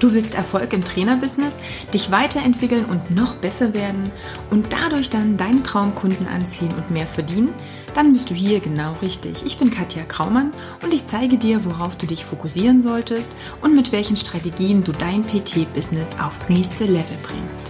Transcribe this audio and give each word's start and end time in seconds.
Du 0.00 0.12
willst 0.12 0.34
Erfolg 0.34 0.72
im 0.72 0.84
Trainerbusiness, 0.84 1.54
dich 1.92 2.10
weiterentwickeln 2.10 2.84
und 2.84 3.10
noch 3.10 3.34
besser 3.36 3.74
werden 3.74 4.10
und 4.50 4.72
dadurch 4.72 5.10
dann 5.10 5.36
deine 5.36 5.62
Traumkunden 5.62 6.26
anziehen 6.26 6.72
und 6.76 6.90
mehr 6.90 7.06
verdienen? 7.06 7.54
Dann 7.94 8.12
bist 8.12 8.28
du 8.28 8.34
hier 8.34 8.58
genau 8.58 8.94
richtig. 9.00 9.46
Ich 9.46 9.56
bin 9.56 9.70
Katja 9.70 10.02
Kraumann 10.02 10.50
und 10.82 10.92
ich 10.92 11.06
zeige 11.06 11.38
dir, 11.38 11.64
worauf 11.64 11.96
du 11.96 12.06
dich 12.06 12.24
fokussieren 12.24 12.82
solltest 12.82 13.30
und 13.62 13.76
mit 13.76 13.92
welchen 13.92 14.16
Strategien 14.16 14.82
du 14.82 14.90
dein 14.90 15.22
PT-Business 15.22 16.08
aufs 16.20 16.48
nächste 16.48 16.84
Level 16.84 17.16
bringst. 17.22 17.60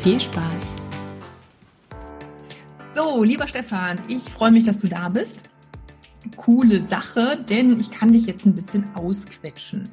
Viel 0.00 0.20
Spaß! 0.20 0.80
So, 2.94 3.24
lieber 3.24 3.48
Stefan, 3.48 3.98
ich 4.08 4.24
freue 4.24 4.50
mich, 4.50 4.64
dass 4.64 4.78
du 4.78 4.88
da 4.88 5.08
bist. 5.08 5.36
Coole 6.36 6.82
Sache, 6.82 7.38
denn 7.48 7.80
ich 7.80 7.90
kann 7.90 8.12
dich 8.12 8.26
jetzt 8.26 8.44
ein 8.44 8.54
bisschen 8.54 8.84
ausquetschen. 8.94 9.88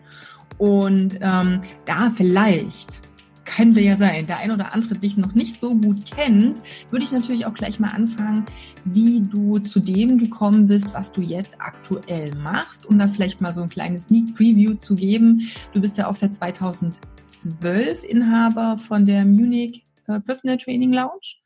Und 0.58 1.20
ähm, 1.22 1.62
da 1.86 2.12
vielleicht 2.16 3.02
könnte 3.48 3.80
ja 3.80 3.98
sein, 3.98 4.28
der 4.28 4.40
ein 4.40 4.52
oder 4.52 4.74
andere 4.74 4.96
dich 4.96 5.18
noch 5.18 5.34
nicht 5.34 5.60
so 5.60 5.76
gut 5.76 6.06
kennt, 6.06 6.62
würde 6.92 7.04
ich 7.04 7.12
natürlich 7.12 7.46
auch 7.46 7.54
gleich 7.54 7.80
mal 7.80 7.92
anfangen, 7.92 8.46
wie 8.86 9.22
du 9.22 9.60
zu 9.60 9.80
dem 9.80 10.18
gekommen 10.18 10.68
bist, 10.68 10.94
was 10.94 11.12
du 11.12 11.22
jetzt 11.22 11.56
aktuell 11.60 12.36
machst, 12.36 12.86
um 12.86 13.00
da 13.00 13.08
vielleicht 13.08 13.42
mal 13.42 13.54
so 13.54 13.62
ein 13.62 13.70
kleines 13.70 14.06
Sneak 14.06 14.36
Preview 14.36 14.76
zu 14.76 14.96
geben. 14.96 15.50
Du 15.74 15.82
bist 15.82 15.98
ja 15.98 16.08
auch 16.08 16.14
seit 16.14 16.36
2012 16.36 18.04
Inhaber 18.04 18.78
von 18.78 19.06
der 19.06 19.26
Munich 19.26 19.88
äh, 20.08 20.20
Personal 20.20 20.58
Training 20.58 20.94
Lounge. 20.94 21.38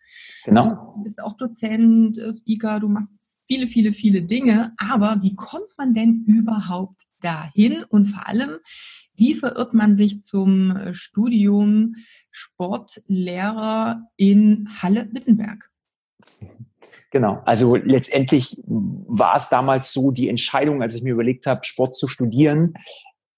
Genau. 0.46 0.96
Du 0.98 1.04
bist 1.04 1.22
auch 1.22 1.34
Dozent, 1.38 2.18
äh, 2.18 2.34
Speaker, 2.34 2.80
du 2.80 2.90
machst 2.90 3.12
viele, 3.48 3.68
viele, 3.68 3.92
viele 3.92 4.22
Dinge. 4.22 4.74
Aber 4.78 5.20
wie 5.22 5.36
kommt 5.36 5.68
man 5.78 5.94
denn 5.94 6.24
überhaupt 6.26 7.04
dahin? 7.22 7.84
Und 7.84 8.06
vor 8.06 8.28
allem, 8.28 8.58
wie 9.22 9.36
verirrt 9.36 9.76
man 9.76 9.96
sich 9.96 10.24
zum 10.24 10.76
äh, 10.76 10.94
Studium 10.96 11.96
Sportlehrer 12.32 14.02
in 14.18 14.68
Halle-Wittenberg? 14.82 15.70
Genau, 17.12 17.42
also 17.46 17.76
letztendlich 17.76 18.58
war 18.66 19.36
es 19.36 19.50
damals 19.50 19.94
so 19.94 20.12
die 20.12 20.28
Entscheidung, 20.28 20.82
als 20.82 20.96
ich 20.96 21.04
mir 21.04 21.12
überlegt 21.12 21.46
habe, 21.46 21.64
Sport 21.66 21.94
zu 21.94 22.08
studieren, 22.08 22.74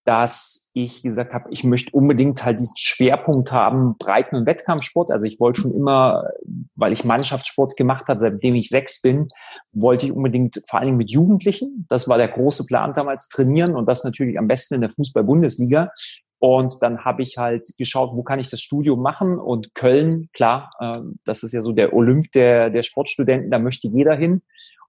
dass 0.04 0.72
ich 0.73 1.02
gesagt 1.02 1.34
habe, 1.34 1.50
ich 1.52 1.64
möchte 1.64 1.92
unbedingt 1.92 2.44
halt 2.44 2.59
diesen 2.59 2.76
Schwerpunkt 2.78 3.52
haben, 3.52 3.96
Breiten- 3.98 4.36
und 4.36 4.46
Wettkampfsport. 4.46 5.12
Also 5.12 5.26
ich 5.26 5.40
wollte 5.40 5.62
schon 5.62 5.73
immer, 5.73 6.30
weil 6.76 6.92
ich 6.92 7.06
Mannschaftssport 7.06 7.78
gemacht 7.78 8.08
habe, 8.08 8.20
seitdem 8.20 8.56
ich 8.56 8.70
sechs 8.70 9.02
bin, 9.02 9.30
wollte 9.72 10.08
ich 10.08 10.12
unbedingt 10.12 10.62
vor 10.68 10.80
allen 10.80 10.88
Dingen 10.88 10.98
mit 10.98 11.12
Jugendlichen, 11.12 11.86
das 11.90 12.09
war 12.09 12.18
der 12.18 12.28
große 12.28 12.66
Plan 12.66 12.92
damals, 12.94 13.28
trainieren 13.28 13.76
und 13.76 13.88
das 13.88 14.04
natürlich 14.04 14.38
am 14.38 14.48
besten 14.48 14.76
in 14.76 14.81
der 14.81 14.90
Fußball-Bundesliga. 14.90 15.92
Und 16.40 16.74
dann 16.81 17.06
habe 17.06 17.22
ich 17.22 17.38
halt 17.38 17.70
geschaut, 17.78 18.12
wo 18.14 18.24
kann 18.24 18.40
ich 18.40 18.50
das 18.50 18.59
Studium 18.59 19.02
machen? 19.02 19.40
Und 19.40 19.74
Köln, 19.76 20.28
klar, 20.34 20.72
äh, 20.81 21.00
das 21.24 21.44
ist 21.44 21.54
ja 21.54 21.62
so 21.62 21.72
der 21.72 21.94
Olymp 21.94 22.34
der, 22.34 22.70
der 22.70 22.84
Sportstudenten, 22.84 23.50
da 23.50 23.59
möchte 23.59 23.88
jeder 23.88 24.16
hin. 24.16 24.42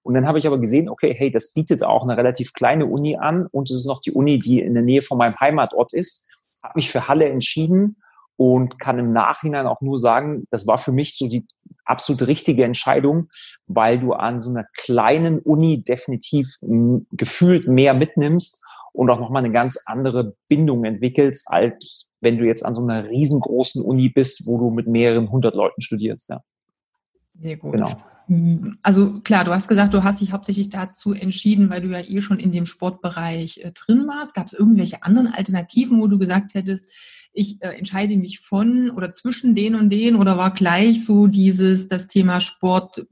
Und 0.04 0.14
dann 0.14 0.28
habe 0.28 0.38
ich 0.38 0.46
aber 0.46 0.60
gesehen, 0.60 0.88
okay, 0.88 1.14
hey, 1.16 1.30
das 1.30 1.54
bietet 1.54 1.82
auch 1.82 2.02
eine 2.02 2.16
relativ 2.16 2.52
kleine 2.52 2.86
Uni 2.86 3.16
an 3.16 3.46
und 3.46 3.70
es 3.70 3.78
ist 3.78 3.86
noch 3.86 4.02
die 4.02 4.12
Uni, 4.12 4.38
die 4.38 4.60
in 4.60 4.74
der 4.74 4.82
Nähe 4.82 5.02
von 5.02 5.18
meinem 5.18 5.34
Heimatort 5.40 5.94
ist. 5.94 6.46
Habe 6.62 6.74
mich 6.76 6.90
für 6.90 7.08
Halle 7.08 7.28
entschieden 7.28 7.96
und 8.36 8.78
kann 8.78 8.98
im 8.98 9.12
Nachhinein 9.12 9.66
auch 9.66 9.80
nur 9.80 9.98
sagen, 9.98 10.46
das 10.50 10.66
war 10.66 10.78
für 10.78 10.92
mich 10.92 11.16
so 11.16 11.28
die 11.28 11.46
absolut 11.86 12.26
richtige 12.26 12.64
Entscheidung, 12.64 13.28
weil 13.66 13.98
du 13.98 14.12
an 14.12 14.40
so 14.40 14.50
einer 14.50 14.66
kleinen 14.76 15.38
Uni 15.38 15.82
definitiv 15.82 16.48
gefühlt 17.12 17.66
mehr 17.66 17.94
mitnimmst 17.94 18.62
und 18.92 19.10
auch 19.10 19.18
nochmal 19.18 19.44
eine 19.44 19.52
ganz 19.52 19.82
andere 19.86 20.36
Bindung 20.48 20.84
entwickelst, 20.84 21.46
als 21.50 22.10
wenn 22.20 22.38
du 22.38 22.44
jetzt 22.44 22.64
an 22.64 22.74
so 22.74 22.82
einer 22.82 23.08
riesengroßen 23.08 23.82
Uni 23.82 24.10
bist, 24.10 24.46
wo 24.46 24.58
du 24.58 24.70
mit 24.70 24.86
mehreren 24.86 25.30
hundert 25.30 25.54
Leuten 25.54 25.80
studierst. 25.80 26.28
Ja. 26.30 26.42
Sehr 27.40 27.56
gut. 27.56 27.72
Genau. 27.72 27.96
Also 28.82 29.20
klar, 29.20 29.44
du 29.44 29.52
hast 29.52 29.68
gesagt, 29.68 29.92
du 29.92 30.02
hast 30.02 30.20
dich 30.20 30.32
hauptsächlich 30.32 30.70
dazu 30.70 31.12
entschieden, 31.12 31.68
weil 31.68 31.82
du 31.82 31.88
ja 31.88 32.00
eh 32.00 32.20
schon 32.20 32.38
in 32.38 32.52
dem 32.52 32.64
Sportbereich 32.64 33.58
äh, 33.58 33.72
drin 33.72 34.06
warst. 34.06 34.34
Gab 34.34 34.46
es 34.46 34.54
irgendwelche 34.54 35.02
anderen 35.02 35.26
Alternativen, 35.26 36.00
wo 36.00 36.06
du 36.06 36.18
gesagt 36.18 36.54
hättest, 36.54 36.88
ich 37.34 37.62
äh, 37.62 37.68
entscheide 37.76 38.16
mich 38.16 38.40
von 38.40 38.90
oder 38.90 39.12
zwischen 39.12 39.54
den 39.54 39.74
und 39.74 39.90
den 39.90 40.16
oder 40.16 40.38
war 40.38 40.52
gleich 40.52 41.04
so 41.04 41.26
dieses, 41.26 41.88
das 41.88 42.08
Thema 42.08 42.40
Sport, 42.40 42.98
ich 42.98 43.06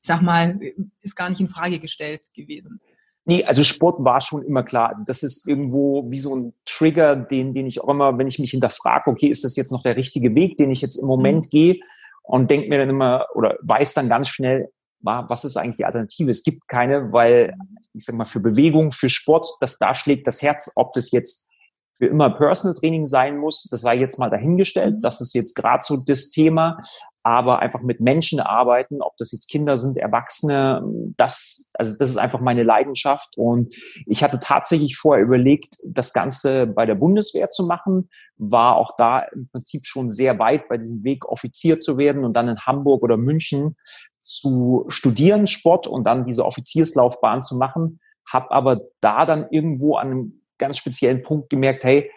sag 0.00 0.22
mal, 0.22 0.58
ist 1.02 1.14
gar 1.14 1.30
nicht 1.30 1.40
in 1.40 1.48
Frage 1.48 1.78
gestellt 1.78 2.22
gewesen? 2.34 2.80
Nee, 3.24 3.44
also 3.44 3.62
Sport 3.62 4.04
war 4.04 4.20
schon 4.20 4.42
immer 4.42 4.64
klar. 4.64 4.88
Also 4.88 5.04
das 5.06 5.22
ist 5.22 5.46
irgendwo 5.46 6.10
wie 6.10 6.18
so 6.18 6.34
ein 6.34 6.54
Trigger, 6.64 7.14
den, 7.14 7.52
den 7.52 7.68
ich 7.68 7.80
auch 7.80 7.88
immer, 7.88 8.18
wenn 8.18 8.26
ich 8.26 8.40
mich 8.40 8.50
hinterfrage, 8.50 9.08
okay, 9.08 9.28
ist 9.28 9.44
das 9.44 9.54
jetzt 9.54 9.70
noch 9.70 9.84
der 9.84 9.96
richtige 9.96 10.34
Weg, 10.34 10.56
den 10.56 10.72
ich 10.72 10.80
jetzt 10.80 10.96
im 10.96 11.06
Moment 11.06 11.46
mhm. 11.46 11.50
gehe? 11.50 11.80
Und 12.22 12.50
denke 12.50 12.68
mir 12.68 12.78
dann 12.78 12.90
immer 12.90 13.26
oder 13.34 13.56
weiß 13.62 13.94
dann 13.94 14.08
ganz 14.08 14.28
schnell, 14.28 14.70
was 15.00 15.44
ist 15.44 15.56
eigentlich 15.56 15.78
die 15.78 15.84
Alternative? 15.84 16.30
Es 16.30 16.44
gibt 16.44 16.68
keine, 16.68 17.12
weil 17.12 17.54
ich 17.92 18.04
sag 18.04 18.14
mal 18.14 18.24
für 18.24 18.40
Bewegung, 18.40 18.92
für 18.92 19.08
Sport, 19.08 19.48
das 19.60 19.78
da 19.78 19.94
schlägt 19.94 20.26
das 20.26 20.42
Herz, 20.42 20.72
ob 20.76 20.92
das 20.92 21.10
jetzt 21.10 21.50
für 21.96 22.06
immer 22.06 22.30
Personal 22.30 22.74
Training 22.74 23.06
sein 23.06 23.36
muss, 23.36 23.64
das 23.70 23.82
sei 23.82 23.96
jetzt 23.96 24.18
mal 24.18 24.30
dahingestellt. 24.30 24.96
Das 25.02 25.20
ist 25.20 25.34
jetzt 25.34 25.54
gerade 25.54 25.82
so 25.82 26.02
das 26.04 26.30
Thema 26.30 26.78
aber 27.24 27.60
einfach 27.60 27.82
mit 27.82 28.00
Menschen 28.00 28.40
arbeiten, 28.40 29.00
ob 29.00 29.16
das 29.16 29.32
jetzt 29.32 29.48
Kinder 29.48 29.76
sind, 29.76 29.96
Erwachsene, 29.96 30.82
das, 31.16 31.70
also 31.74 31.96
das 31.96 32.10
ist 32.10 32.16
einfach 32.16 32.40
meine 32.40 32.64
Leidenschaft. 32.64 33.36
Und 33.36 33.74
ich 34.06 34.24
hatte 34.24 34.40
tatsächlich 34.40 34.96
vorher 34.96 35.24
überlegt, 35.24 35.76
das 35.86 36.12
Ganze 36.12 36.66
bei 36.66 36.84
der 36.84 36.96
Bundeswehr 36.96 37.48
zu 37.48 37.66
machen, 37.66 38.10
war 38.38 38.76
auch 38.76 38.96
da 38.96 39.20
im 39.20 39.48
Prinzip 39.48 39.86
schon 39.86 40.10
sehr 40.10 40.38
weit 40.38 40.68
bei 40.68 40.78
diesem 40.78 41.04
Weg, 41.04 41.28
Offizier 41.28 41.78
zu 41.78 41.96
werden 41.96 42.24
und 42.24 42.34
dann 42.34 42.48
in 42.48 42.58
Hamburg 42.58 43.02
oder 43.02 43.16
München 43.16 43.76
zu 44.20 44.84
studieren, 44.88 45.46
Sport 45.46 45.86
und 45.86 46.04
dann 46.04 46.26
diese 46.26 46.44
Offizierslaufbahn 46.44 47.42
zu 47.42 47.56
machen, 47.56 48.00
habe 48.30 48.50
aber 48.50 48.80
da 49.00 49.26
dann 49.26 49.46
irgendwo 49.50 49.96
an 49.96 50.10
einem 50.10 50.42
ganz 50.58 50.78
speziellen 50.78 51.22
Punkt 51.22 51.50
gemerkt, 51.50 51.84
hey, 51.84 52.10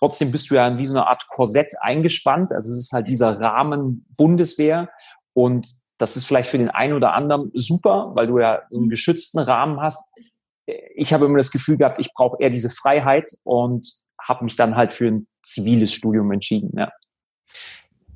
Trotzdem 0.00 0.32
bist 0.32 0.50
du 0.50 0.54
ja 0.54 0.66
in 0.66 0.78
wie 0.78 0.84
so 0.86 0.94
eine 0.94 1.06
Art 1.06 1.28
Korsett 1.28 1.74
eingespannt. 1.80 2.52
Also 2.52 2.72
es 2.72 2.80
ist 2.80 2.92
halt 2.92 3.06
dieser 3.06 3.40
Rahmen 3.40 4.06
Bundeswehr 4.16 4.88
und 5.34 5.68
das 5.98 6.16
ist 6.16 6.24
vielleicht 6.24 6.50
für 6.50 6.58
den 6.58 6.70
einen 6.70 6.94
oder 6.94 7.12
anderen 7.12 7.50
super, 7.54 8.12
weil 8.14 8.26
du 8.26 8.38
ja 8.38 8.62
so 8.70 8.80
einen 8.80 8.88
geschützten 8.88 9.38
Rahmen 9.38 9.80
hast. 9.80 10.10
Ich 10.94 11.12
habe 11.12 11.26
immer 11.26 11.36
das 11.36 11.50
Gefühl 11.50 11.76
gehabt, 11.76 11.98
ich 11.98 12.12
brauche 12.14 12.42
eher 12.42 12.50
diese 12.50 12.70
Freiheit 12.70 13.30
und 13.44 13.86
habe 14.18 14.44
mich 14.44 14.56
dann 14.56 14.74
halt 14.74 14.94
für 14.94 15.08
ein 15.08 15.26
ziviles 15.42 15.92
Studium 15.92 16.32
entschieden. 16.32 16.72
Ja 16.76 16.90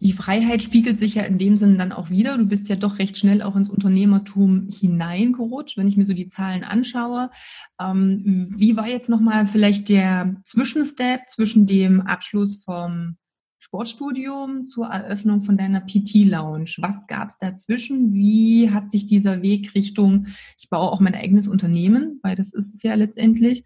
die 0.04 0.12
Freiheit 0.12 0.62
spiegelt 0.62 1.00
sich 1.00 1.14
ja 1.14 1.22
in 1.22 1.38
dem 1.38 1.56
Sinne 1.56 1.78
dann 1.78 1.90
auch 1.90 2.10
wieder. 2.10 2.36
Du 2.36 2.44
bist 2.44 2.68
ja 2.68 2.76
doch 2.76 2.98
recht 2.98 3.16
schnell 3.16 3.40
auch 3.40 3.56
ins 3.56 3.70
Unternehmertum 3.70 4.68
hineingerutscht, 4.70 5.78
wenn 5.78 5.88
ich 5.88 5.96
mir 5.96 6.04
so 6.04 6.12
die 6.12 6.28
Zahlen 6.28 6.62
anschaue. 6.62 7.30
Ähm, 7.80 8.52
wie 8.54 8.76
war 8.76 8.86
jetzt 8.86 9.08
nochmal 9.08 9.46
vielleicht 9.46 9.88
der 9.88 10.36
Zwischenstep 10.44 11.22
zwischen 11.30 11.64
dem 11.64 12.02
Abschluss 12.02 12.62
vom 12.62 13.16
Sportstudium 13.58 14.66
zur 14.66 14.88
Eröffnung 14.88 15.40
von 15.40 15.56
deiner 15.56 15.80
PT-Lounge? 15.80 16.74
Was 16.80 17.06
gab 17.06 17.30
es 17.30 17.38
dazwischen? 17.38 18.12
Wie 18.12 18.70
hat 18.70 18.90
sich 18.90 19.06
dieser 19.06 19.40
Weg 19.40 19.74
Richtung, 19.74 20.26
ich 20.58 20.68
baue 20.68 20.92
auch 20.92 21.00
mein 21.00 21.14
eigenes 21.14 21.48
Unternehmen, 21.48 22.20
weil 22.22 22.36
das 22.36 22.52
ist 22.52 22.74
es 22.74 22.82
ja 22.82 22.94
letztendlich, 22.94 23.64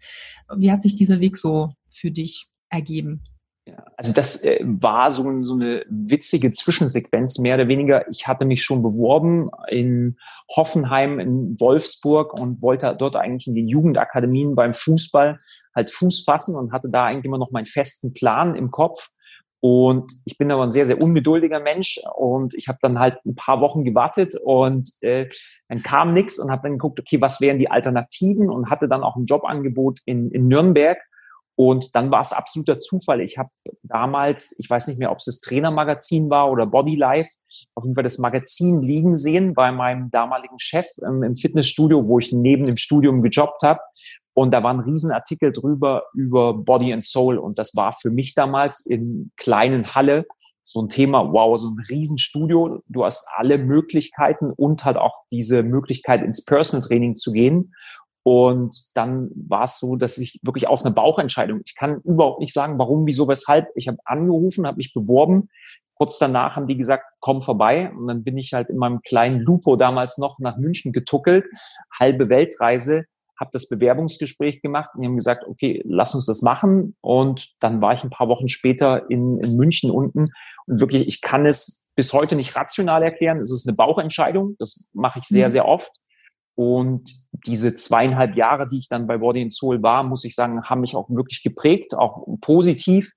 wie 0.55 0.71
hat 0.71 0.83
sich 0.83 0.95
dieser 0.95 1.19
Weg 1.19 1.37
so 1.37 1.73
für 1.89 2.11
dich 2.11 2.47
ergeben? 2.69 3.23
Also 3.97 4.13
das 4.13 4.43
äh, 4.43 4.59
war 4.63 5.11
so, 5.11 5.43
so 5.43 5.53
eine 5.53 5.85
witzige 5.89 6.51
Zwischensequenz, 6.51 7.39
mehr 7.39 7.55
oder 7.55 7.67
weniger. 7.67 8.07
Ich 8.09 8.27
hatte 8.27 8.45
mich 8.45 8.63
schon 8.63 8.81
beworben 8.81 9.49
in 9.69 10.17
Hoffenheim, 10.55 11.19
in 11.19 11.59
Wolfsburg 11.59 12.39
und 12.39 12.61
wollte 12.61 12.95
dort 12.97 13.15
eigentlich 13.15 13.47
in 13.47 13.55
den 13.55 13.67
Jugendakademien 13.67 14.55
beim 14.55 14.73
Fußball 14.73 15.37
halt 15.75 15.91
Fuß 15.91 16.23
fassen 16.23 16.55
und 16.55 16.71
hatte 16.71 16.89
da 16.89 17.05
eigentlich 17.05 17.25
immer 17.25 17.37
noch 17.37 17.51
meinen 17.51 17.65
festen 17.65 18.13
Plan 18.13 18.55
im 18.55 18.71
Kopf. 18.71 19.09
Und 19.61 20.13
ich 20.23 20.37
bin 20.37 20.51
aber 20.51 20.63
ein 20.63 20.71
sehr, 20.71 20.85
sehr 20.85 21.01
ungeduldiger 21.01 21.59
Mensch 21.59 21.99
und 22.15 22.53
ich 22.53 22.69
habe 22.69 22.79
dann 22.81 22.97
halt 22.97 23.17
ein 23.25 23.35
paar 23.35 23.59
Wochen 23.59 23.83
gewartet 23.83 24.35
und 24.41 24.89
äh, 25.01 25.27
dann 25.67 25.83
kam 25.83 26.13
nichts 26.13 26.39
und 26.39 26.49
habe 26.49 26.63
dann 26.63 26.73
geguckt, 26.73 26.99
okay, 26.99 27.19
was 27.19 27.41
wären 27.41 27.57
die 27.57 27.69
Alternativen 27.69 28.49
und 28.49 28.69
hatte 28.69 28.87
dann 28.87 29.03
auch 29.03 29.17
ein 29.17 29.25
Jobangebot 29.25 29.99
in, 30.05 30.31
in 30.31 30.47
Nürnberg 30.47 30.97
und 31.59 31.93
dann 31.93 32.09
war 32.09 32.21
es 32.21 32.31
absoluter 32.31 32.79
Zufall. 32.79 33.19
Ich 33.19 33.37
habe 33.37 33.49
damals, 33.83 34.55
ich 34.59 34.69
weiß 34.69 34.87
nicht 34.87 34.97
mehr, 34.97 35.11
ob 35.11 35.17
es 35.17 35.25
das 35.25 35.41
Trainermagazin 35.41 36.29
war 36.29 36.49
oder 36.49 36.65
Bodylife, 36.65 37.29
auf 37.75 37.83
jeden 37.83 37.95
Fall 37.95 38.05
das 38.05 38.17
Magazin 38.17 38.81
liegen 38.81 39.13
sehen 39.13 39.55
bei 39.55 39.69
meinem 39.73 40.09
damaligen 40.09 40.57
Chef 40.57 40.85
im, 41.05 41.35
Fitnessstudio, 41.35 42.07
wo 42.07 42.17
ich 42.17 42.31
neben 42.31 42.63
dem 42.63 42.77
Studium 42.77 43.21
gejobbt 43.21 43.61
habe. 43.61 43.81
Und 44.33 44.51
da 44.51 44.63
war 44.63 44.73
ein 44.73 44.79
Riesenartikel 44.79 45.51
drüber 45.51 46.03
über 46.13 46.53
Body 46.53 46.93
and 46.93 47.03
Soul. 47.03 47.37
Und 47.37 47.59
das 47.59 47.75
war 47.75 47.91
für 47.91 48.09
mich 48.09 48.35
damals 48.35 48.85
in 48.85 49.33
kleinen 49.35 49.93
Halle 49.93 50.27
so 50.63 50.81
ein 50.81 50.87
Thema, 50.87 51.29
wow, 51.33 51.59
so 51.59 51.71
ein 51.71 51.85
Riesenstudio. 51.89 52.81
Du 52.87 53.03
hast 53.03 53.27
alle 53.35 53.57
Möglichkeiten 53.57 54.53
und 54.55 54.85
halt 54.85 54.95
auch 54.95 55.25
diese 55.29 55.63
Möglichkeit 55.63 56.23
ins 56.23 56.45
Personal 56.45 56.87
Training 56.87 57.17
zu 57.17 57.33
gehen. 57.33 57.73
Und 58.31 58.95
dann 58.95 59.31
war 59.33 59.63
es 59.63 59.79
so, 59.79 59.95
dass 59.95 60.19
ich 60.19 60.39
wirklich 60.43 60.67
aus 60.67 60.85
einer 60.85 60.93
Bauchentscheidung, 60.93 61.61
ich 61.65 61.73
kann 61.73 61.99
überhaupt 62.01 62.39
nicht 62.41 62.53
sagen, 62.53 62.77
warum, 62.77 63.07
wieso, 63.07 63.27
weshalb. 63.27 63.69
Ich 63.73 63.87
habe 63.87 63.97
angerufen, 64.05 64.67
habe 64.67 64.77
mich 64.77 64.93
beworben. 64.93 65.49
Kurz 65.95 66.19
danach 66.19 66.55
haben 66.55 66.67
die 66.67 66.77
gesagt, 66.77 67.05
komm 67.21 67.41
vorbei. 67.41 67.91
Und 67.91 68.05
dann 68.05 68.23
bin 68.23 68.37
ich 68.37 68.53
halt 68.53 68.69
in 68.69 68.77
meinem 68.77 69.01
kleinen 69.01 69.39
Lupo 69.39 69.77
damals 69.77 70.19
noch 70.19 70.37
nach 70.37 70.57
München 70.57 70.91
getuckelt, 70.91 71.45
halbe 71.99 72.29
Weltreise, 72.29 73.05
habe 73.39 73.49
das 73.51 73.67
Bewerbungsgespräch 73.67 74.61
gemacht 74.61 74.91
und 74.93 75.01
die 75.01 75.07
haben 75.07 75.17
gesagt, 75.17 75.45
okay, 75.47 75.81
lass 75.83 76.13
uns 76.13 76.27
das 76.27 76.43
machen. 76.43 76.95
Und 77.01 77.55
dann 77.59 77.81
war 77.81 77.93
ich 77.93 78.03
ein 78.03 78.11
paar 78.11 78.27
Wochen 78.27 78.47
später 78.47 79.09
in, 79.09 79.39
in 79.39 79.55
München 79.55 79.89
unten. 79.89 80.27
Und 80.67 80.79
wirklich, 80.79 81.07
ich 81.07 81.21
kann 81.21 81.47
es 81.47 81.91
bis 81.95 82.13
heute 82.13 82.35
nicht 82.35 82.55
rational 82.55 83.01
erklären. 83.01 83.39
Es 83.39 83.51
ist 83.51 83.67
eine 83.67 83.75
Bauchentscheidung. 83.75 84.55
Das 84.59 84.91
mache 84.93 85.17
ich 85.17 85.25
sehr, 85.25 85.47
mhm. 85.47 85.51
sehr 85.51 85.67
oft. 85.67 85.91
Und 86.61 87.09
diese 87.47 87.73
zweieinhalb 87.73 88.35
Jahre, 88.35 88.67
die 88.67 88.79
ich 88.79 88.89
dann 88.89 89.07
bei 89.07 89.17
Body 89.17 89.41
and 89.41 89.53
Soul 89.53 89.81
war, 89.81 90.03
muss 90.03 90.25
ich 90.25 90.35
sagen, 90.35 90.61
haben 90.63 90.81
mich 90.81 90.93
auch 90.93 91.09
wirklich 91.09 91.41
geprägt, 91.41 91.95
auch 91.95 92.27
positiv. 92.41 93.09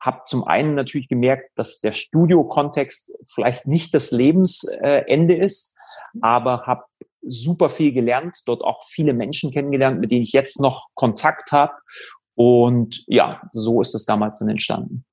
Hab 0.00 0.26
zum 0.26 0.44
einen 0.44 0.74
natürlich 0.74 1.06
gemerkt, 1.06 1.50
dass 1.56 1.80
der 1.80 1.92
Studio-Kontext 1.92 3.14
vielleicht 3.34 3.66
nicht 3.66 3.92
das 3.92 4.10
Lebensende 4.10 5.36
ist, 5.36 5.76
aber 6.22 6.62
habe 6.62 6.84
super 7.20 7.68
viel 7.68 7.92
gelernt, 7.92 8.38
dort 8.46 8.62
auch 8.62 8.82
viele 8.88 9.12
Menschen 9.12 9.52
kennengelernt, 9.52 10.00
mit 10.00 10.10
denen 10.10 10.22
ich 10.22 10.32
jetzt 10.32 10.58
noch 10.58 10.86
Kontakt 10.94 11.52
habe. 11.52 11.74
Und 12.36 13.04
ja, 13.06 13.42
so 13.52 13.82
ist 13.82 13.92
das 13.92 14.06
damals 14.06 14.38
dann 14.38 14.48
entstanden. 14.48 15.04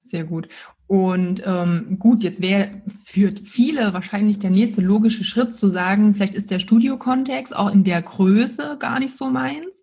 Sehr 0.00 0.24
gut. 0.24 0.48
Und 0.86 1.42
ähm, 1.46 1.96
gut, 1.98 2.22
jetzt 2.24 2.42
wäre 2.42 2.82
für 3.04 3.32
viele 3.42 3.94
wahrscheinlich 3.94 4.38
der 4.38 4.50
nächste 4.50 4.82
logische 4.82 5.24
Schritt 5.24 5.54
zu 5.54 5.70
sagen, 5.70 6.14
vielleicht 6.14 6.34
ist 6.34 6.50
der 6.50 6.58
Studiokontext 6.58 7.56
auch 7.56 7.72
in 7.72 7.84
der 7.84 8.02
Größe 8.02 8.76
gar 8.78 8.98
nicht 8.98 9.16
so 9.16 9.30
meins. 9.30 9.82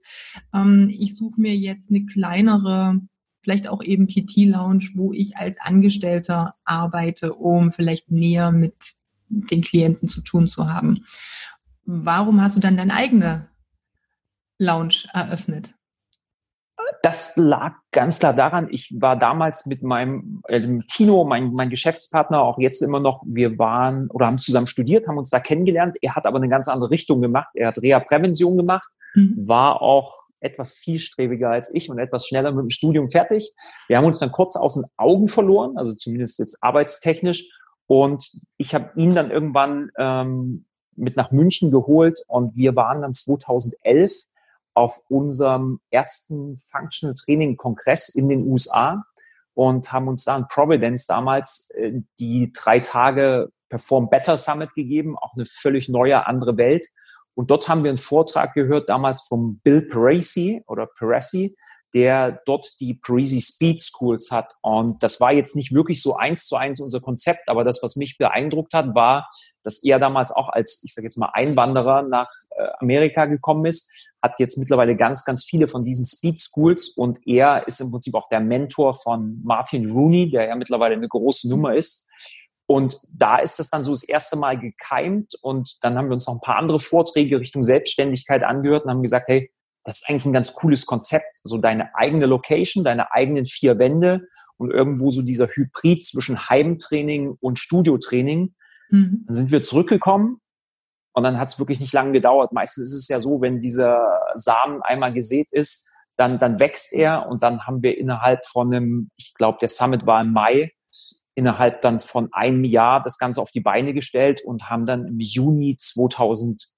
Ähm, 0.53 0.89
ich 0.89 1.15
suche 1.15 1.41
mir 1.41 1.55
jetzt 1.55 1.89
eine 1.89 2.05
kleinere, 2.05 2.99
vielleicht 3.41 3.67
auch 3.67 3.81
eben 3.81 4.07
PT-Lounge, 4.07 4.89
wo 4.93 5.11
ich 5.11 5.37
als 5.37 5.59
Angestellter 5.59 6.53
arbeite, 6.65 7.33
um 7.33 7.71
vielleicht 7.71 8.11
näher 8.11 8.51
mit 8.51 8.93
den 9.27 9.61
Klienten 9.61 10.07
zu 10.07 10.21
tun 10.21 10.49
zu 10.49 10.71
haben. 10.71 11.05
Warum 11.83 12.41
hast 12.41 12.55
du 12.55 12.59
dann 12.59 12.77
deine 12.77 12.93
eigene 12.93 13.47
Lounge 14.59 15.05
eröffnet? 15.13 15.73
Das 17.03 17.35
lag 17.35 17.73
ganz 17.91 18.19
klar 18.19 18.33
daran, 18.33 18.67
ich 18.69 18.93
war 18.99 19.17
damals 19.17 19.65
mit 19.65 19.81
meinem 19.81 20.41
äh, 20.47 20.61
Tino, 20.87 21.23
mein, 21.23 21.51
mein 21.53 21.71
Geschäftspartner, 21.71 22.41
auch 22.41 22.59
jetzt 22.59 22.81
immer 22.81 22.99
noch, 22.99 23.23
wir 23.25 23.57
waren 23.57 24.07
oder 24.11 24.27
haben 24.27 24.37
zusammen 24.37 24.67
studiert, 24.67 25.07
haben 25.07 25.17
uns 25.17 25.31
da 25.31 25.39
kennengelernt. 25.39 25.97
Er 26.01 26.15
hat 26.15 26.27
aber 26.27 26.37
eine 26.37 26.49
ganz 26.49 26.67
andere 26.67 26.91
Richtung 26.91 27.21
gemacht. 27.21 27.49
Er 27.55 27.69
hat 27.69 27.81
Reha-Prävention 27.81 28.55
gemacht, 28.55 28.87
mhm. 29.15 29.35
war 29.47 29.81
auch 29.81 30.13
etwas 30.41 30.79
zielstrebiger 30.79 31.49
als 31.49 31.73
ich 31.73 31.89
und 31.89 31.97
etwas 31.97 32.27
schneller 32.27 32.51
mit 32.51 32.63
dem 32.63 32.69
Studium 32.69 33.09
fertig. 33.09 33.51
Wir 33.87 33.97
haben 33.97 34.05
uns 34.05 34.19
dann 34.19 34.31
kurz 34.31 34.55
aus 34.55 34.75
den 34.75 34.85
Augen 34.97 35.27
verloren, 35.27 35.77
also 35.77 35.93
zumindest 35.93 36.39
jetzt 36.39 36.57
arbeitstechnisch. 36.61 37.47
Und 37.87 38.29
ich 38.57 38.75
habe 38.75 38.91
ihn 38.95 39.15
dann 39.15 39.31
irgendwann 39.31 39.91
ähm, 39.97 40.65
mit 40.95 41.15
nach 41.17 41.31
München 41.31 41.71
geholt 41.71 42.21
und 42.27 42.55
wir 42.55 42.75
waren 42.75 43.01
dann 43.01 43.13
2011 43.13 44.13
auf 44.73 45.01
unserem 45.09 45.79
ersten 45.89 46.57
Functional 46.59 47.15
Training 47.15 47.57
Kongress 47.57 48.09
in 48.09 48.29
den 48.29 48.47
USA 48.47 49.03
und 49.53 49.91
haben 49.91 50.07
uns 50.07 50.23
da 50.23 50.37
in 50.37 50.47
Providence 50.47 51.07
damals 51.07 51.71
äh, 51.71 51.93
die 52.19 52.51
drei 52.53 52.79
Tage 52.79 53.49
Perform 53.69 54.09
Better 54.09 54.37
Summit 54.37 54.73
gegeben, 54.75 55.17
auch 55.17 55.33
eine 55.35 55.45
völlig 55.45 55.89
neue, 55.89 56.27
andere 56.27 56.57
Welt. 56.57 56.85
Und 57.33 57.49
dort 57.49 57.69
haben 57.69 57.83
wir 57.83 57.89
einen 57.89 57.97
Vortrag 57.97 58.53
gehört, 58.53 58.89
damals 58.89 59.27
vom 59.27 59.59
Bill 59.63 59.81
Parisi 59.83 60.61
oder 60.67 60.85
Parisi, 60.85 61.55
der 61.93 62.41
dort 62.45 62.79
die 62.79 62.93
Parisi 62.93 63.41
Speed 63.41 63.81
Schools 63.81 64.31
hat. 64.31 64.53
Und 64.61 65.03
das 65.03 65.19
war 65.19 65.33
jetzt 65.33 65.55
nicht 65.55 65.73
wirklich 65.73 66.01
so 66.01 66.15
eins 66.15 66.45
zu 66.45 66.55
eins 66.55 66.79
unser 66.79 67.01
Konzept, 67.01 67.47
aber 67.47 67.63
das, 67.63 67.83
was 67.83 67.95
mich 67.95 68.17
beeindruckt 68.17 68.73
hat, 68.73 68.95
war, 68.95 69.29
dass 69.63 69.83
er 69.83 69.99
damals 69.99 70.31
auch 70.31 70.49
als, 70.49 70.81
ich 70.83 70.93
sage 70.93 71.07
jetzt 71.07 71.17
mal, 71.17 71.29
Einwanderer 71.33 72.03
nach 72.03 72.29
äh, 72.51 72.67
Amerika 72.79 73.25
gekommen 73.25 73.65
ist, 73.65 74.09
hat 74.21 74.39
jetzt 74.39 74.57
mittlerweile 74.57 74.95
ganz, 74.95 75.25
ganz 75.25 75.43
viele 75.43 75.67
von 75.67 75.83
diesen 75.83 76.05
Speed 76.05 76.39
Schools 76.39 76.89
und 76.89 77.19
er 77.27 77.67
ist 77.67 77.81
im 77.81 77.91
Prinzip 77.91 78.15
auch 78.15 78.29
der 78.29 78.39
Mentor 78.39 78.93
von 78.93 79.41
Martin 79.43 79.91
Rooney, 79.91 80.29
der 80.29 80.47
ja 80.47 80.55
mittlerweile 80.55 80.95
eine 80.95 81.07
große 81.07 81.49
Nummer 81.49 81.75
ist. 81.75 82.07
Und 82.67 83.01
da 83.11 83.39
ist 83.39 83.59
das 83.59 83.69
dann 83.69 83.83
so 83.83 83.91
das 83.91 84.03
erste 84.03 84.37
Mal 84.37 84.57
gekeimt 84.57 85.35
und 85.41 85.77
dann 85.81 85.97
haben 85.97 86.07
wir 86.07 86.13
uns 86.13 86.25
noch 86.27 86.35
ein 86.35 86.41
paar 86.41 86.55
andere 86.55 86.79
Vorträge 86.79 87.39
Richtung 87.39 87.63
Selbstständigkeit 87.63 88.43
angehört 88.43 88.85
und 88.85 88.91
haben 88.91 89.01
gesagt, 89.01 89.27
hey, 89.27 89.51
das 89.83 89.99
ist 89.99 90.09
eigentlich 90.09 90.25
ein 90.25 90.33
ganz 90.33 90.53
cooles 90.53 90.85
Konzept. 90.85 91.25
So 91.43 91.57
deine 91.57 91.95
eigene 91.95 92.25
Location, 92.25 92.83
deine 92.83 93.11
eigenen 93.11 93.45
vier 93.45 93.79
Wände 93.79 94.27
und 94.57 94.71
irgendwo 94.71 95.09
so 95.09 95.21
dieser 95.21 95.47
Hybrid 95.47 96.05
zwischen 96.05 96.49
Heimtraining 96.49 97.35
und 97.39 97.57
Studiotraining. 97.57 98.53
Mhm. 98.89 99.23
Dann 99.25 99.35
sind 99.35 99.51
wir 99.51 99.61
zurückgekommen 99.61 100.39
und 101.13 101.23
dann 101.23 101.39
hat 101.39 101.49
es 101.49 101.59
wirklich 101.59 101.79
nicht 101.79 101.93
lange 101.93 102.11
gedauert. 102.11 102.51
Meistens 102.51 102.91
ist 102.91 102.99
es 102.99 103.07
ja 103.07 103.19
so, 103.19 103.41
wenn 103.41 103.59
dieser 103.59 104.19
Samen 104.35 104.81
einmal 104.83 105.13
gesät 105.13 105.47
ist, 105.51 105.89
dann, 106.15 106.37
dann 106.37 106.59
wächst 106.59 106.93
er 106.93 107.27
und 107.27 107.41
dann 107.41 107.65
haben 107.65 107.81
wir 107.81 107.97
innerhalb 107.97 108.45
von 108.45 108.73
einem, 108.73 109.09
ich 109.15 109.33
glaube, 109.33 109.57
der 109.59 109.69
Summit 109.69 110.05
war 110.05 110.21
im 110.21 110.31
Mai, 110.33 110.71
innerhalb 111.33 111.81
dann 111.81 111.99
von 111.99 112.29
einem 112.31 112.63
Jahr 112.63 113.01
das 113.01 113.17
Ganze 113.17 113.41
auf 113.41 113.51
die 113.51 113.61
Beine 113.61 113.93
gestellt 113.93 114.41
und 114.45 114.69
haben 114.69 114.85
dann 114.85 115.07
im 115.07 115.19
Juni 115.19 115.77
2000 115.77 116.70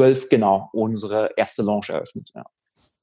zwölf 0.00 0.28
genau 0.28 0.70
unsere 0.72 1.30
erste 1.36 1.62
Launch 1.62 1.90
eröffnet. 1.90 2.30
Ja. 2.34 2.44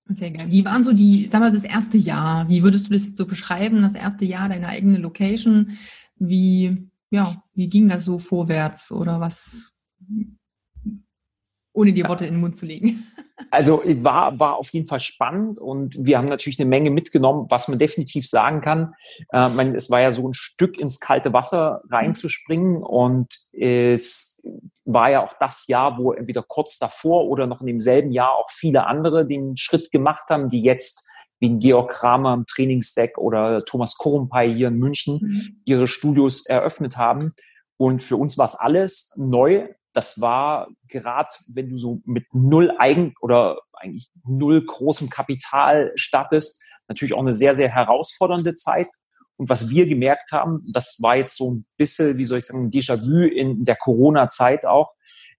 Sehr 0.09 0.31
geil. 0.31 0.47
Wie 0.49 0.65
waren 0.65 0.83
so 0.83 0.93
die, 0.93 1.27
sag 1.31 1.41
mal, 1.41 1.51
das 1.51 1.63
erste 1.63 1.97
Jahr? 1.97 2.49
Wie 2.49 2.63
würdest 2.63 2.87
du 2.87 2.93
das 2.93 3.05
jetzt 3.05 3.17
so 3.17 3.27
beschreiben, 3.27 3.81
das 3.81 3.93
erste 3.93 4.25
Jahr, 4.25 4.49
deine 4.49 4.67
eigene 4.67 4.97
Location? 4.97 5.77
Wie, 6.15 6.89
ja, 7.11 7.35
wie 7.53 7.67
ging 7.67 7.89
das 7.89 8.05
so 8.05 8.17
vorwärts 8.17 8.91
oder 8.91 9.19
was, 9.19 9.73
ohne 11.77 11.93
dir 11.93 12.09
Worte 12.09 12.25
in 12.25 12.33
den 12.33 12.41
Mund 12.41 12.57
zu 12.57 12.65
legen? 12.65 13.07
Also 13.51 13.83
war, 13.85 14.39
war 14.39 14.57
auf 14.57 14.69
jeden 14.71 14.87
Fall 14.87 14.99
spannend 14.99 15.59
und 15.59 15.95
wir 15.97 16.17
haben 16.17 16.25
natürlich 16.25 16.59
eine 16.59 16.67
Menge 16.67 16.89
mitgenommen, 16.89 17.45
was 17.49 17.67
man 17.67 17.77
definitiv 17.77 18.27
sagen 18.27 18.61
kann. 18.61 18.95
Äh, 19.31 19.49
man, 19.49 19.75
es 19.75 19.91
war 19.91 20.01
ja 20.01 20.11
so 20.11 20.27
ein 20.27 20.33
Stück 20.33 20.79
ins 20.79 20.99
kalte 20.99 21.31
Wasser 21.33 21.81
reinzuspringen 21.89 22.81
und 22.81 23.27
es 23.53 24.43
war 24.85 25.11
ja 25.11 25.23
auch 25.23 25.35
das 25.39 25.67
Jahr, 25.67 25.99
wo 25.99 26.13
entweder 26.13 26.41
kurz 26.41 26.79
davor 26.79 27.25
oder 27.27 27.45
noch 27.45 27.61
in 27.61 27.67
demselben 27.67 28.11
Jahr 28.11 28.35
auch 28.35 28.49
viele 28.49 28.87
andere 28.87 29.25
den 29.25 29.55
Schritt 29.55 29.91
gemacht 29.91 30.29
haben, 30.29 30.49
die 30.49 30.63
jetzt 30.63 31.07
wie 31.39 31.49
ein 31.49 31.59
Georg 31.59 31.91
Kramer 31.91 32.33
im 32.33 32.47
Trainingsdeck 32.47 33.19
oder 33.19 33.63
Thomas 33.65 33.97
Korumpay 33.97 34.51
hier 34.53 34.69
in 34.69 34.77
München 34.77 35.19
mhm. 35.21 35.61
ihre 35.63 35.87
Studios 35.87 36.47
eröffnet 36.47 36.97
haben. 36.97 37.33
Und 37.77 38.01
für 38.01 38.17
uns 38.17 38.37
war 38.37 38.45
es 38.45 38.55
alles 38.55 39.13
neu. 39.15 39.67
Das 39.97 40.21
war 40.21 40.67
gerade, 40.87 41.29
wenn 41.47 41.71
du 41.71 41.79
so 41.79 42.01
mit 42.05 42.25
null 42.31 42.71
Eigen 42.77 43.15
oder 43.19 43.57
eigentlich 43.73 44.11
null 44.27 44.63
großem 44.63 45.09
Kapital 45.09 45.91
startest, 45.95 46.61
natürlich 46.87 47.15
auch 47.15 47.21
eine 47.21 47.33
sehr, 47.33 47.55
sehr 47.55 47.69
herausfordernde 47.69 48.53
Zeit. 48.53 48.89
Und 49.37 49.49
was 49.49 49.71
wir 49.71 49.87
gemerkt 49.87 50.33
haben, 50.33 50.63
das 50.71 50.97
war 51.01 51.15
jetzt 51.15 51.35
so 51.35 51.49
ein 51.49 51.65
bisschen, 51.77 52.15
wie 52.19 52.25
soll 52.25 52.37
ich 52.37 52.45
sagen, 52.45 52.69
Déjà-vu 52.69 53.23
in 53.23 53.65
der 53.65 53.75
Corona-Zeit 53.75 54.67
auch. 54.67 54.93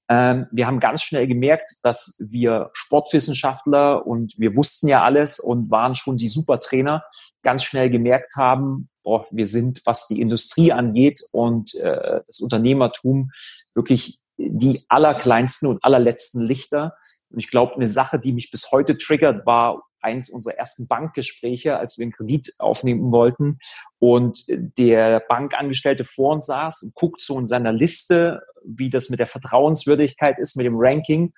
Ähm, 0.09 0.49
wir 0.51 0.67
haben 0.67 0.81
ganz 0.81 1.03
schnell 1.03 1.29
gemerkt, 1.29 1.77
dass 1.85 2.19
wir 2.29 2.71
Sportwissenschaftler 2.73 4.09
und 4.09 4.35
wir 4.39 4.57
wussten 4.57 4.89
ja 4.89 5.05
alles 5.05 5.39
und 5.39 5.71
waren 5.71 5.95
schon 5.95 6.17
die 6.17 6.27
Supertrainer, 6.27 7.05
ganz 7.43 7.63
schnell 7.63 7.91
gemerkt 7.91 8.35
haben, 8.35 8.89
boah, 9.05 9.25
wir 9.31 9.47
sind, 9.47 9.83
was 9.85 10.09
die 10.09 10.21
Industrie 10.21 10.73
angeht 10.73 11.21
und 11.31 11.77
äh, 11.77 12.23
das 12.27 12.41
Unternehmertum, 12.41 13.31
wirklich 13.75 14.21
die 14.39 14.85
allerkleinsten 14.89 15.69
und 15.69 15.85
allerletzten 15.85 16.43
Lichter. 16.43 16.97
Und 17.31 17.41
ich 17.41 17.51
glaube, 17.51 17.75
eine 17.75 17.89
Sache, 17.89 18.19
die 18.19 18.33
mich 18.33 18.51
bis 18.51 18.71
heute 18.73 18.97
triggert, 18.97 19.45
war 19.45 19.83
eins 20.01 20.31
unserer 20.31 20.55
ersten 20.55 20.87
Bankgespräche, 20.89 21.77
als 21.77 21.99
wir 21.99 22.05
einen 22.05 22.13
Kredit 22.13 22.55
aufnehmen 22.59 23.11
wollten 23.11 23.59
und 23.99 24.45
der 24.49 25.21
Bankangestellte 25.29 26.05
vor 26.05 26.35
uns 26.35 26.47
saß 26.47 26.83
und 26.85 26.95
guckt 26.95 27.21
so 27.21 27.39
in 27.39 27.47
seiner 27.47 27.73
Liste, 27.73 28.41
wie 28.65 28.91
das 28.91 29.11
mit 29.11 29.19
der 29.19 29.27
Vertrauenswürdigkeit 29.27 30.39
ist, 30.39 30.57
mit 30.57 30.67
dem 30.67 30.77
Ranking 30.77 31.33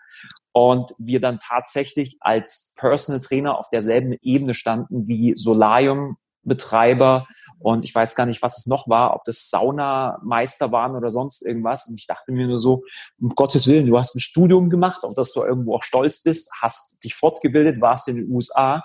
und 0.52 0.92
wir 0.99 1.21
dann 1.21 1.38
tatsächlich 1.38 2.16
als 2.21 2.75
Personal 2.78 3.21
Trainer 3.21 3.59
auf 3.59 3.71
derselben 3.71 4.14
Ebene 4.21 4.54
standen 4.54 5.07
wie 5.07 5.33
Solarium 5.37 6.16
Betreiber 6.42 7.26
und 7.59 7.85
ich 7.85 7.94
weiß 7.94 8.14
gar 8.14 8.25
nicht, 8.25 8.42
was 8.42 8.59
es 8.59 8.66
noch 8.66 8.88
war, 8.88 9.14
ob 9.14 9.25
das 9.25 9.50
Saunameister 9.50 10.73
waren 10.73 10.97
oder 10.97 11.11
sonst 11.11 11.44
irgendwas. 11.44 11.87
Und 11.88 11.99
ich 11.99 12.06
dachte 12.06 12.32
mir 12.32 12.47
nur 12.47 12.59
so, 12.59 12.85
um 13.20 13.28
Gottes 13.30 13.66
Willen, 13.66 13.87
du 13.87 13.99
hast 13.99 14.16
ein 14.16 14.20
Studium 14.20 14.70
gemacht, 14.70 15.04
auf 15.04 15.14
das 15.14 15.32
du 15.32 15.42
irgendwo 15.42 15.75
auch 15.75 15.82
stolz 15.82 16.23
bist, 16.23 16.50
hast 16.62 17.04
dich 17.04 17.14
fortgebildet, 17.14 17.80
warst 17.82 18.09
in 18.09 18.16
den 18.16 18.30
USA. 18.30 18.82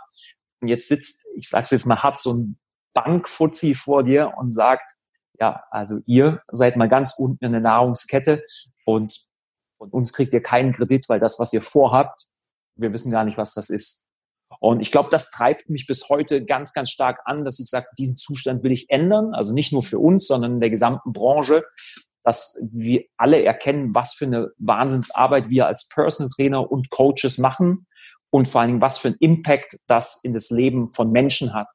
Und 0.60 0.68
jetzt 0.68 0.90
sitzt, 0.90 1.26
ich 1.38 1.48
sag's 1.48 1.72
jetzt 1.72 1.86
mal, 1.86 2.04
hat 2.04 2.20
so 2.20 2.34
ein 2.34 2.60
Bankfuzzi 2.94 3.76
vor 3.76 4.04
dir 4.04 4.34
und 4.38 4.50
sagt, 4.50 4.92
ja, 5.40 5.64
also 5.72 6.00
ihr 6.06 6.42
seid 6.50 6.76
mal 6.76 6.90
ganz 6.90 7.16
unten 7.18 7.46
in 7.46 7.52
der 7.54 7.62
Nahrungskette 7.62 8.44
und 8.86 9.26
von 9.78 9.90
uns 9.90 10.14
kriegt 10.14 10.34
ihr 10.34 10.42
keinen 10.42 10.72
Kredit, 10.72 11.08
weil 11.08 11.20
das, 11.20 11.40
was 11.40 11.54
ihr 11.54 11.62
vorhabt, 11.62 12.28
wir 12.78 12.92
wissen 12.94 13.12
gar 13.12 13.24
nicht, 13.24 13.38
was 13.38 13.54
das 13.54 13.70
ist. 13.70 14.05
Und 14.60 14.82
ich 14.82 14.92
glaube, 14.92 15.10
das 15.10 15.32
treibt 15.32 15.70
mich 15.70 15.88
bis 15.88 16.10
heute 16.10 16.46
ganz, 16.46 16.74
ganz 16.74 16.90
stark 16.90 17.22
an, 17.26 17.44
dass 17.44 17.60
ich 17.60 17.70
sage, 17.70 17.86
diesen 17.98 18.16
Zustand 18.16 18.64
will 18.64 18.72
ich 18.72 18.90
ändern. 18.90 19.34
Also 19.34 19.54
nicht 19.54 19.72
nur 19.72 19.84
für 19.84 20.00
uns, 20.00 20.28
sondern 20.28 20.54
in 20.54 20.60
der 20.60 20.70
gesamten 20.70 21.14
Branche, 21.14 21.64
dass 22.24 22.60
wir 22.72 23.04
alle 23.18 23.44
erkennen, 23.44 23.94
was 23.94 24.14
für 24.14 24.26
eine 24.26 24.52
Wahnsinnsarbeit 24.58 25.50
wir 25.50 25.68
als 25.68 25.88
Personal 25.88 26.32
Trainer 26.36 26.72
und 26.72 26.90
Coaches 26.90 27.38
machen 27.38 27.86
und 28.32 28.48
vor 28.48 28.62
allen 28.62 28.72
Dingen, 28.72 28.82
was 28.82 28.98
für 28.98 29.10
einen 29.10 29.18
Impact 29.20 29.78
das 29.88 30.24
in 30.24 30.34
das 30.34 30.50
Leben 30.50 30.90
von 30.90 31.12
Menschen 31.12 31.54
hat. 31.54 31.68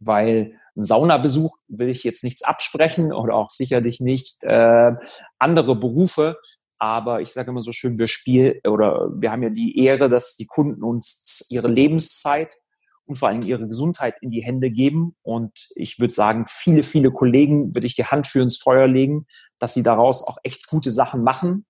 Weil 0.00 0.58
ein 0.76 0.82
Saunabesuch 0.82 1.56
will 1.68 1.90
ich 1.90 2.02
jetzt 2.02 2.24
nichts 2.24 2.42
absprechen 2.42 3.12
oder 3.12 3.34
auch 3.34 3.50
sicherlich 3.50 4.00
nicht 4.00 4.42
äh, 4.42 4.92
andere 5.38 5.76
Berufe, 5.76 6.38
aber 6.82 7.20
ich 7.20 7.28
sage 7.28 7.52
immer 7.52 7.62
so 7.62 7.70
schön, 7.70 7.96
wir 7.96 8.08
spielen 8.08 8.56
oder 8.66 9.08
wir 9.14 9.30
haben 9.30 9.44
ja 9.44 9.50
die 9.50 9.78
Ehre, 9.78 10.08
dass 10.08 10.34
die 10.34 10.46
Kunden 10.46 10.82
uns 10.82 11.46
ihre 11.48 11.68
Lebenszeit 11.68 12.56
und 13.04 13.14
vor 13.14 13.28
allem 13.28 13.42
ihre 13.42 13.68
Gesundheit 13.68 14.16
in 14.20 14.32
die 14.32 14.42
Hände 14.42 14.68
geben. 14.68 15.14
Und 15.22 15.68
ich 15.76 16.00
würde 16.00 16.12
sagen, 16.12 16.46
viele, 16.48 16.82
viele 16.82 17.12
Kollegen 17.12 17.72
würde 17.76 17.86
ich 17.86 17.94
die 17.94 18.06
Hand 18.06 18.26
für 18.26 18.42
ins 18.42 18.58
Feuer 18.58 18.88
legen, 18.88 19.26
dass 19.60 19.74
sie 19.74 19.84
daraus 19.84 20.26
auch 20.26 20.38
echt 20.42 20.66
gute 20.66 20.90
Sachen 20.90 21.22
machen. 21.22 21.66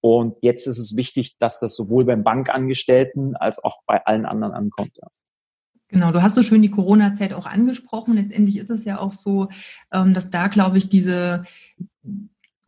Und 0.00 0.34
jetzt 0.42 0.66
ist 0.66 0.78
es 0.78 0.96
wichtig, 0.96 1.38
dass 1.38 1.60
das 1.60 1.76
sowohl 1.76 2.04
beim 2.04 2.24
Bankangestellten 2.24 3.36
als 3.36 3.62
auch 3.62 3.82
bei 3.86 4.04
allen 4.04 4.26
anderen 4.26 4.52
ankommt. 4.52 4.98
Genau, 5.86 6.10
du 6.10 6.22
hast 6.22 6.34
so 6.34 6.42
schön 6.42 6.62
die 6.62 6.72
Corona-Zeit 6.72 7.34
auch 7.34 7.46
angesprochen. 7.46 8.14
Letztendlich 8.14 8.58
ist 8.58 8.70
es 8.70 8.84
ja 8.84 8.98
auch 8.98 9.12
so, 9.12 9.48
ähm, 9.92 10.12
dass 10.12 10.28
da, 10.28 10.48
glaube 10.48 10.78
ich, 10.78 10.88
diese 10.88 11.44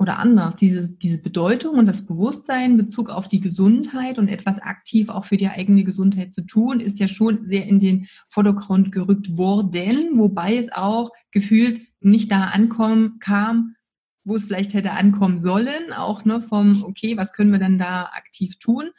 oder 0.02 0.18
anders, 0.18 0.56
diese, 0.56 0.90
diese 0.90 1.18
Bedeutung 1.18 1.78
und 1.78 1.86
das 1.86 2.04
Bewusstsein 2.04 2.72
in 2.72 2.76
Bezug 2.76 3.08
auf 3.08 3.28
die 3.28 3.40
Gesundheit 3.40 4.18
und 4.18 4.26
etwas 4.26 4.58
aktiv 4.58 5.08
auch 5.08 5.24
für 5.24 5.36
die 5.36 5.48
eigene 5.48 5.84
Gesundheit 5.84 6.34
zu 6.34 6.42
tun, 6.42 6.80
ist 6.80 6.98
ja 6.98 7.06
schon 7.06 7.46
sehr 7.46 7.66
in 7.66 7.78
den 7.78 8.08
Vordergrund 8.28 8.90
gerückt 8.90 9.36
worden, 9.36 10.18
wobei 10.18 10.56
es 10.56 10.72
auch 10.72 11.10
gefühlt 11.30 11.80
nicht 12.00 12.32
da 12.32 12.46
ankommen 12.46 13.20
kam, 13.20 13.76
wo 14.24 14.34
es 14.34 14.44
vielleicht 14.44 14.74
hätte 14.74 14.92
ankommen 14.92 15.38
sollen, 15.38 15.92
auch 15.96 16.24
ne, 16.24 16.42
vom, 16.42 16.82
okay, 16.82 17.16
was 17.16 17.32
können 17.32 17.52
wir 17.52 17.60
denn 17.60 17.78
da 17.78 18.10
aktiv 18.12 18.58
tun? 18.58 18.90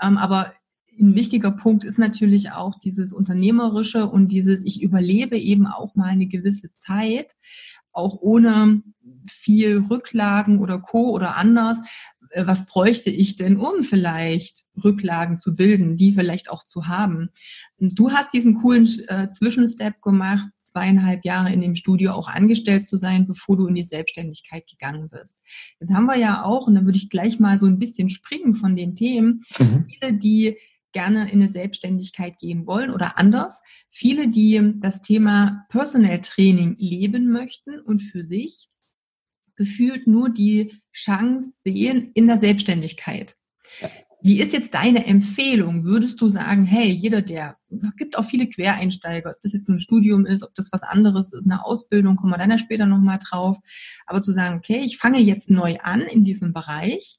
Ähm, 0.00 0.18
aber 0.18 0.52
ein 1.00 1.14
wichtiger 1.14 1.52
Punkt 1.52 1.84
ist 1.84 1.98
natürlich 1.98 2.52
auch 2.52 2.78
dieses 2.78 3.14
Unternehmerische 3.14 4.06
und 4.06 4.28
dieses, 4.28 4.62
ich 4.62 4.82
überlebe 4.82 5.38
eben 5.38 5.66
auch 5.66 5.94
mal 5.94 6.10
eine 6.10 6.26
gewisse 6.26 6.74
Zeit, 6.74 7.34
auch 7.92 8.18
ohne 8.20 8.82
viel 9.28 9.84
Rücklagen 9.90 10.58
oder 10.58 10.78
Co. 10.78 11.10
oder 11.10 11.36
anders. 11.36 11.78
Äh, 12.30 12.46
was 12.46 12.66
bräuchte 12.66 13.10
ich 13.10 13.36
denn, 13.36 13.56
um 13.56 13.82
vielleicht 13.82 14.64
Rücklagen 14.82 15.38
zu 15.38 15.54
bilden, 15.54 15.96
die 15.96 16.12
vielleicht 16.12 16.50
auch 16.50 16.64
zu 16.64 16.86
haben? 16.86 17.30
Und 17.78 17.98
du 17.98 18.12
hast 18.12 18.32
diesen 18.32 18.56
coolen 18.56 18.88
äh, 19.08 19.30
Zwischenstep 19.30 20.00
gemacht, 20.02 20.48
zweieinhalb 20.72 21.24
Jahre 21.24 21.52
in 21.52 21.60
dem 21.60 21.74
Studio 21.74 22.12
auch 22.12 22.28
angestellt 22.28 22.86
zu 22.86 22.96
sein, 22.96 23.26
bevor 23.26 23.56
du 23.56 23.66
in 23.66 23.74
die 23.74 23.82
Selbstständigkeit 23.82 24.68
gegangen 24.68 25.08
bist. 25.10 25.36
Jetzt 25.80 25.92
haben 25.92 26.06
wir 26.06 26.16
ja 26.16 26.44
auch, 26.44 26.66
und 26.66 26.76
dann 26.76 26.84
würde 26.84 26.98
ich 26.98 27.10
gleich 27.10 27.40
mal 27.40 27.58
so 27.58 27.66
ein 27.66 27.78
bisschen 27.78 28.08
springen 28.08 28.54
von 28.54 28.76
den 28.76 28.94
Themen, 28.94 29.42
mhm. 29.58 29.86
viele, 29.88 30.14
die 30.14 30.56
gerne 30.92 31.30
in 31.30 31.42
eine 31.42 31.50
Selbstständigkeit 31.50 32.38
gehen 32.38 32.66
wollen 32.66 32.90
oder 32.90 33.18
anders. 33.18 33.60
Viele, 33.88 34.28
die 34.28 34.60
das 34.76 35.02
Thema 35.02 35.66
Personal 35.68 36.20
Training 36.20 36.76
leben 36.78 37.30
möchten 37.30 37.80
und 37.80 38.00
für 38.00 38.24
sich 38.24 38.68
gefühlt 39.56 40.06
nur 40.06 40.30
die 40.30 40.80
Chance 40.92 41.52
sehen 41.62 42.12
in 42.14 42.26
der 42.26 42.38
Selbstständigkeit. 42.38 43.36
Wie 44.22 44.40
ist 44.40 44.52
jetzt 44.52 44.74
deine 44.74 45.06
Empfehlung? 45.06 45.84
Würdest 45.84 46.20
du 46.20 46.28
sagen, 46.28 46.64
hey, 46.64 46.90
jeder, 46.90 47.22
der, 47.22 47.56
gibt 47.96 48.18
auch 48.18 48.24
viele 48.24 48.48
Quereinsteiger, 48.48 49.30
ob 49.30 49.42
das 49.42 49.52
jetzt 49.52 49.68
ein 49.68 49.80
Studium 49.80 50.26
ist, 50.26 50.42
ob 50.42 50.54
das 50.54 50.70
was 50.72 50.82
anderes 50.82 51.32
ist, 51.32 51.44
eine 51.44 51.64
Ausbildung, 51.64 52.16
kommen 52.16 52.32
wir 52.32 52.38
dann 52.38 52.50
ja 52.50 52.58
später 52.58 52.86
nochmal 52.86 53.18
drauf. 53.18 53.58
Aber 54.06 54.22
zu 54.22 54.32
sagen, 54.32 54.58
okay, 54.58 54.80
ich 54.80 54.98
fange 54.98 55.20
jetzt 55.20 55.48
neu 55.48 55.76
an 55.82 56.02
in 56.02 56.24
diesem 56.24 56.52
Bereich, 56.52 57.18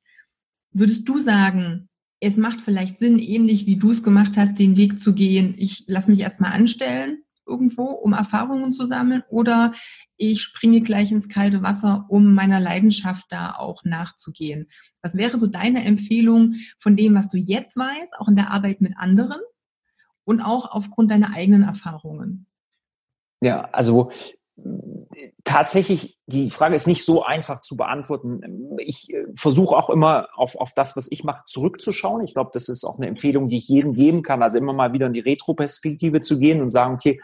würdest 0.72 1.08
du 1.08 1.20
sagen, 1.20 1.90
es 2.22 2.38
macht 2.38 2.62
vielleicht 2.62 3.00
Sinn, 3.00 3.20
ähnlich 3.20 3.66
wie 3.66 3.78
du 3.78 3.92
es 3.92 4.04
gemacht 4.04 4.38
hast, 4.38 4.60
den 4.60 4.78
Weg 4.78 5.00
zu 5.00 5.14
gehen, 5.14 5.56
ich 5.58 5.84
lasse 5.88 6.10
mich 6.10 6.20
erstmal 6.22 6.54
anstellen 6.54 7.24
irgendwo, 7.48 7.86
um 7.86 8.14
Erfahrungen 8.14 8.72
zu 8.72 8.86
sammeln, 8.86 9.24
oder 9.30 9.74
ich 10.16 10.42
springe 10.42 10.82
gleich 10.82 11.12
ins 11.12 11.28
kalte 11.28 11.64
Wasser, 11.64 12.06
um 12.08 12.34
meiner 12.34 12.60
Leidenschaft 12.60 13.26
da 13.30 13.56
auch 13.56 13.84
nachzugehen. 13.84 14.70
Was 15.02 15.18
wäre 15.18 15.38
so 15.38 15.48
deine 15.48 15.84
Empfehlung 15.84 16.56
von 16.80 16.96
dem, 16.96 17.16
was 17.16 17.28
du 17.28 17.38
jetzt 17.38 17.76
weißt, 17.76 18.14
auch 18.20 18.28
in 18.28 18.36
der 18.36 18.52
Arbeit 18.52 18.80
mit 18.80 18.94
anderen 18.96 19.42
und 20.24 20.40
auch 20.40 20.72
aufgrund 20.72 21.12
deiner 21.12 21.34
eigenen 21.34 21.64
Erfahrungen? 21.64 22.46
Ja, 23.42 23.64
also 23.72 24.12
tatsächlich, 25.44 26.18
die 26.28 26.50
Frage 26.50 26.76
ist 26.76 26.88
nicht 26.88 27.06
so 27.06 27.24
einfach 27.24 27.62
zu 27.62 27.78
beantworten. 27.78 28.78
Ich 28.80 29.10
äh, 29.12 29.26
versuche 29.34 29.76
auch 29.76 29.90
immer 29.90 30.28
auf, 30.36 30.56
auf 30.56 30.74
das, 30.74 30.96
was 30.98 31.12
ich 31.12 31.24
mache, 31.24 31.44
zurückzuschauen. 31.46 32.24
Ich 32.24 32.34
glaube, 32.34 32.52
das 32.54 32.70
ist 32.70 32.84
auch 32.84 32.98
eine 32.98 33.08
Empfehlung, 33.08 33.50
die 33.50 33.58
ich 33.58 33.68
jedem 33.68 33.94
geben 33.94 34.22
kann. 34.24 34.44
Also 34.44 34.58
immer 34.58 34.74
mal 34.74 34.94
wieder 34.94 35.08
in 35.08 35.14
die 35.14 35.20
Retro-Perspektive 35.20 36.22
zu 36.22 36.40
gehen 36.40 36.62
und 36.62 36.70
sagen, 36.70 36.96
okay, 36.96 37.20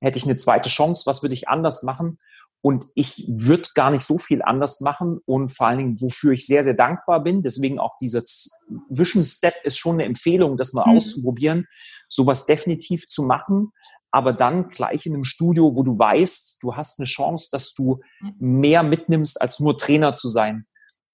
hätte 0.00 0.18
ich 0.18 0.24
eine 0.24 0.36
zweite 0.36 0.68
Chance, 0.68 1.04
was 1.06 1.22
würde 1.22 1.34
ich 1.34 1.48
anders 1.48 1.82
machen? 1.82 2.18
Und 2.64 2.86
ich 2.94 3.26
würde 3.28 3.68
gar 3.74 3.90
nicht 3.90 4.04
so 4.04 4.18
viel 4.18 4.40
anders 4.40 4.80
machen 4.80 5.18
und 5.26 5.50
vor 5.50 5.66
allen 5.66 5.78
Dingen, 5.78 6.00
wofür 6.00 6.32
ich 6.32 6.46
sehr, 6.46 6.62
sehr 6.62 6.74
dankbar 6.74 7.20
bin. 7.22 7.42
Deswegen 7.42 7.80
auch 7.80 7.98
dieser 7.98 8.22
Vision 8.88 9.24
Step 9.24 9.54
ist 9.64 9.78
schon 9.78 9.94
eine 9.94 10.04
Empfehlung, 10.04 10.56
das 10.56 10.72
mal 10.72 10.86
mhm. 10.86 10.96
auszuprobieren, 10.96 11.66
sowas 12.08 12.46
definitiv 12.46 13.08
zu 13.08 13.24
machen 13.24 13.72
aber 14.12 14.34
dann 14.34 14.68
gleich 14.68 15.06
in 15.06 15.14
einem 15.14 15.24
Studio, 15.24 15.74
wo 15.74 15.82
du 15.82 15.98
weißt, 15.98 16.62
du 16.62 16.76
hast 16.76 17.00
eine 17.00 17.06
Chance, 17.06 17.48
dass 17.50 17.72
du 17.74 18.00
mehr 18.38 18.82
mitnimmst, 18.82 19.40
als 19.40 19.58
nur 19.58 19.76
Trainer 19.76 20.12
zu 20.12 20.28
sein. 20.28 20.66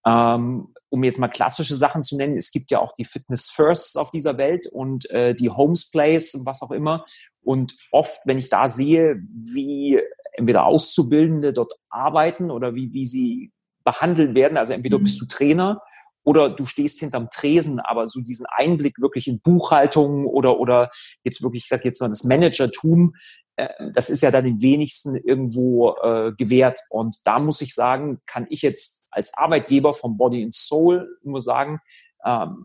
Ähm, 0.04 0.74
um 0.90 1.04
jetzt 1.04 1.18
mal 1.18 1.28
klassische 1.28 1.76
Sachen 1.76 2.02
zu 2.02 2.16
nennen, 2.16 2.36
es 2.36 2.50
gibt 2.50 2.70
ja 2.70 2.80
auch 2.80 2.94
die 2.94 3.04
Fitness 3.04 3.50
Firsts 3.50 3.96
auf 3.96 4.10
dieser 4.10 4.36
Welt 4.36 4.66
und 4.66 5.08
äh, 5.10 5.34
die 5.34 5.50
Homes 5.50 5.90
Plays 5.90 6.34
und 6.34 6.44
was 6.44 6.60
auch 6.62 6.70
immer. 6.70 7.04
Und 7.42 7.76
oft, 7.92 8.20
wenn 8.26 8.38
ich 8.38 8.48
da 8.48 8.66
sehe, 8.66 9.16
wie 9.28 10.00
entweder 10.32 10.64
Auszubildende 10.64 11.52
dort 11.52 11.74
arbeiten 11.90 12.50
oder 12.50 12.74
wie, 12.74 12.92
wie 12.92 13.06
sie 13.06 13.52
behandelt 13.84 14.34
werden, 14.34 14.58
also 14.58 14.72
entweder 14.72 14.98
mhm. 14.98 15.04
bist 15.04 15.20
du 15.20 15.26
Trainer 15.26 15.82
oder 16.28 16.50
du 16.50 16.66
stehst 16.66 17.00
hinterm 17.00 17.30
Tresen, 17.30 17.80
aber 17.80 18.06
so 18.06 18.20
diesen 18.20 18.44
Einblick 18.50 19.00
wirklich 19.00 19.28
in 19.28 19.40
Buchhaltung 19.40 20.26
oder, 20.26 20.60
oder 20.60 20.90
jetzt 21.24 21.42
wirklich, 21.42 21.62
ich 21.62 21.68
sage 21.70 21.84
jetzt 21.84 22.02
mal 22.02 22.08
das 22.08 22.24
Managertum, 22.24 23.14
äh, 23.56 23.68
das 23.94 24.10
ist 24.10 24.22
ja 24.22 24.30
dann 24.30 24.44
den 24.44 24.60
wenigsten 24.60 25.16
irgendwo 25.16 25.96
äh, 26.02 26.32
gewährt. 26.36 26.80
Und 26.90 27.16
da 27.24 27.38
muss 27.38 27.62
ich 27.62 27.74
sagen, 27.74 28.20
kann 28.26 28.46
ich 28.50 28.60
jetzt 28.60 29.08
als 29.10 29.32
Arbeitgeber 29.38 29.94
vom 29.94 30.18
Body 30.18 30.42
and 30.42 30.52
Soul 30.52 31.08
nur 31.22 31.40
sagen, 31.40 31.80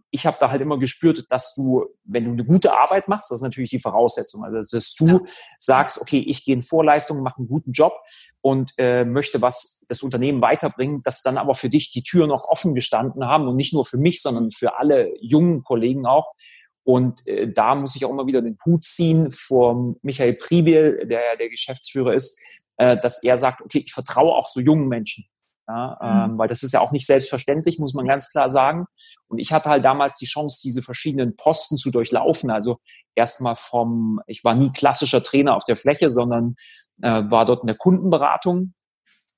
ich 0.10 0.26
habe 0.26 0.38
da 0.40 0.50
halt 0.50 0.62
immer 0.62 0.80
gespürt, 0.80 1.26
dass 1.30 1.54
du, 1.56 1.86
wenn 2.04 2.26
du 2.26 2.32
eine 2.32 2.44
gute 2.44 2.78
Arbeit 2.78 3.08
machst, 3.08 3.32
das 3.32 3.40
ist 3.40 3.44
natürlich 3.44 3.70
die 3.70 3.80
Voraussetzung, 3.80 4.44
also 4.44 4.78
dass 4.78 4.96
du 4.96 5.08
ja. 5.08 5.20
sagst, 5.60 6.02
okay, 6.02 6.20
ich 6.20 6.44
gehe 6.44 6.56
in 6.56 6.62
Vorleistungen, 6.62 7.24
mache 7.24 7.38
einen 7.38 7.48
guten 7.48 7.72
Job 7.72 7.94
und 8.42 8.74
äh, 8.78 9.06
möchte 9.06 9.42
was 9.42 9.86
das 9.88 10.04
Unternehmen 10.04 10.42
weiterbringen, 10.42 11.02
dass 11.04 11.22
dann 11.22 11.38
aber 11.38 11.56
für 11.56 11.70
dich 11.70 11.92
die 11.92 12.04
Türen 12.04 12.32
auch 12.32 12.46
offen 12.46 12.76
gestanden 12.76 13.26
haben 13.26 13.48
und 13.48 13.56
nicht 13.56 13.74
nur 13.74 13.86
für 13.86 13.98
mich, 13.98 14.22
sondern 14.22 14.52
für 14.52 14.78
alle 14.80 15.14
jungen 15.22 15.64
Kollegen 15.64 16.06
auch. 16.06 16.34
Und 16.84 17.26
äh, 17.28 17.52
da 17.52 17.76
muss 17.76 17.96
ich 17.96 18.04
auch 18.06 18.12
immer 18.12 18.28
wieder 18.28 18.42
den 18.42 18.58
Hut 18.66 18.84
ziehen 18.84 19.32
vor 19.32 19.96
Michael 20.02 20.34
Pribiel, 20.34 21.06
der 21.06 21.38
der 21.38 21.50
Geschäftsführer 21.50 22.14
ist, 22.14 22.38
äh, 22.78 22.98
dass 22.98 23.24
er 23.24 23.38
sagt, 23.38 23.62
okay, 23.62 23.84
ich 23.86 23.94
vertraue 23.94 24.34
auch 24.34 24.48
so 24.48 24.60
jungen 24.60 24.88
Menschen. 24.88 25.26
Ja, 25.68 25.98
mhm. 26.02 26.32
ähm, 26.32 26.38
weil 26.38 26.50
das 26.50 26.64
ist 26.64 26.74
ja 26.74 26.82
auch 26.82 26.92
nicht 26.92 27.06
selbstverständlich, 27.06 27.80
muss 27.80 27.94
man 27.94 28.06
ganz 28.06 28.32
klar 28.32 28.50
sagen. 28.50 28.86
Und 29.28 29.40
ich 29.40 29.54
hatte 29.54 29.70
halt 29.70 29.86
damals 29.86 30.18
die 30.18 30.26
Chance, 30.26 30.60
diese 30.62 30.82
verschiedenen 30.82 31.38
Posten 31.38 31.78
zu 31.78 31.90
durchlaufen. 31.90 32.52
Also 32.52 32.80
erstmal 33.16 33.56
vom, 33.56 34.20
ich 34.28 34.44
war 34.44 34.56
nie 34.56 34.72
klassischer 34.74 35.24
Trainer 35.24 35.56
auf 35.56 35.64
der 35.64 35.78
Fläche, 35.78 36.10
sondern 36.10 36.56
äh, 37.02 37.24
war 37.30 37.46
dort 37.46 37.62
in 37.62 37.68
der 37.68 37.78
Kundenberatung, 37.78 38.74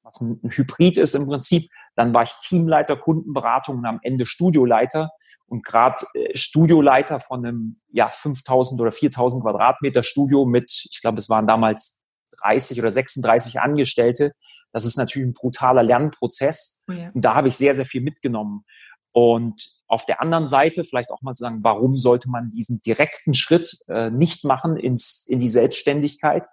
was 0.01 0.19
ein, 0.21 0.39
ein 0.43 0.49
Hybrid 0.51 0.97
ist 0.97 1.13
im 1.13 1.27
Prinzip. 1.27 1.69
Dann 1.93 2.13
war 2.13 2.23
ich 2.23 2.33
Teamleiter 2.41 2.97
Kundenberatung 2.97 3.77
und 3.77 3.85
am 3.85 3.99
Ende 4.01 4.25
Studioleiter. 4.25 5.11
Und 5.45 5.63
gerade 5.63 6.05
äh, 6.15 6.35
Studioleiter 6.35 7.19
von 7.19 7.45
einem 7.45 7.81
ja 7.91 8.09
5000 8.09 8.81
oder 8.81 8.91
4000 8.91 9.43
Quadratmeter 9.43 10.01
Studio 10.01 10.45
mit, 10.45 10.87
ich 10.89 11.01
glaube, 11.01 11.19
es 11.19 11.29
waren 11.29 11.45
damals 11.45 12.04
30 12.45 12.79
oder 12.79 12.91
36 12.91 13.59
Angestellte. 13.59 14.33
Das 14.71 14.85
ist 14.85 14.97
natürlich 14.97 15.29
ein 15.29 15.33
brutaler 15.33 15.83
Lernprozess. 15.83 16.85
Oh 16.87 16.93
ja. 16.93 17.11
Und 17.13 17.23
da 17.23 17.35
habe 17.35 17.47
ich 17.47 17.55
sehr, 17.55 17.73
sehr 17.73 17.85
viel 17.85 18.01
mitgenommen. 18.01 18.65
Und 19.11 19.79
auf 19.87 20.05
der 20.05 20.21
anderen 20.21 20.45
Seite 20.45 20.83
vielleicht 20.83 21.09
auch 21.09 21.21
mal 21.21 21.35
zu 21.35 21.43
sagen, 21.43 21.59
warum 21.61 21.95
sollte 21.95 22.29
man 22.29 22.49
diesen 22.49 22.81
direkten 22.81 23.33
Schritt 23.33 23.77
äh, 23.87 24.09
nicht 24.09 24.43
machen 24.43 24.75
ins, 24.75 25.25
in 25.27 25.39
die 25.39 25.47
Selbstständigkeit? 25.47 26.45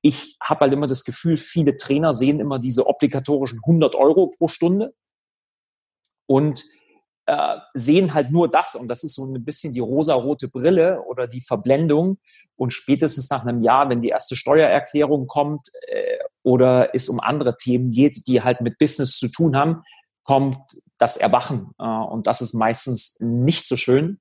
Ich 0.00 0.36
habe 0.40 0.60
halt 0.60 0.72
immer 0.72 0.86
das 0.86 1.04
Gefühl, 1.04 1.36
viele 1.36 1.76
Trainer 1.76 2.12
sehen 2.12 2.38
immer 2.38 2.58
diese 2.60 2.86
obligatorischen 2.86 3.60
100 3.64 3.96
Euro 3.96 4.28
pro 4.28 4.46
Stunde. 4.48 4.94
Und 6.26 6.64
äh, 7.26 7.56
sehen 7.72 8.14
halt 8.14 8.30
nur 8.30 8.50
das 8.50 8.74
und 8.74 8.88
das 8.88 9.02
ist 9.02 9.14
so 9.14 9.24
ein 9.24 9.44
bisschen 9.44 9.72
die 9.72 9.80
rosarote 9.80 10.48
Brille 10.48 11.02
oder 11.02 11.26
die 11.26 11.40
Verblendung 11.40 12.18
und 12.56 12.72
spätestens 12.72 13.30
nach 13.30 13.46
einem 13.46 13.62
Jahr, 13.62 13.88
wenn 13.88 14.00
die 14.00 14.10
erste 14.10 14.36
Steuererklärung 14.36 15.26
kommt 15.26 15.68
äh, 15.88 16.18
oder 16.42 16.94
es 16.94 17.08
um 17.08 17.20
andere 17.20 17.56
Themen 17.56 17.90
geht, 17.90 18.26
die 18.26 18.42
halt 18.42 18.60
mit 18.60 18.78
Business 18.78 19.16
zu 19.16 19.28
tun 19.28 19.56
haben, 19.56 19.82
kommt 20.22 20.58
das 20.98 21.16
Erwachen 21.16 21.70
äh, 21.78 21.84
und 21.84 22.26
das 22.26 22.40
ist 22.40 22.54
meistens 22.54 23.18
nicht 23.20 23.66
so 23.66 23.76
schön. 23.76 24.20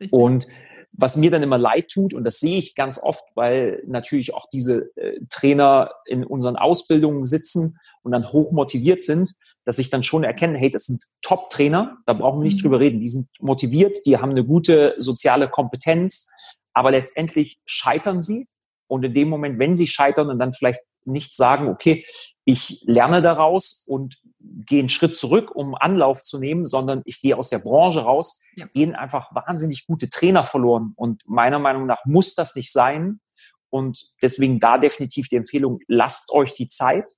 Richtig. 0.00 0.12
Und 0.12 0.46
was 0.92 1.16
mir 1.16 1.30
dann 1.30 1.42
immer 1.42 1.58
leid 1.58 1.88
tut, 1.88 2.14
und 2.14 2.24
das 2.24 2.38
sehe 2.38 2.58
ich 2.58 2.74
ganz 2.74 3.02
oft, 3.02 3.24
weil 3.34 3.82
natürlich 3.86 4.34
auch 4.34 4.46
diese 4.52 4.90
äh, 4.96 5.20
Trainer 5.30 5.90
in 6.06 6.24
unseren 6.24 6.56
Ausbildungen 6.56 7.24
sitzen 7.24 7.76
und 8.02 8.12
dann 8.12 8.32
hoch 8.32 8.52
motiviert 8.52 9.02
sind, 9.02 9.34
dass 9.64 9.78
ich 9.78 9.90
dann 9.90 10.02
schon 10.02 10.24
erkenne, 10.24 10.58
hey, 10.58 10.70
das 10.70 10.84
sind 10.84 11.02
Top-Trainer, 11.22 11.98
da 12.06 12.12
brauchen 12.12 12.40
wir 12.40 12.44
nicht 12.44 12.58
mhm. 12.58 12.62
drüber 12.62 12.80
reden. 12.80 13.00
Die 13.00 13.08
sind 13.08 13.28
motiviert, 13.40 13.98
die 14.06 14.18
haben 14.18 14.30
eine 14.30 14.44
gute 14.44 14.94
soziale 14.98 15.48
Kompetenz, 15.48 16.30
aber 16.72 16.90
letztendlich 16.90 17.58
scheitern 17.64 18.20
sie. 18.20 18.46
Und 18.88 19.04
in 19.04 19.14
dem 19.14 19.28
Moment, 19.28 19.58
wenn 19.58 19.74
sie 19.74 19.86
scheitern 19.86 20.30
und 20.30 20.38
dann 20.38 20.52
vielleicht 20.52 20.80
nicht 21.04 21.34
sagen, 21.34 21.68
okay, 21.68 22.04
ich 22.44 22.82
lerne 22.86 23.22
daraus 23.22 23.84
und 23.86 24.16
gehe 24.64 24.80
einen 24.80 24.88
Schritt 24.88 25.16
zurück, 25.16 25.54
um 25.54 25.74
Anlauf 25.74 26.22
zu 26.22 26.38
nehmen, 26.38 26.64
sondern 26.64 27.02
ich 27.04 27.20
gehe 27.20 27.36
aus 27.36 27.50
der 27.50 27.58
Branche 27.58 28.00
raus, 28.00 28.42
ja. 28.54 28.66
gehen 28.72 28.94
einfach 28.94 29.34
wahnsinnig 29.34 29.86
gute 29.86 30.08
Trainer 30.08 30.44
verloren. 30.44 30.92
Und 30.96 31.22
meiner 31.26 31.58
Meinung 31.58 31.86
nach 31.86 32.04
muss 32.06 32.34
das 32.34 32.56
nicht 32.56 32.72
sein. 32.72 33.20
Und 33.68 34.14
deswegen 34.22 34.58
da 34.58 34.78
definitiv 34.78 35.28
die 35.28 35.36
Empfehlung, 35.36 35.80
lasst 35.88 36.32
euch 36.32 36.54
die 36.54 36.68
Zeit. 36.68 37.12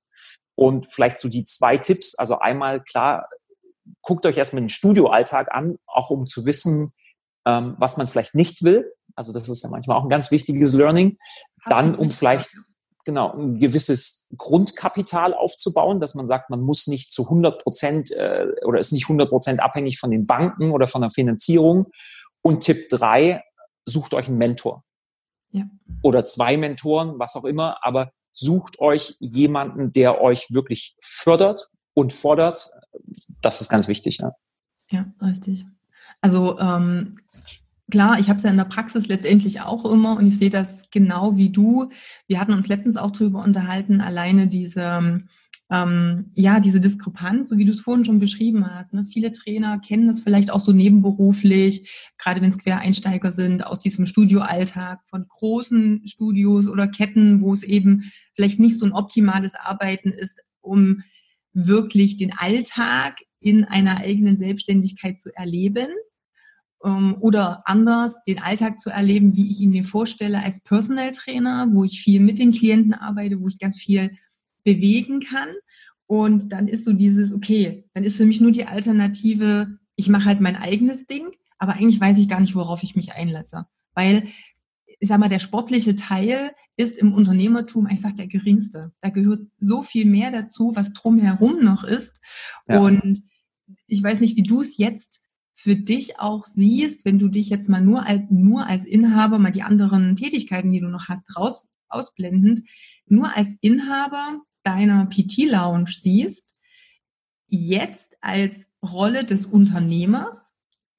Und 0.55 0.91
vielleicht 0.91 1.19
so 1.19 1.29
die 1.29 1.45
zwei 1.45 1.77
Tipps. 1.77 2.15
Also 2.15 2.39
einmal 2.39 2.83
klar, 2.83 3.29
guckt 4.01 4.25
euch 4.25 4.35
erstmal 4.35 4.61
den 4.61 4.69
Studioalltag 4.69 5.53
an, 5.53 5.77
auch 5.87 6.09
um 6.09 6.27
zu 6.27 6.45
wissen, 6.45 6.91
ähm, 7.45 7.75
was 7.77 7.95
man 7.95 8.09
vielleicht 8.09 8.35
nicht 8.35 8.63
will. 8.63 8.91
Also 9.15 9.31
das 9.31 9.47
ist 9.47 9.63
ja 9.63 9.69
manchmal 9.69 9.97
auch 9.97 10.03
ein 10.03 10.09
ganz 10.09 10.31
wichtiges 10.31 10.73
Learning. 10.73 11.17
Dann, 11.65 11.95
um 11.95 12.09
vielleicht 12.09 12.49
genau, 13.09 13.33
ein 13.33 13.57
gewisses 13.57 14.29
Grundkapital 14.37 15.33
aufzubauen, 15.33 15.99
dass 15.99 16.13
man 16.13 16.27
sagt, 16.27 16.51
man 16.51 16.61
muss 16.61 16.85
nicht 16.85 17.11
zu 17.11 17.23
100 17.23 17.63
Prozent 17.63 18.11
äh, 18.11 18.45
oder 18.63 18.77
ist 18.77 18.91
nicht 18.91 19.05
100 19.05 19.29
Prozent 19.29 19.61
abhängig 19.61 19.97
von 19.97 20.11
den 20.11 20.27
Banken 20.27 20.69
oder 20.69 20.85
von 20.85 21.01
der 21.01 21.09
Finanzierung. 21.09 21.87
Und 22.43 22.61
Tipp 22.61 22.87
drei, 22.89 23.43
sucht 23.85 24.13
euch 24.13 24.27
einen 24.27 24.37
Mentor. 24.37 24.83
Ja. 25.51 25.65
Oder 26.03 26.23
zwei 26.23 26.55
Mentoren, 26.55 27.17
was 27.17 27.35
auch 27.35 27.45
immer, 27.45 27.83
aber 27.83 28.11
sucht 28.31 28.79
euch 28.79 29.15
jemanden, 29.19 29.91
der 29.91 30.21
euch 30.21 30.45
wirklich 30.51 30.95
fördert 31.01 31.69
und 31.95 32.13
fordert. 32.13 32.69
Das 33.41 33.59
ist 33.59 33.69
ganz 33.69 33.87
wichtig. 33.87 34.19
Ja, 34.19 34.33
ja 34.91 35.07
richtig. 35.19 35.65
Also 36.21 36.59
ähm, 36.59 37.13
Klar, 37.89 38.19
ich 38.19 38.29
habe 38.29 38.37
es 38.37 38.43
ja 38.43 38.49
in 38.49 38.57
der 38.57 38.65
Praxis 38.65 39.07
letztendlich 39.07 39.61
auch 39.61 39.85
immer 39.85 40.17
und 40.17 40.25
ich 40.25 40.37
sehe 40.37 40.49
das 40.49 40.89
genau 40.91 41.37
wie 41.37 41.49
du. 41.49 41.89
Wir 42.27 42.39
hatten 42.39 42.53
uns 42.53 42.67
letztens 42.67 42.97
auch 42.97 43.11
darüber 43.11 43.43
unterhalten, 43.43 44.01
alleine 44.01 44.47
diese, 44.47 45.23
ähm, 45.71 46.31
ja, 46.35 46.59
diese 46.59 46.79
Diskrepanz, 46.79 47.49
so 47.49 47.57
wie 47.57 47.65
du 47.65 47.71
es 47.71 47.81
vorhin 47.81 48.05
schon 48.05 48.19
beschrieben 48.19 48.69
hast. 48.69 48.93
Ne? 48.93 49.05
Viele 49.05 49.31
Trainer 49.31 49.79
kennen 49.79 50.07
das 50.07 50.21
vielleicht 50.21 50.51
auch 50.51 50.59
so 50.59 50.71
nebenberuflich, 50.71 52.11
gerade 52.17 52.41
wenn 52.41 52.49
es 52.49 52.57
Quereinsteiger 52.57 53.31
sind, 53.31 53.65
aus 53.65 53.79
diesem 53.79 54.05
Studioalltag 54.05 54.99
von 55.07 55.25
großen 55.27 56.05
Studios 56.05 56.67
oder 56.67 56.87
Ketten, 56.87 57.41
wo 57.41 57.53
es 57.53 57.63
eben 57.63 58.11
vielleicht 58.35 58.59
nicht 58.59 58.77
so 58.77 58.85
ein 58.85 58.93
optimales 58.93 59.55
Arbeiten 59.55 60.11
ist, 60.11 60.39
um 60.61 61.03
wirklich 61.53 62.17
den 62.17 62.33
Alltag 62.37 63.19
in 63.39 63.63
einer 63.63 63.97
eigenen 63.97 64.37
Selbstständigkeit 64.37 65.21
zu 65.21 65.29
erleben 65.35 65.87
ähm, 66.83 67.17
oder 67.19 67.63
anders 67.65 68.21
den 68.23 68.39
Alltag 68.39 68.79
zu 68.79 68.89
erleben, 68.89 69.35
wie 69.35 69.51
ich 69.51 69.61
ihn 69.61 69.71
mir 69.71 69.83
vorstelle 69.83 70.43
als 70.43 70.59
Personal 70.61 71.11
Trainer, 71.11 71.67
wo 71.71 71.83
ich 71.83 72.01
viel 72.01 72.19
mit 72.19 72.39
den 72.39 72.51
Klienten 72.51 72.93
arbeite, 72.93 73.39
wo 73.39 73.47
ich 73.47 73.59
ganz 73.59 73.79
viel 73.79 74.17
bewegen 74.63 75.19
kann. 75.19 75.49
Und 76.07 76.51
dann 76.51 76.67
ist 76.67 76.85
so 76.85 76.93
dieses, 76.93 77.31
okay, 77.31 77.85
dann 77.93 78.03
ist 78.03 78.17
für 78.17 78.25
mich 78.25 78.41
nur 78.41 78.51
die 78.51 78.65
Alternative, 78.65 79.77
ich 79.95 80.09
mache 80.09 80.25
halt 80.25 80.41
mein 80.41 80.55
eigenes 80.55 81.05
Ding, 81.05 81.27
aber 81.57 81.73
eigentlich 81.73 82.01
weiß 82.01 82.17
ich 82.17 82.29
gar 82.29 82.39
nicht, 82.39 82.55
worauf 82.55 82.83
ich 82.83 82.95
mich 82.95 83.13
einlasse. 83.13 83.65
Weil, 83.93 84.27
ich 84.99 85.07
sag 85.07 85.19
mal, 85.19 85.29
der 85.29 85.39
sportliche 85.39 85.95
Teil 85.95 86.51
ist 86.77 86.97
im 86.97 87.13
Unternehmertum 87.13 87.85
einfach 87.85 88.13
der 88.13 88.27
geringste. 88.27 88.91
Da 89.01 89.09
gehört 89.09 89.41
so 89.59 89.83
viel 89.83 90.05
mehr 90.05 90.31
dazu, 90.31 90.71
was 90.75 90.93
drumherum 90.93 91.63
noch 91.63 91.83
ist. 91.83 92.21
Ja. 92.67 92.79
Und 92.79 93.23
ich 93.87 94.01
weiß 94.01 94.19
nicht, 94.19 94.37
wie 94.37 94.43
du 94.43 94.61
es 94.61 94.77
jetzt 94.77 95.28
für 95.61 95.75
dich 95.75 96.19
auch 96.19 96.45
siehst, 96.45 97.03
wenn 97.03 97.19
du 97.19 97.27
dich 97.27 97.49
jetzt 97.49 97.67
mal 97.67 97.81
nur 97.81 98.05
als, 98.05 98.23
nur 98.29 98.65
als 98.65 98.85
Inhaber, 98.85 99.39
mal 99.39 99.51
die 99.51 99.61
anderen 99.61 100.15
Tätigkeiten, 100.15 100.71
die 100.71 100.79
du 100.79 100.87
noch 100.87 101.09
hast, 101.09 101.35
raus, 101.35 101.67
ausblendend, 101.89 102.61
nur 103.07 103.35
als 103.35 103.49
Inhaber 103.59 104.39
deiner 104.63 105.05
PT-Lounge 105.07 105.91
siehst, 105.91 106.55
jetzt 107.47 108.15
als 108.21 108.69
Rolle 108.81 109.25
des 109.25 109.45
Unternehmers 109.45 110.53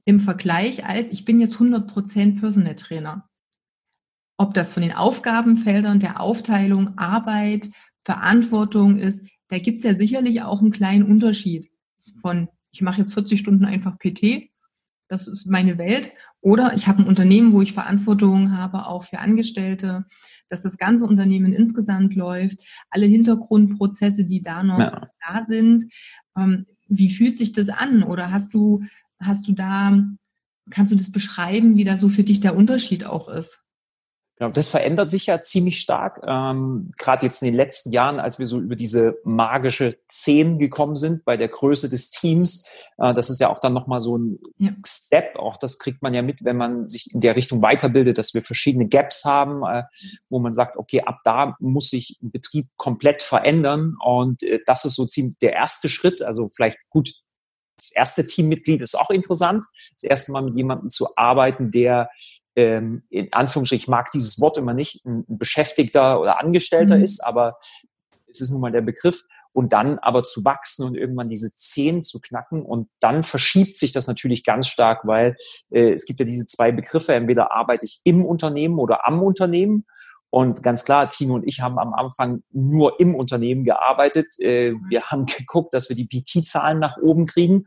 im 0.05 0.21
Vergleich 0.21 0.85
als, 0.85 1.09
ich 1.09 1.25
bin 1.25 1.41
jetzt 1.41 1.57
100% 1.57 2.39
Personal 2.39 2.75
Trainer. 2.75 3.31
Ob 4.37 4.53
das 4.53 4.75
von 4.75 4.83
den 4.83 4.93
Aufgabenfeldern, 4.93 6.01
der 6.01 6.21
Aufteilung, 6.21 6.99
Arbeit, 6.99 7.71
Verantwortung 8.05 8.99
ist, 8.99 9.23
da 9.49 9.59
gibt 9.59 9.79
es 9.79 9.85
ja 9.85 9.95
sicherlich 9.95 10.43
auch 10.43 10.61
einen 10.61 10.71
kleinen 10.71 11.05
Unterschied 11.05 11.71
von 12.21 12.49
ich 12.73 12.83
mache 12.83 13.01
jetzt 13.01 13.15
40 13.15 13.41
Stunden 13.41 13.65
einfach 13.65 13.99
PT 13.99 14.50
das 15.11 15.27
ist 15.27 15.47
meine 15.47 15.77
Welt. 15.77 16.13
Oder 16.41 16.73
ich 16.75 16.87
habe 16.87 17.03
ein 17.03 17.09
Unternehmen, 17.09 17.53
wo 17.53 17.61
ich 17.61 17.73
Verantwortung 17.73 18.57
habe, 18.57 18.87
auch 18.87 19.03
für 19.03 19.19
Angestellte, 19.19 20.07
dass 20.49 20.63
das 20.63 20.79
ganze 20.79 21.05
Unternehmen 21.05 21.53
insgesamt 21.53 22.15
läuft, 22.15 22.61
alle 22.91 23.07
Hintergrundprozesse, 23.07 24.25
die 24.25 24.41
da 24.41 24.63
noch 24.63 24.79
ja. 24.79 25.09
da 25.27 25.45
sind. 25.47 25.93
Ähm, 26.37 26.67
wie 26.89 27.11
fühlt 27.11 27.37
sich 27.37 27.53
das 27.53 27.69
an? 27.69 28.05
Oder 28.05 28.31
hast 28.31 28.55
du, 28.55 28.85
hast 29.19 29.47
du 29.49 29.53
da, 29.53 30.01
kannst 30.71 30.93
du 30.93 30.97
das 30.97 31.11
beschreiben, 31.11 31.77
wie 31.77 31.85
da 31.85 31.97
so 31.97 32.09
für 32.09 32.23
dich 32.23 32.41
der 32.41 32.57
Unterschied 32.57 33.05
auch 33.05 33.29
ist? 33.29 33.65
Genau, 34.41 34.53
das 34.53 34.71
verändert 34.71 35.11
sich 35.11 35.27
ja 35.27 35.43
ziemlich 35.43 35.83
stark. 35.83 36.23
Ähm, 36.27 36.93
Gerade 36.97 37.27
jetzt 37.27 37.43
in 37.43 37.49
den 37.49 37.55
letzten 37.55 37.93
Jahren, 37.93 38.19
als 38.19 38.39
wir 38.39 38.47
so 38.47 38.59
über 38.59 38.75
diese 38.75 39.19
magische 39.23 39.99
10 40.09 40.59
gekommen 40.59 40.97
sind 40.97 41.27
bei 41.27 41.37
der 41.37 41.49
Größe 41.49 41.91
des 41.91 42.11
Teams, 42.11 42.67
äh, 42.97 43.13
das 43.13 43.29
ist 43.29 43.39
ja 43.39 43.51
auch 43.51 43.59
dann 43.59 43.75
nochmal 43.75 44.01
so 44.01 44.17
ein 44.17 44.39
ja. 44.57 44.71
Step. 44.87 45.37
Auch 45.37 45.59
das 45.59 45.79
kriegt 45.79 46.01
man 46.01 46.15
ja 46.15 46.23
mit, 46.23 46.43
wenn 46.43 46.57
man 46.57 46.87
sich 46.87 47.13
in 47.13 47.21
der 47.21 47.37
Richtung 47.37 47.61
weiterbildet, 47.61 48.17
dass 48.17 48.33
wir 48.33 48.41
verschiedene 48.41 48.89
Gaps 48.89 49.27
haben, 49.27 49.63
äh, 49.63 49.83
wo 50.31 50.39
man 50.39 50.55
sagt, 50.55 50.79
okay, 50.79 51.03
ab 51.03 51.19
da 51.23 51.55
muss 51.61 51.91
sich 51.91 52.19
ein 52.23 52.31
Betrieb 52.31 52.69
komplett 52.79 53.21
verändern. 53.21 53.97
Und 54.03 54.43
äh, 54.43 54.61
das 54.65 54.87
ist 54.87 54.95
so 54.95 55.05
ziemlich 55.05 55.37
der 55.41 55.53
erste 55.53 55.91
Schritt. 55.91 56.23
Also 56.23 56.49
vielleicht 56.49 56.79
gut, 56.89 57.13
das 57.77 57.91
erste 57.91 58.27
Teammitglied 58.27 58.81
ist 58.81 58.99
auch 58.99 59.11
interessant. 59.11 59.67
Das 59.93 60.05
erste 60.05 60.33
Mal 60.33 60.43
mit 60.43 60.57
jemandem 60.57 60.89
zu 60.89 61.09
arbeiten, 61.17 61.71
der 61.71 62.09
ähm, 62.57 63.05
in 63.11 63.33
Anführungsstrichen, 63.33 63.85
ich 63.85 63.89
mag 63.89 64.11
dieses 64.11 64.41
Wort 64.41 64.59
immer 64.59 64.75
nicht, 64.75 65.05
ein 65.05 65.25
Beschäftigter 65.29 66.21
oder 66.21 66.41
Angestellter 66.41 66.99
mhm. 66.99 67.05
ist, 67.05 67.21
aber 67.25 67.59
es 68.29 68.41
ist 68.41 68.51
nun 68.51 68.61
mal 68.61 68.73
der 68.73 68.83
Begriff. 68.83 69.25
Und 69.53 69.73
dann 69.73 69.99
aber 69.99 70.23
zu 70.23 70.45
wachsen 70.45 70.87
und 70.87 70.97
irgendwann 70.97 71.29
diese 71.29 71.53
zehn 71.53 72.05
zu 72.05 72.21
knacken. 72.21 72.63
Und 72.63 72.89
dann 73.01 73.25
verschiebt 73.25 73.77
sich 73.79 73.91
das 73.91 74.07
natürlich 74.07 74.45
ganz 74.45 74.69
stark, 74.69 75.01
weil 75.09 75.37
äh, 75.71 75.91
es 75.91 76.07
gibt 76.07 76.21
ja 76.21 76.25
diese 76.25 76.47
zwei 76.47 76.71
Begriffe. 76.71 77.15
Entweder 77.15 77.51
arbeite 77.51 77.85
ich 77.85 78.01
im 78.05 78.25
Unternehmen 78.25 78.79
oder 78.79 79.09
am 79.09 79.21
Unternehmen. 79.21 79.87
Und 80.31 80.63
ganz 80.63 80.85
klar, 80.85 81.09
Tino 81.09 81.35
und 81.35 81.45
ich 81.45 81.61
haben 81.61 81.81
am 81.81 81.93
Anfang 81.93 82.45
nur 82.53 83.01
im 83.01 83.17
Unternehmen 83.17 83.65
gearbeitet. 83.65 84.39
Äh, 84.39 84.75
wir 84.89 85.03
haben 85.03 85.27
geguckt, 85.27 85.75
dass 85.75 85.89
wir 85.89 85.97
die 85.97 86.07
PT-Zahlen 86.07 86.79
nach 86.79 86.97
oben 86.99 87.27
kriegen. 87.27 87.65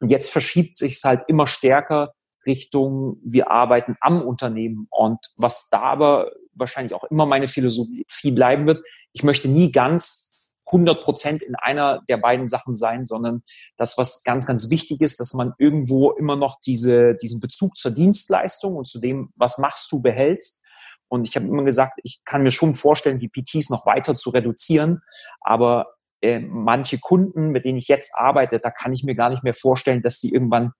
Und 0.00 0.08
jetzt 0.08 0.30
verschiebt 0.30 0.78
sich 0.78 0.94
es 0.94 1.04
halt 1.04 1.24
immer 1.28 1.46
stärker 1.46 2.14
Richtung, 2.46 3.18
wir 3.24 3.50
arbeiten 3.50 3.96
am 4.00 4.22
Unternehmen. 4.22 4.86
Und 4.90 5.18
was 5.36 5.68
da 5.68 5.80
aber 5.82 6.30
wahrscheinlich 6.54 6.94
auch 6.94 7.04
immer 7.04 7.26
meine 7.26 7.48
Philosophie 7.48 8.30
bleiben 8.30 8.66
wird, 8.66 8.82
ich 9.12 9.22
möchte 9.22 9.48
nie 9.48 9.72
ganz 9.72 10.26
100 10.66 11.02
Prozent 11.02 11.42
in 11.42 11.54
einer 11.54 12.02
der 12.08 12.16
beiden 12.16 12.48
Sachen 12.48 12.74
sein, 12.74 13.06
sondern 13.06 13.42
das, 13.76 13.96
was 13.98 14.24
ganz, 14.24 14.46
ganz 14.46 14.70
wichtig 14.70 15.00
ist, 15.00 15.20
dass 15.20 15.32
man 15.34 15.52
irgendwo 15.58 16.10
immer 16.12 16.36
noch 16.36 16.58
diese, 16.60 17.14
diesen 17.14 17.40
Bezug 17.40 17.76
zur 17.76 17.92
Dienstleistung 17.92 18.76
und 18.76 18.88
zu 18.88 18.98
dem, 18.98 19.30
was 19.36 19.58
machst 19.58 19.90
du, 19.92 20.02
behältst. 20.02 20.62
Und 21.08 21.28
ich 21.28 21.36
habe 21.36 21.46
immer 21.46 21.62
gesagt, 21.62 22.00
ich 22.02 22.20
kann 22.24 22.42
mir 22.42 22.50
schon 22.50 22.74
vorstellen, 22.74 23.20
die 23.20 23.28
PTs 23.28 23.70
noch 23.70 23.86
weiter 23.86 24.16
zu 24.16 24.30
reduzieren, 24.30 25.02
aber 25.40 25.86
äh, 26.20 26.40
manche 26.40 26.98
Kunden, 26.98 27.50
mit 27.50 27.64
denen 27.64 27.78
ich 27.78 27.86
jetzt 27.86 28.12
arbeite, 28.16 28.58
da 28.58 28.70
kann 28.70 28.92
ich 28.92 29.04
mir 29.04 29.14
gar 29.14 29.30
nicht 29.30 29.44
mehr 29.44 29.54
vorstellen, 29.54 30.02
dass 30.02 30.18
die 30.18 30.32
irgendwann 30.32 30.72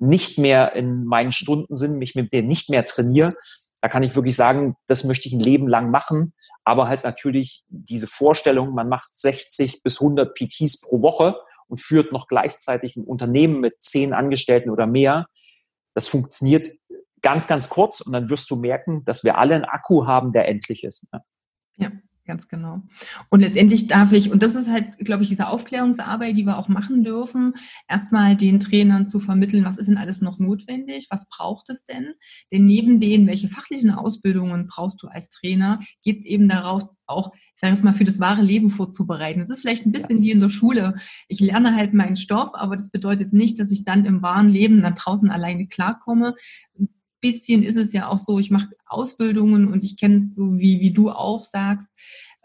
nicht 0.00 0.38
mehr 0.38 0.74
in 0.74 1.04
meinen 1.04 1.32
Stunden 1.32 1.74
sind, 1.74 1.98
mich 1.98 2.14
mit 2.14 2.32
denen 2.32 2.48
nicht 2.48 2.70
mehr 2.70 2.84
trainiere, 2.84 3.34
da 3.80 3.88
kann 3.88 4.02
ich 4.02 4.14
wirklich 4.14 4.36
sagen, 4.36 4.76
das 4.86 5.04
möchte 5.04 5.28
ich 5.28 5.34
ein 5.34 5.40
Leben 5.40 5.66
lang 5.66 5.90
machen. 5.90 6.34
Aber 6.64 6.88
halt 6.88 7.02
natürlich 7.04 7.64
diese 7.68 8.06
Vorstellung, 8.06 8.74
man 8.74 8.88
macht 8.88 9.14
60 9.14 9.82
bis 9.82 10.00
100 10.00 10.34
PTs 10.34 10.82
pro 10.82 11.00
Woche 11.02 11.36
und 11.66 11.80
führt 11.80 12.12
noch 12.12 12.26
gleichzeitig 12.26 12.96
ein 12.96 13.04
Unternehmen 13.04 13.60
mit 13.60 13.80
zehn 13.80 14.12
Angestellten 14.12 14.70
oder 14.70 14.86
mehr. 14.86 15.26
Das 15.94 16.08
funktioniert 16.08 16.68
ganz, 17.22 17.46
ganz 17.46 17.68
kurz 17.68 18.00
und 18.00 18.12
dann 18.12 18.28
wirst 18.28 18.50
du 18.50 18.56
merken, 18.56 19.04
dass 19.04 19.24
wir 19.24 19.38
alle 19.38 19.54
einen 19.54 19.64
Akku 19.64 20.06
haben, 20.06 20.32
der 20.32 20.48
endlich 20.48 20.84
ist. 20.84 21.06
Ne? 21.12 21.22
Ja. 21.76 21.90
Ganz 22.30 22.46
genau. 22.46 22.80
Und 23.28 23.40
letztendlich 23.40 23.88
darf 23.88 24.12
ich, 24.12 24.30
und 24.30 24.44
das 24.44 24.54
ist 24.54 24.70
halt, 24.70 24.98
glaube 24.98 25.24
ich, 25.24 25.28
diese 25.28 25.48
Aufklärungsarbeit, 25.48 26.36
die 26.36 26.46
wir 26.46 26.58
auch 26.58 26.68
machen 26.68 27.02
dürfen, 27.02 27.54
erstmal 27.88 28.36
den 28.36 28.60
Trainern 28.60 29.08
zu 29.08 29.18
vermitteln, 29.18 29.64
was 29.64 29.78
ist 29.78 29.88
denn 29.88 29.98
alles 29.98 30.20
noch 30.20 30.38
notwendig, 30.38 31.08
was 31.10 31.28
braucht 31.28 31.70
es 31.70 31.86
denn? 31.86 32.14
Denn 32.52 32.66
neben 32.66 33.00
denen, 33.00 33.26
welche 33.26 33.48
fachlichen 33.48 33.90
Ausbildungen 33.90 34.68
brauchst 34.68 35.02
du 35.02 35.08
als 35.08 35.30
Trainer, 35.30 35.80
geht 36.04 36.20
es 36.20 36.24
eben 36.24 36.48
darauf, 36.48 36.84
auch, 37.08 37.32
ich 37.34 37.60
sage 37.60 37.72
es 37.72 37.82
mal, 37.82 37.94
für 37.94 38.04
das 38.04 38.20
wahre 38.20 38.42
Leben 38.42 38.70
vorzubereiten. 38.70 39.40
Es 39.40 39.50
ist 39.50 39.62
vielleicht 39.62 39.84
ein 39.84 39.90
bisschen 39.90 40.22
wie 40.22 40.30
in 40.30 40.38
der 40.38 40.50
Schule. 40.50 40.94
Ich 41.26 41.40
lerne 41.40 41.74
halt 41.74 41.94
meinen 41.94 42.14
Stoff, 42.14 42.50
aber 42.54 42.76
das 42.76 42.90
bedeutet 42.90 43.32
nicht, 43.32 43.58
dass 43.58 43.72
ich 43.72 43.82
dann 43.82 44.04
im 44.04 44.22
wahren 44.22 44.48
Leben 44.48 44.82
dann 44.82 44.94
draußen 44.94 45.32
alleine 45.32 45.66
klarkomme 45.66 46.36
bisschen 47.20 47.62
ist 47.62 47.76
es 47.76 47.92
ja 47.92 48.08
auch 48.08 48.18
so, 48.18 48.38
ich 48.38 48.50
mache 48.50 48.70
Ausbildungen 48.86 49.72
und 49.72 49.84
ich 49.84 49.96
kenne 49.96 50.16
es 50.16 50.34
so, 50.34 50.58
wie, 50.58 50.80
wie 50.80 50.92
du 50.92 51.10
auch 51.10 51.44
sagst. 51.44 51.88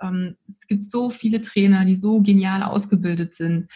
Ähm, 0.01 0.35
es 0.47 0.67
gibt 0.67 0.89
so 0.89 1.09
viele 1.09 1.41
Trainer, 1.41 1.85
die 1.85 1.95
so 1.95 2.21
genial 2.21 2.63
ausgebildet 2.63 3.35
sind. 3.35 3.69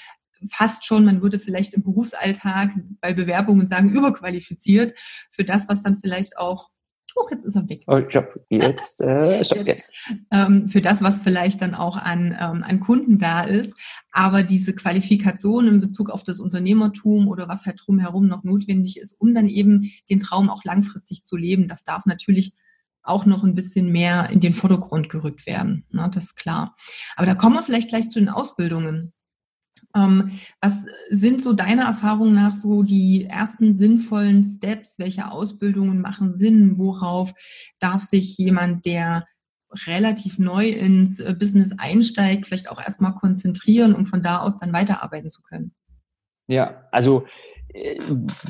Fast 0.52 0.86
schon, 0.86 1.06
man 1.06 1.22
würde 1.22 1.40
vielleicht 1.40 1.74
im 1.74 1.84
Berufsalltag 1.84 2.72
bei 3.02 3.14
Bewerbungen 3.14 3.70
sagen, 3.70 3.90
überqualifiziert 3.94 4.94
für 5.32 5.44
das, 5.44 5.68
was 5.68 5.84
dann 5.84 6.00
vielleicht 6.00 6.38
auch 6.38 6.70
Huch, 7.16 7.32
jetzt 7.32 7.46
ist 7.46 7.56
er 7.56 7.68
weg. 7.70 7.84
Oh, 7.88 8.02
stopp, 8.08 8.40
jetzt, 8.50 9.02
äh, 9.02 9.44
stopp, 9.44 9.66
jetzt. 9.66 9.92
Ähm, 10.32 10.68
für 10.70 10.82
das, 10.82 11.02
was 11.02 11.20
vielleicht 11.20 11.62
dann 11.62 11.76
auch 11.76 11.98
an, 11.98 12.36
ähm, 12.40 12.64
an 12.64 12.80
Kunden 12.80 13.18
da 13.18 13.42
ist. 13.42 13.74
Aber 14.12 14.44
diese 14.44 14.74
Qualifikation 14.74 15.68
in 15.68 15.80
Bezug 15.80 16.10
auf 16.10 16.24
das 16.24 16.40
Unternehmertum 16.40 17.28
oder 17.28 17.48
was 17.48 17.66
halt 17.66 17.82
drumherum 17.86 18.28
noch 18.28 18.44
notwendig 18.44 19.00
ist, 19.00 19.14
um 19.20 19.34
dann 19.34 19.48
eben 19.48 19.92
den 20.10 20.20
Traum 20.20 20.50
auch 20.50 20.64
langfristig 20.64 21.26
zu 21.26 21.36
leben, 21.36 21.68
das 21.68 21.84
darf 21.84 22.06
natürlich 22.06 22.54
auch 23.04 23.26
noch 23.26 23.44
ein 23.44 23.56
bisschen 23.56 23.92
mehr 23.92 24.30
in 24.30 24.40
den 24.40 24.54
Vordergrund 24.54 25.10
gerückt 25.10 25.46
werden. 25.46 25.86
Ne, 25.92 26.10
das 26.14 26.26
ist 26.26 26.36
klar. 26.36 26.76
Aber 27.16 27.26
da 27.26 27.36
kommen 27.36 27.56
wir 27.56 27.64
vielleicht 27.64 27.90
gleich 27.90 28.10
zu 28.10 28.20
den 28.20 28.30
Ausbildungen. 28.30 29.14
Ähm, 29.96 30.40
was 30.62 30.86
sind 31.10 31.42
so 31.42 31.54
deiner 31.54 31.86
Erfahrung 31.86 32.34
nach 32.34 32.52
so 32.52 32.84
die 32.84 33.26
ersten 33.26 33.74
sinnvollen 33.74 34.44
Steps? 34.44 35.00
Welche 35.00 35.32
Ausbildungen 35.32 36.02
machen 36.02 36.36
Sinn? 36.36 36.78
Worauf 36.78 37.34
darf 37.80 38.02
sich 38.02 38.38
jemand, 38.38 38.86
der 38.86 39.26
relativ 39.88 40.40
neu 40.40 40.70
ins 40.70 41.20
äh, 41.20 41.36
Business 41.38 41.72
einsteigt, 41.78 42.48
vielleicht 42.48 42.70
auch 42.70 42.82
erstmal 42.82 43.14
konzentrieren, 43.14 43.94
um 43.94 44.06
von 44.06 44.24
da 44.24 44.40
aus 44.40 44.58
dann 44.58 44.74
weiterarbeiten 44.74 45.30
zu 45.30 45.42
können? 45.42 45.74
Ja, 46.48 46.88
also 46.92 47.26
äh, 47.74 48.00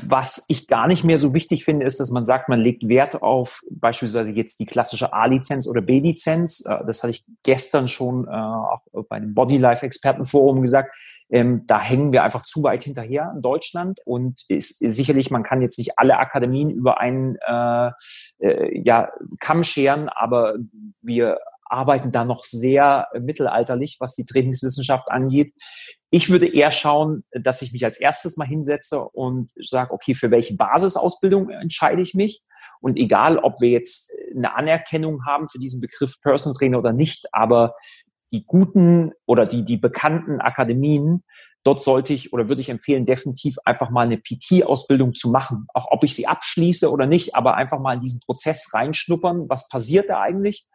was 0.02 0.46
ich 0.48 0.66
gar 0.66 0.86
nicht 0.86 1.04
mehr 1.04 1.18
so 1.18 1.34
wichtig 1.34 1.64
finde, 1.64 1.84
ist, 1.84 2.00
dass 2.00 2.10
man 2.10 2.24
sagt, 2.24 2.48
man 2.48 2.60
legt 2.60 2.88
Wert 2.88 3.22
auf 3.22 3.60
beispielsweise 3.70 4.32
jetzt 4.32 4.60
die 4.60 4.66
klassische 4.66 5.12
A-Lizenz 5.12 5.66
oder 5.66 5.82
B-Lizenz. 5.82 6.64
Äh, 6.66 6.84
das 6.86 7.02
hatte 7.02 7.10
ich 7.10 7.24
gestern 7.42 7.88
schon 7.88 8.28
auch 8.28 8.82
bei 9.08 9.20
dem 9.20 9.34
Bodylife-Expertenforum 9.34 10.62
gesagt 10.62 10.94
ähm, 11.30 11.64
da 11.66 11.80
hängen 11.80 12.12
wir 12.12 12.24
einfach 12.24 12.42
zu 12.42 12.62
weit 12.62 12.82
hinterher 12.82 13.32
in 13.34 13.42
Deutschland 13.42 14.00
und 14.04 14.42
ist, 14.48 14.78
sicherlich, 14.78 15.30
man 15.30 15.42
kann 15.42 15.62
jetzt 15.62 15.78
nicht 15.78 15.98
alle 15.98 16.18
Akademien 16.18 16.70
über 16.70 17.00
einen 17.00 17.36
äh, 17.46 17.90
äh, 18.40 18.80
ja, 18.82 19.10
Kamm 19.38 19.62
scheren, 19.62 20.08
aber 20.08 20.56
wir 21.02 21.38
arbeiten 21.70 22.10
da 22.10 22.24
noch 22.24 22.42
sehr 22.42 23.06
mittelalterlich, 23.18 23.98
was 24.00 24.16
die 24.16 24.24
Trainingswissenschaft 24.24 25.10
angeht. 25.10 25.54
Ich 26.10 26.28
würde 26.28 26.52
eher 26.52 26.72
schauen, 26.72 27.22
dass 27.30 27.62
ich 27.62 27.72
mich 27.72 27.84
als 27.84 28.00
erstes 28.00 28.36
mal 28.36 28.46
hinsetze 28.46 29.00
und 29.00 29.52
sage, 29.54 29.92
okay, 29.92 30.14
für 30.14 30.32
welche 30.32 30.56
Basisausbildung 30.56 31.48
entscheide 31.50 32.02
ich 32.02 32.14
mich? 32.14 32.42
Und 32.80 32.96
egal, 32.96 33.38
ob 33.38 33.60
wir 33.60 33.70
jetzt 33.70 34.12
eine 34.34 34.56
Anerkennung 34.56 35.24
haben 35.26 35.48
für 35.48 35.58
diesen 35.58 35.80
Begriff 35.80 36.20
Personal 36.20 36.56
Trainer 36.56 36.78
oder 36.78 36.92
nicht, 36.92 37.26
aber 37.30 37.74
die 38.32 38.44
guten 38.44 39.12
oder 39.26 39.46
die, 39.46 39.64
die 39.64 39.76
bekannten 39.76 40.40
Akademien, 40.40 41.24
dort 41.64 41.82
sollte 41.82 42.14
ich 42.14 42.32
oder 42.32 42.48
würde 42.48 42.60
ich 42.60 42.68
empfehlen, 42.68 43.06
definitiv 43.06 43.56
einfach 43.64 43.90
mal 43.90 44.06
eine 44.06 44.18
PT-Ausbildung 44.18 45.14
zu 45.14 45.30
machen. 45.30 45.66
Auch 45.74 45.88
ob 45.90 46.04
ich 46.04 46.14
sie 46.14 46.26
abschließe 46.26 46.90
oder 46.90 47.06
nicht, 47.06 47.34
aber 47.34 47.54
einfach 47.54 47.80
mal 47.80 47.94
in 47.94 48.00
diesen 48.00 48.20
Prozess 48.20 48.72
reinschnuppern. 48.72 49.48
Was 49.48 49.68
passiert 49.68 50.08
da 50.08 50.20
eigentlich? 50.20 50.66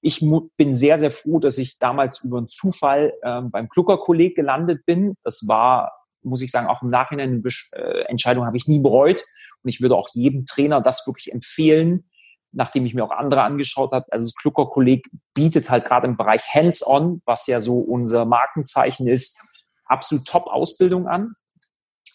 Ich 0.00 0.20
bin 0.56 0.74
sehr, 0.74 0.98
sehr 0.98 1.12
froh, 1.12 1.38
dass 1.38 1.58
ich 1.58 1.78
damals 1.78 2.24
über 2.24 2.38
einen 2.38 2.48
Zufall 2.48 3.12
ähm, 3.22 3.52
beim 3.52 3.68
Klucker-Kolleg 3.68 4.34
gelandet 4.34 4.84
bin. 4.84 5.14
Das 5.22 5.46
war, 5.46 5.92
muss 6.22 6.42
ich 6.42 6.50
sagen, 6.50 6.66
auch 6.66 6.82
im 6.82 6.90
Nachhinein 6.90 7.40
eine 7.44 7.84
äh, 7.84 8.04
Entscheidung 8.06 8.44
habe 8.44 8.56
ich 8.56 8.66
nie 8.66 8.80
bereut. 8.80 9.22
Und 9.62 9.68
ich 9.68 9.80
würde 9.80 9.94
auch 9.94 10.08
jedem 10.12 10.44
Trainer 10.44 10.80
das 10.80 11.06
wirklich 11.06 11.32
empfehlen, 11.32 12.10
nachdem 12.52 12.86
ich 12.86 12.94
mir 12.94 13.04
auch 13.04 13.10
andere 13.10 13.42
angeschaut 13.42 13.92
habe. 13.92 14.06
Also 14.10 14.26
das 14.26 14.34
Klucker 14.34 14.66
Kolleg 14.66 15.08
bietet 15.34 15.70
halt 15.70 15.84
gerade 15.84 16.06
im 16.06 16.16
Bereich 16.16 16.42
Hands-on, 16.54 17.22
was 17.24 17.46
ja 17.46 17.60
so 17.60 17.78
unser 17.78 18.24
Markenzeichen 18.24 19.08
ist, 19.08 19.42
absolut 19.84 20.26
Top-Ausbildung 20.26 21.08
an. 21.08 21.34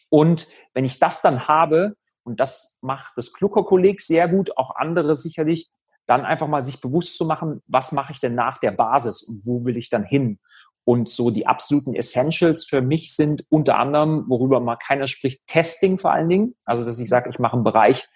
Und 0.10 0.48
wenn 0.74 0.86
ich 0.86 1.00
das 1.00 1.22
dann 1.22 1.48
habe, 1.48 1.96
und 2.24 2.40
das 2.40 2.80
macht 2.82 3.14
das 3.18 3.34
Klucker 3.34 3.64
Kolleg 3.64 4.02
sehr 4.02 4.28
gut, 4.28 4.58
auch 4.58 4.76
andere 4.76 5.16
sicherlich, 5.16 5.70
dann 6.06 6.26
einfach 6.26 6.48
mal 6.48 6.62
sich 6.62 6.80
bewusst 6.80 7.18
zu 7.18 7.26
machen, 7.26 7.62
was 7.68 7.92
mache 7.92 8.14
ich 8.14 8.20
denn 8.20 8.36
nach 8.36 8.58
der 8.58 8.72
Basis 8.72 9.24
und 9.24 9.46
wo 9.46 9.66
will 9.66 9.78
ich 9.78 9.90
dann 9.90 10.04
hin? 10.04 10.40
Und 10.86 11.10
so 11.10 11.32
die 11.32 11.46
absoluten 11.46 11.94
Essentials 11.94 12.64
für 12.64 12.82
mich 12.82 13.14
sind 13.14 13.44
unter 13.50 13.78
anderem, 13.78 14.24
worüber 14.28 14.62
mal 14.62 14.78
keiner 14.78 15.06
spricht, 15.08 15.46
Testing 15.46 15.98
vor 15.98 16.14
allen 16.14 16.30
Dingen. 16.30 16.56
Also, 16.66 16.86
dass 16.86 16.98
ich 16.98 17.10
sage, 17.10 17.30
ich 17.30 17.40
mache 17.40 17.56
einen 17.56 17.66
Bereich 17.66 18.08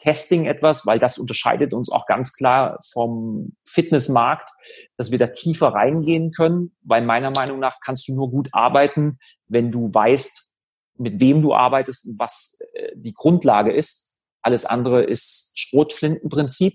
Testing 0.00 0.46
etwas, 0.46 0.86
weil 0.86 0.98
das 0.98 1.18
unterscheidet 1.18 1.74
uns 1.74 1.92
auch 1.92 2.06
ganz 2.06 2.34
klar 2.34 2.78
vom 2.92 3.52
Fitnessmarkt, 3.64 4.50
dass 4.96 5.10
wir 5.10 5.18
da 5.18 5.28
tiefer 5.28 5.68
reingehen 5.68 6.32
können, 6.32 6.74
weil 6.82 7.02
meiner 7.02 7.30
Meinung 7.30 7.58
nach 7.58 7.76
kannst 7.84 8.08
du 8.08 8.14
nur 8.14 8.30
gut 8.30 8.48
arbeiten, 8.52 9.18
wenn 9.46 9.70
du 9.70 9.92
weißt, 9.92 10.52
mit 10.96 11.20
wem 11.20 11.42
du 11.42 11.54
arbeitest 11.54 12.06
und 12.06 12.18
was 12.18 12.58
äh, 12.74 12.92
die 12.94 13.12
Grundlage 13.12 13.72
ist. 13.72 14.20
Alles 14.42 14.64
andere 14.64 15.04
ist 15.04 15.52
Schrotflintenprinzip. 15.58 16.74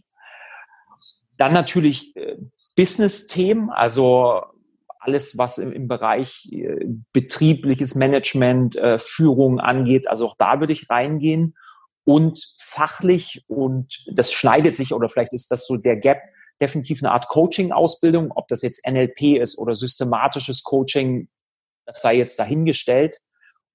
Dann 1.37 1.53
natürlich 1.53 2.15
äh, 2.15 2.37
Business-Themen, 2.75 3.71
also 3.71 4.41
alles, 4.99 5.37
was 5.37 5.57
im, 5.57 5.71
im 5.71 5.87
Bereich 5.87 6.47
äh, 6.51 6.85
betriebliches 7.11 7.95
Management, 7.95 8.79
Führung 8.97 9.59
angeht. 9.59 10.07
Also 10.07 10.27
auch 10.27 10.35
da 10.37 10.59
würde 10.59 10.73
ich 10.73 10.89
reingehen 10.89 11.55
und 12.05 12.55
fachlich 12.59 13.43
und 13.47 14.05
das 14.13 14.31
schneidet 14.31 14.77
sich 14.77 14.93
oder 14.93 15.09
vielleicht 15.09 15.33
ist 15.33 15.51
das 15.51 15.67
so 15.67 15.75
der 15.75 15.97
Gap 15.97 16.21
definitiv 16.61 17.03
eine 17.03 17.11
Art 17.11 17.27
Coaching-Ausbildung, 17.27 18.31
ob 18.31 18.47
das 18.47 18.61
jetzt 18.61 18.87
NLP 18.87 19.41
ist 19.41 19.57
oder 19.57 19.75
systematisches 19.75 20.63
Coaching, 20.63 21.27
das 21.85 22.01
sei 22.01 22.15
jetzt 22.15 22.39
dahingestellt. 22.39 23.19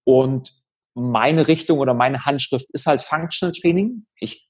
Und 0.05 0.53
meine 0.95 1.47
Richtung 1.47 1.79
oder 1.79 1.93
meine 1.93 2.25
Handschrift 2.25 2.69
ist 2.73 2.87
halt 2.87 3.03
Functional 3.03 3.53
Training. 3.53 4.07
Ich 4.17 4.49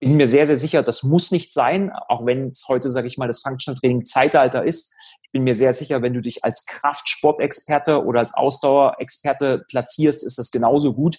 bin 0.00 0.16
mir 0.16 0.28
sehr, 0.28 0.46
sehr 0.46 0.56
sicher, 0.56 0.82
das 0.82 1.02
muss 1.02 1.30
nicht 1.30 1.52
sein, 1.54 1.90
auch 2.08 2.26
wenn 2.26 2.48
es 2.48 2.66
heute, 2.68 2.90
sage 2.90 3.06
ich 3.06 3.16
mal, 3.16 3.26
das 3.26 3.40
Functional 3.40 3.78
Training 3.78 4.04
Zeitalter 4.04 4.64
ist. 4.64 4.92
Ich 5.22 5.30
bin 5.32 5.44
mir 5.44 5.54
sehr 5.54 5.72
sicher, 5.72 6.02
wenn 6.02 6.12
du 6.12 6.20
dich 6.20 6.44
als 6.44 6.66
Kraftsportexperte 6.66 8.04
oder 8.04 8.20
als 8.20 8.34
Ausdauerexperte 8.34 9.64
platzierst, 9.68 10.24
ist 10.24 10.38
das 10.38 10.50
genauso 10.50 10.94
gut. 10.94 11.18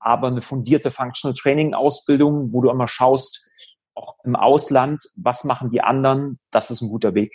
Aber 0.00 0.28
eine 0.28 0.40
fundierte 0.40 0.90
Functional 0.90 1.34
Training 1.34 1.74
Ausbildung, 1.74 2.52
wo 2.52 2.62
du 2.62 2.70
immer 2.70 2.88
schaust, 2.88 3.50
auch 3.94 4.16
im 4.24 4.34
Ausland, 4.34 5.02
was 5.14 5.44
machen 5.44 5.70
die 5.70 5.82
anderen, 5.82 6.38
das 6.50 6.70
ist 6.70 6.80
ein 6.80 6.88
guter 6.88 7.14
Weg. 7.14 7.32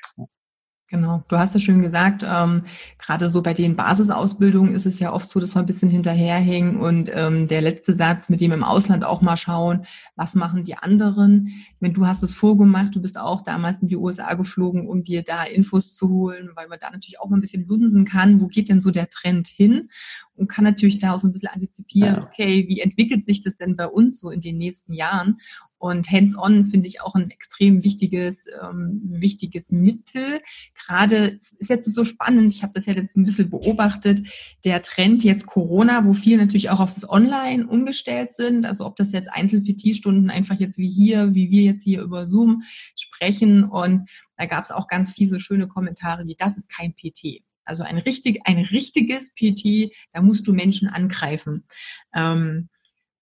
Genau, 0.87 1.23
du 1.29 1.39
hast 1.39 1.55
es 1.55 1.63
schön 1.63 1.81
gesagt, 1.81 2.23
ähm, 2.23 2.61
gerade 2.99 3.27
so 3.31 3.41
bei 3.41 3.55
den 3.55 3.75
Basisausbildungen 3.75 4.75
ist 4.75 4.85
es 4.85 4.99
ja 4.99 5.11
oft 5.11 5.27
so, 5.27 5.39
dass 5.39 5.55
wir 5.55 5.61
ein 5.61 5.65
bisschen 5.65 5.89
hinterherhängen 5.89 6.77
und 6.77 7.09
ähm, 7.11 7.47
der 7.47 7.61
letzte 7.61 7.95
Satz 7.95 8.29
mit 8.29 8.39
dem 8.39 8.51
im 8.51 8.63
Ausland 8.63 9.03
auch 9.03 9.23
mal 9.23 9.35
schauen, 9.35 9.87
was 10.15 10.35
machen 10.35 10.63
die 10.63 10.77
anderen. 10.77 11.49
Wenn 11.79 11.93
du 11.93 12.05
hast 12.05 12.21
es 12.21 12.35
vorgemacht, 12.35 12.93
du 12.93 13.01
bist 13.01 13.17
auch 13.17 13.41
damals 13.41 13.81
in 13.81 13.87
die 13.87 13.97
USA 13.97 14.35
geflogen, 14.35 14.87
um 14.87 15.01
dir 15.01 15.23
da 15.23 15.43
Infos 15.45 15.95
zu 15.95 16.07
holen, 16.07 16.51
weil 16.53 16.67
man 16.67 16.77
da 16.79 16.91
natürlich 16.91 17.19
auch 17.19 17.29
mal 17.29 17.37
ein 17.37 17.41
bisschen 17.41 17.67
lunsen 17.67 18.05
kann, 18.05 18.39
wo 18.39 18.45
geht 18.45 18.69
denn 18.69 18.81
so 18.81 18.91
der 18.91 19.09
Trend 19.09 19.47
hin 19.47 19.89
und 20.35 20.49
kann 20.49 20.65
natürlich 20.65 20.99
da 20.99 21.13
auch 21.13 21.19
so 21.19 21.27
ein 21.27 21.33
bisschen 21.33 21.49
antizipieren, 21.49 22.21
okay, 22.21 22.65
wie 22.67 22.81
entwickelt 22.81 23.25
sich 23.25 23.41
das 23.41 23.57
denn 23.57 23.75
bei 23.75 23.87
uns 23.87 24.19
so 24.19 24.29
in 24.29 24.41
den 24.41 24.59
nächsten 24.59 24.93
Jahren? 24.93 25.39
Und 25.77 26.09
Hands-on 26.09 26.65
finde 26.65 26.87
ich 26.87 27.01
auch 27.01 27.15
ein 27.15 27.29
extrem 27.29 27.83
wichtiges, 27.83 28.47
ähm, 28.61 29.01
wichtiges 29.03 29.71
Mittel. 29.71 30.41
Gerade 30.73 31.39
ist 31.57 31.69
jetzt 31.69 31.93
so 31.93 32.05
spannend, 32.05 32.53
ich 32.53 32.63
habe 32.63 32.73
das 32.73 32.85
ja 32.85 32.93
jetzt 32.93 33.17
ein 33.17 33.23
bisschen 33.23 33.49
beobachtet, 33.49 34.21
der 34.63 34.81
Trend 34.81 35.23
jetzt 35.23 35.45
Corona, 35.45 36.05
wo 36.05 36.13
viele 36.13 36.37
natürlich 36.37 36.69
auch 36.69 36.79
auf 36.79 36.93
das 36.93 37.09
Online 37.09 37.67
umgestellt 37.67 38.31
sind. 38.31 38.65
Also 38.65 38.85
ob 38.85 38.95
das 38.95 39.11
jetzt 39.11 39.29
Einzel-PT-Stunden 39.31 40.29
einfach 40.29 40.55
jetzt 40.59 40.77
wie 40.77 40.89
hier, 40.89 41.33
wie 41.35 41.51
wir 41.51 41.63
jetzt 41.63 41.83
hier 41.83 42.01
über 42.01 42.25
Zoom 42.25 42.63
sprechen. 42.97 43.65
Und 43.65 44.09
da 44.37 44.45
gab 44.45 44.63
es 44.63 44.71
auch 44.71 44.87
ganz 44.87 45.13
viele 45.13 45.39
schöne 45.39 45.67
Kommentare 45.67 46.25
wie, 46.25 46.35
das 46.35 46.57
ist 46.57 46.69
kein 46.69 46.95
PT. 46.95 47.43
Also 47.65 47.83
ein 47.83 47.97
richtig, 47.97 48.41
ein 48.45 48.59
richtiges 48.59 49.31
PT, 49.33 49.91
da 50.13 50.21
musst 50.21 50.47
du 50.47 50.53
Menschen 50.53 50.87
angreifen. 50.87 51.65
Ähm, 52.13 52.69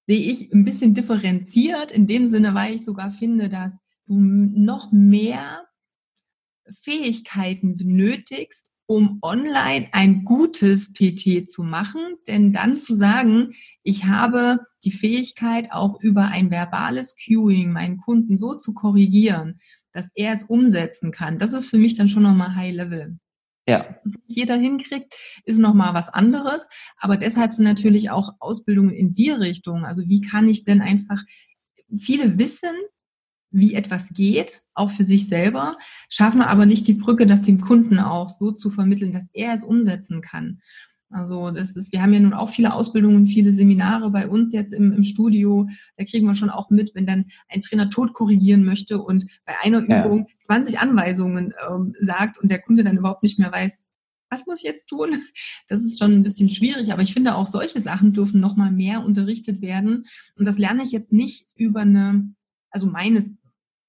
sehe 0.08 0.32
ich 0.32 0.52
ein 0.54 0.66
bisschen 0.66 0.94
differenziert 0.94 1.92
in 1.92 2.08
dem 2.08 2.28
Sinne, 2.28 2.54
weil 2.54 2.76
ich 2.76 2.86
sogar 2.86 3.12
finde, 3.12 3.50
dass 3.50 3.74
du 4.08 4.16
noch 4.20 4.92
mehr 4.92 5.66
Fähigkeiten 6.82 7.78
benötigst, 7.78 8.72
um 8.86 9.20
online 9.22 9.88
ein 9.94 10.26
gutes 10.26 10.92
PT 10.92 11.50
zu 11.50 11.64
machen, 11.64 12.02
denn 12.28 12.52
dann 12.52 12.78
zu 12.78 12.96
sagen, 12.96 13.54
ich 13.82 14.06
habe 14.06 14.60
die 14.84 14.92
Fähigkeit, 14.92 15.72
auch 15.72 16.02
über 16.02 16.28
ein 16.28 16.52
verbales 16.52 17.16
Cueing 17.16 17.72
meinen 17.72 17.98
Kunden 17.98 18.38
so 18.38 18.56
zu 18.56 18.74
korrigieren, 18.74 19.60
dass 19.94 20.10
er 20.16 20.34
es 20.34 20.44
umsetzen 20.44 21.12
kann, 21.12 21.38
das 21.38 21.54
ist 21.54 21.70
für 21.70 21.78
mich 21.78 21.94
dann 21.94 22.10
schon 22.10 22.24
nochmal 22.24 22.56
High 22.56 22.76
Level. 22.76 23.18
Ja. 23.68 23.96
Jeder 24.28 24.58
hinkriegt, 24.58 25.14
ist 25.46 25.58
nochmal 25.58 25.94
was 25.94 26.10
anderes. 26.10 26.68
Aber 26.98 27.18
deshalb 27.18 27.54
sind 27.54 27.64
natürlich 27.64 28.10
auch 28.10 28.34
Ausbildungen 28.40 28.92
in 28.92 29.14
die 29.14 29.30
Richtung. 29.30 29.86
Also 29.86 30.04
wie 30.08 30.22
kann 30.22 30.48
ich 30.48 30.66
denn 30.66 30.82
einfach, 30.82 31.24
viele 31.98 32.38
wissen, 32.38 32.76
wie 33.52 33.76
etwas 33.76 34.10
geht, 34.10 34.64
auch 34.74 34.90
für 34.90 35.04
sich 35.04 35.28
selber, 35.28 35.78
schaffen 36.10 36.42
aber 36.42 36.66
nicht 36.66 36.88
die 36.88 36.96
Brücke, 36.96 37.28
das 37.28 37.44
dem 37.44 37.62
Kunden 37.62 38.00
auch 38.00 38.30
so 38.30 38.52
zu 38.52 38.72
vermitteln, 38.72 39.14
dass 39.14 39.30
er 39.34 39.54
es 39.54 39.64
umsetzen 39.64 40.22
kann. 40.22 40.60
Also 41.14 41.52
das 41.52 41.76
ist, 41.76 41.92
wir 41.92 42.02
haben 42.02 42.14
ja 42.14 42.20
nun 42.20 42.34
auch 42.34 42.50
viele 42.50 42.74
Ausbildungen, 42.74 43.26
viele 43.26 43.54
Seminare 43.54 44.10
bei 44.10 44.28
uns 44.28 44.52
jetzt 44.52 44.74
im, 44.74 44.92
im 44.94 45.04
Studio. 45.04 45.68
Da 45.98 46.06
kriegen 46.06 46.28
wir 46.28 46.36
schon 46.36 46.50
auch 46.50 46.70
mit, 46.70 46.96
wenn 46.96 47.06
dann 47.06 47.26
ein 47.50 47.62
Trainer 47.62 47.90
tot 47.90 48.14
korrigieren 48.14 48.64
möchte 48.64 49.00
und 49.00 49.28
bei 49.46 49.54
einer 49.64 49.88
ja. 49.88 50.06
Übung 50.06 50.28
20 50.42 50.80
Anweisungen 50.80 51.54
ähm, 51.70 51.96
sagt 52.02 52.40
und 52.40 52.50
der 52.50 52.60
Kunde 52.60 52.84
dann 52.84 52.98
überhaupt 52.98 53.24
nicht 53.24 53.40
mehr 53.40 53.52
weiß, 53.52 53.84
was 54.30 54.48
muss 54.48 54.60
ich 54.60 54.64
jetzt 54.64 54.88
tun? 54.88 55.16
Das 55.70 55.82
ist 55.82 55.98
schon 55.98 56.12
ein 56.12 56.24
bisschen 56.24 56.50
schwierig, 56.50 56.92
aber 56.92 57.02
ich 57.02 57.14
finde 57.14 57.36
auch 57.36 57.48
solche 57.48 57.80
Sachen 57.80 58.14
dürfen 58.14 58.40
nochmal 58.40 58.72
mehr 58.72 59.04
unterrichtet 59.04 59.62
werden. 59.62 60.06
Und 60.36 60.46
das 60.46 60.58
lerne 60.58 60.84
ich 60.84 60.92
jetzt 60.92 61.12
nicht 61.12 61.48
über 61.56 61.82
eine, 61.82 62.34
also 62.70 62.86
meines 62.86 63.32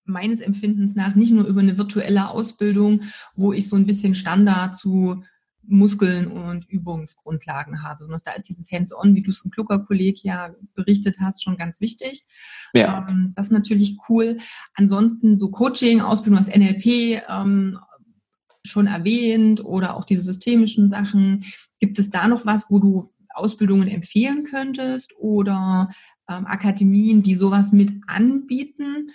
meines 0.07 0.41
Empfindens 0.41 0.95
nach 0.95 1.15
nicht 1.15 1.33
nur 1.33 1.47
über 1.47 1.61
eine 1.61 1.79
virtuelle 1.79 2.29
Ausbildung, 2.29 3.03
wo 3.35 3.53
ich 3.53 3.69
so 3.69 3.77
ein 3.77 3.87
bisschen 3.87 4.15
Standard 4.15 4.77
zu 4.77 5.25
Muskeln 5.67 6.27
und 6.29 6.69
Übungsgrundlagen 6.69 7.83
habe, 7.83 8.05
sondern 8.05 8.21
da 8.25 8.33
ist 8.33 8.49
dieses 8.49 8.71
Hands-on, 8.71 9.15
wie 9.15 9.23
du 9.23 9.31
es 9.31 9.45
im 9.45 9.51
Klucker-Kolleg 9.51 10.23
ja 10.23 10.55
berichtet 10.75 11.19
hast, 11.21 11.43
schon 11.43 11.57
ganz 11.57 11.81
wichtig. 11.81 12.27
Ja. 12.73 13.07
Ähm, 13.09 13.33
das 13.37 13.47
ist 13.47 13.53
natürlich 13.53 13.97
cool. 14.09 14.39
Ansonsten 14.75 15.37
so 15.37 15.51
Coaching, 15.51 16.01
Ausbildung 16.01 16.39
als 16.39 16.55
NLP 16.55 17.23
ähm, 17.29 17.79
schon 18.65 18.87
erwähnt 18.87 19.65
oder 19.65 19.97
auch 19.97 20.05
diese 20.05 20.23
systemischen 20.23 20.89
Sachen. 20.89 21.45
Gibt 21.79 21.99
es 21.99 22.11
da 22.11 22.29
noch 22.29 22.47
was, 22.47 22.71
wo 22.71 22.79
du 22.79 23.11
Ausbildungen 23.35 23.89
empfehlen 23.89 24.45
könntest 24.45 25.13
oder 25.19 25.91
ähm, 26.29 26.47
Akademien, 26.47 27.23
die 27.23 27.35
sowas 27.35 27.73
mit 27.73 27.93
anbieten? 28.07 29.11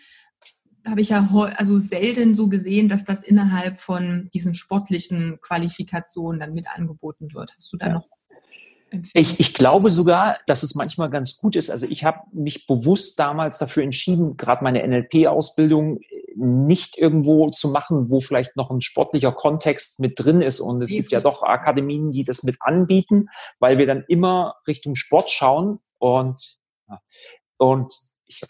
Habe 0.86 1.02
ich 1.02 1.10
ja 1.10 1.28
also 1.58 1.80
selten 1.80 2.36
so 2.36 2.48
gesehen, 2.48 2.88
dass 2.88 3.04
das 3.04 3.24
innerhalb 3.24 3.80
von 3.80 4.30
diesen 4.34 4.54
sportlichen 4.54 5.39
Qualifikationen 5.42 6.39
dann 6.39 6.54
mit 6.54 6.68
angeboten 6.68 7.34
wird. 7.34 7.54
Hast 7.58 7.72
du 7.74 7.78
da 7.78 7.88
ja. 7.88 7.94
noch 7.94 8.08
ich, 9.13 9.39
ich 9.39 9.54
glaube 9.54 9.89
sogar, 9.89 10.39
dass 10.48 10.63
es 10.63 10.76
manchmal 10.76 11.10
ganz 11.10 11.38
gut 11.38 11.56
ist. 11.56 11.70
Also 11.70 11.86
ich 11.88 12.04
habe 12.04 12.22
mich 12.34 12.65
bewusst 12.65 13.20
damals 13.20 13.60
dafür 13.60 13.84
entschieden, 13.84 14.38
gerade 14.38 14.63
meine 14.63 14.86
NLP-Ausbildung 14.88 16.00
nicht 16.36 16.98
irgendwo 16.98 17.50
zu 17.50 17.70
machen, 17.70 18.10
wo 18.10 18.20
vielleicht 18.20 18.56
noch 18.56 18.72
ein 18.72 18.82
sportlicher 18.82 19.32
Kontext 19.32 20.00
mit 20.00 20.13
drin 20.18 20.42
ist. 20.42 20.60
Und 20.60 20.82
es 20.82 20.89
gibt 20.89 21.12
ja 21.12 21.20
doch 21.20 21.44
Akademien, 21.44 22.12
die 22.12 22.24
das 22.24 22.44
mit 22.44 22.58
anbieten, 22.62 23.28
weil 23.60 23.78
wir 23.78 23.86
dann 23.86 24.06
immer 24.08 24.56
Richtung 24.65 24.96
Sport 24.96 25.30
schauen 25.30 25.80
und, 25.98 26.58
und 27.58 27.94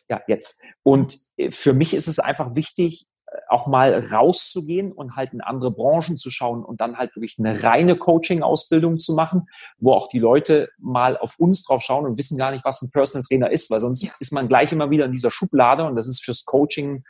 ja, 0.10 0.22
jetzt. 0.28 0.62
Und 0.84 1.18
äh, 1.38 1.52
für 1.52 1.74
mich 1.74 1.94
ist 1.94 2.08
es 2.08 2.20
einfach 2.20 2.56
wichtig, 2.56 3.08
äh, 3.28 3.38
auch 3.50 3.68
mal 3.68 4.00
rauszugehen 4.00 4.92
und 4.92 5.15
halt 5.15 5.34
in 5.34 5.42
andere 5.42 5.72
Branchen 5.72 6.18
zu 6.18 6.30
schauen 6.30 6.63
und 6.63 6.82
dann 6.82 6.98
halt 6.98 7.15
wirklich 7.15 7.38
eine 7.39 7.63
reine 7.63 7.96
Coaching-Ausbildung 7.96 9.00
zu 9.00 9.13
machen, 9.13 9.48
wo 9.78 9.94
auch 9.94 10.10
die 10.10 10.20
Leute 10.20 10.70
mal 10.78 11.18
auf 11.18 11.39
uns 11.39 11.63
drauf 11.63 11.82
schauen 11.82 12.06
und 12.06 12.18
wissen 12.18 12.38
gar 12.38 12.52
nicht, 12.52 12.65
was 12.65 12.82
ein 12.82 12.92
Personal 12.92 13.24
Trainer 13.24 13.52
ist, 13.52 13.70
weil 13.72 13.80
sonst 13.80 14.04
ja. 14.04 14.12
ist 14.20 14.34
man 14.34 14.48
gleich 14.48 14.72
immer 14.72 14.89
wieder 14.89 15.06
in 15.06 15.12
dieser 15.12 15.32
Schublade 15.32 15.86
und 15.86 15.96
das 15.96 16.08
ist 16.08 16.24
fürs 16.24 16.46
Coaching 16.46 17.04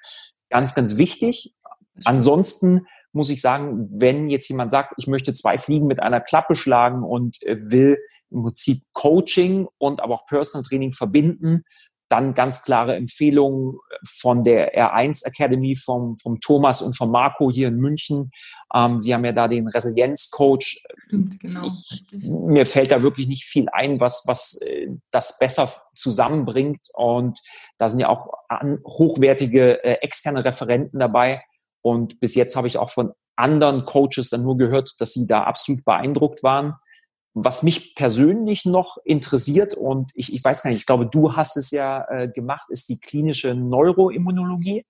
ganz, 0.50 0.76
ganz 0.76 0.98
wichtig. 0.98 1.54
Ansonsten 2.06 2.88
muss 3.12 3.30
ich 3.30 3.42
sagen, 3.42 3.90
wenn 3.92 4.30
jetzt 4.30 4.48
jemand 4.50 4.72
sagt, 4.72 4.94
ich 4.98 5.08
möchte 5.08 5.34
zwei 5.34 5.58
Fliegen 5.58 5.88
mit 5.88 6.02
einer 6.02 6.22
Klappe 6.22 6.56
schlagen 6.56 7.04
und 7.04 7.42
äh, 7.44 7.58
will 7.60 7.98
im 8.32 8.44
Prinzip 8.44 8.78
Coaching 8.94 9.68
und 9.78 10.02
aber 10.02 10.14
auch 10.14 10.26
Personal 10.28 10.64
Training 10.64 10.94
verbinden, 10.94 11.64
dann 12.10 12.34
ganz 12.34 12.64
klare 12.64 12.96
Empfehlungen 12.96 13.78
von 14.04 14.44
der 14.44 14.76
R1 14.76 15.26
Academy 15.26 15.76
vom, 15.76 16.18
vom 16.18 16.40
Thomas 16.40 16.82
und 16.82 16.98
von 16.98 17.12
Marco 17.12 17.52
hier 17.52 17.68
in 17.68 17.78
München. 17.78 18.32
Ähm, 18.74 19.00
Sie 19.00 19.14
haben 19.14 19.24
ja 19.24 19.32
da 19.32 19.48
den 19.48 19.68
Resilienzcoach. 19.68 20.84
Stimmt, 21.08 21.40
genau. 21.40 21.66
Ich, 21.66 22.28
mir 22.28 22.66
fällt 22.66 22.92
da 22.92 23.04
wirklich 23.04 23.28
nicht 23.28 23.46
viel 23.46 23.68
ein, 23.72 24.02
was, 24.02 24.24
was 24.28 24.60
äh, 24.62 24.88
das 25.12 25.38
besser 25.40 25.72
zusammenbringt. 25.96 26.82
Und 26.94 27.40
da 27.78 27.90
sind 27.90 28.00
ja 28.00 28.10
auch 28.10 28.34
an, 28.48 28.80
hochwertige 28.86 29.84
äh, 29.84 29.98
externe 30.02 30.44
Referenten 30.44 31.00
dabei. 31.00 31.44
Und 31.82 32.20
bis 32.20 32.36
jetzt 32.36 32.56
habe 32.56 32.68
ich 32.68 32.78
auch 32.78 32.90
von 32.90 33.14
anderen 33.36 33.86
Coaches 33.86 34.30
dann 34.30 34.44
nur 34.44 34.58
gehört, 34.58 35.00
dass 35.00 35.14
sie 35.14 35.28
da 35.28 35.44
absolut 35.44 35.86
beeindruckt 35.86 36.44
waren 36.44 36.76
was 37.46 37.64
mich 37.64 37.96
persönlich 37.96 38.66
noch 38.66 38.98
interessiert 39.04 39.74
und 39.74 40.12
ich, 40.14 40.34
ich 40.34 40.44
weiß 40.44 40.64
gar 40.64 40.72
nicht, 40.72 40.82
ich 40.82 40.86
glaube, 40.86 41.06
du 41.06 41.36
hast 41.36 41.58
es 41.58 41.72
ja 41.72 42.06
äh, 42.10 42.30
gemacht, 42.30 42.68
ist 42.70 42.90
die 42.90 43.00
klinische 43.00 43.56
Neuroimmunologie. 43.56 44.86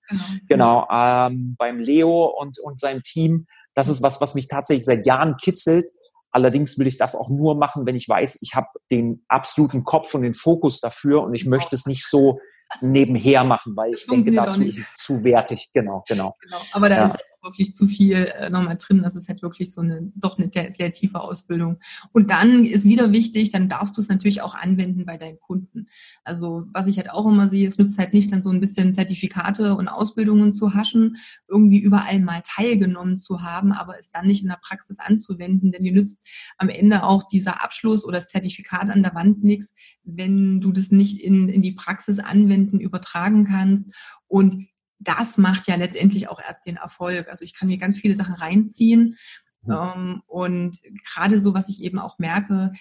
Genau, 0.48 0.86
genau 0.86 0.88
ähm, 0.92 1.56
beim 1.58 1.80
Leo 1.80 2.26
und, 2.26 2.60
und 2.60 2.80
seinem 2.80 3.04
Team. 3.04 3.48
Das 3.74 3.88
ist 3.88 4.02
was, 4.02 4.22
was 4.22 4.36
mich 4.36 4.48
tatsächlich 4.48 4.86
seit 4.86 5.06
Jahren 5.06 5.38
kitzelt. 5.38 5.86
Allerdings 6.32 6.78
will 6.78 6.88
ich 6.88 6.98
das 6.98 7.16
auch 7.16 7.30
nur 7.30 7.56
machen, 7.56 7.86
wenn 7.86 7.96
ich 7.96 8.08
weiß, 8.08 8.42
ich 8.42 8.56
habe 8.56 8.68
den 8.92 9.24
absoluten 9.28 9.84
Kopf 9.84 10.14
und 10.14 10.22
den 10.22 10.34
Fokus 10.34 10.80
dafür 10.80 11.24
und 11.24 11.34
ich 11.34 11.46
möchte 11.46 11.76
es 11.76 11.86
nicht 11.86 12.06
so 12.06 12.40
nebenher 12.82 13.44
machen, 13.44 13.76
weil 13.76 13.94
ich 13.94 14.06
denke, 14.06 14.32
dazu 14.32 14.62
ist 14.62 14.78
es 14.78 14.96
zu 14.96 15.24
wertig. 15.24 15.70
Genau, 15.74 16.04
genau. 16.08 16.36
genau. 16.40 16.58
Aber 16.72 16.90
da 16.90 16.96
ja. 16.96 17.06
ist 17.06 17.18
wirklich 17.42 17.76
zu 17.76 17.88
viel 17.88 18.16
äh, 18.16 18.50
nochmal 18.50 18.78
drin. 18.78 19.02
Das 19.02 19.16
ist 19.16 19.30
halt 19.30 19.42
wirklich 19.42 19.74
so 19.74 19.82
eine, 19.82 20.12
doch 20.16 20.38
eine 20.38 20.50
sehr, 20.52 20.92
tiefe 20.92 21.22
Ausbildung. 21.22 21.80
Und 22.12 22.32
dann 22.32 22.66
ist 22.66 22.86
wieder 22.86 23.12
wichtig, 23.12 23.52
dann 23.52 23.70
darfst 23.70 23.98
du 23.98 24.02
es 24.02 24.10
natürlich 24.10 24.42
auch 24.42 24.56
anwenden 24.56 25.06
bei 25.06 25.18
deinen 25.18 25.40
Kunden. 25.40 25.88
Also 26.24 26.66
was 26.74 26.88
ich 26.88 26.98
halt 26.98 27.10
auch 27.12 27.26
immer 27.26 27.50
sehe, 27.50 27.68
es 27.68 27.78
nützt 27.78 27.98
halt 27.98 28.14
nicht 28.14 28.32
dann 28.32 28.44
so 28.44 28.50
ein 28.50 28.60
bisschen 28.60 28.94
Zertifikate 28.94 29.76
und 29.76 29.88
Ausbildungen 29.88 30.54
zu 30.54 30.74
haschen, 30.74 31.18
irgendwie 31.48 31.80
überall 31.80 32.20
mal 32.20 32.42
teilgenommen 32.44 33.20
zu 33.20 33.42
haben, 33.42 33.72
aber 33.72 33.98
es 34.00 34.12
dann 34.12 34.28
nicht 34.28 34.42
in 34.42 34.50
der 34.50 34.60
Praxis 34.62 35.00
anzuwenden, 35.00 35.72
denn 35.72 35.84
dir 35.84 35.94
nützt 35.94 36.20
am 36.58 36.70
Ende 36.70 37.04
auch 37.04 37.24
dieser 37.24 37.64
Abschluss 37.64 38.06
oder 38.06 38.20
das 38.20 38.30
Zertifikat 38.30 38.90
an 38.90 39.04
der 39.04 39.16
Wand 39.16 39.44
nichts, 39.44 39.74
wenn 40.04 40.62
du 40.62 40.72
das 40.72 40.92
nicht 40.92 41.22
in, 41.22 41.50
in 41.50 41.62
die 41.62 41.74
Praxis 41.74 42.20
anwenden, 42.20 42.80
übertragen 42.80 43.46
kannst. 43.46 43.92
Und 44.28 44.68
das 45.00 45.38
macht 45.38 45.68
ja 45.68 45.76
letztendlich 45.76 46.30
auch 46.30 46.42
erst 46.42 46.66
den 46.66 46.76
Erfolg. 46.76 47.30
Also 47.30 47.46
ich 47.46 47.54
kann 47.54 47.68
mir 47.68 47.78
ganz 47.78 47.98
viele 47.98 48.16
Sachen 48.16 48.36
reinziehen. 48.36 49.18
Mhm. 49.64 49.74
Ähm, 49.74 50.22
und 50.28 50.78
gerade 51.04 51.40
so, 51.42 51.54
was 51.54 51.70
ich 51.70 51.82
eben 51.82 52.00
auch 52.00 52.20
merke, 52.20 52.74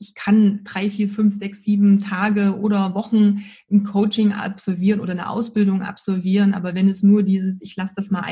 ich 0.00 0.14
kann 0.14 0.62
drei, 0.62 0.90
vier, 0.90 1.08
fünf, 1.08 1.36
sechs, 1.36 1.64
sieben 1.64 2.00
Tage 2.00 2.58
oder 2.58 2.94
Wochen 2.94 3.44
ein 3.70 3.82
Coaching 3.82 4.32
absolvieren 4.32 5.00
oder 5.00 5.12
eine 5.12 5.28
Ausbildung 5.28 5.82
absolvieren. 5.82 6.54
Aber 6.54 6.74
wenn 6.74 6.88
es 6.88 7.02
nur 7.02 7.24
dieses, 7.24 7.60
ich 7.60 7.74
lasse 7.74 7.94
das 7.96 8.10
mal 8.10 8.22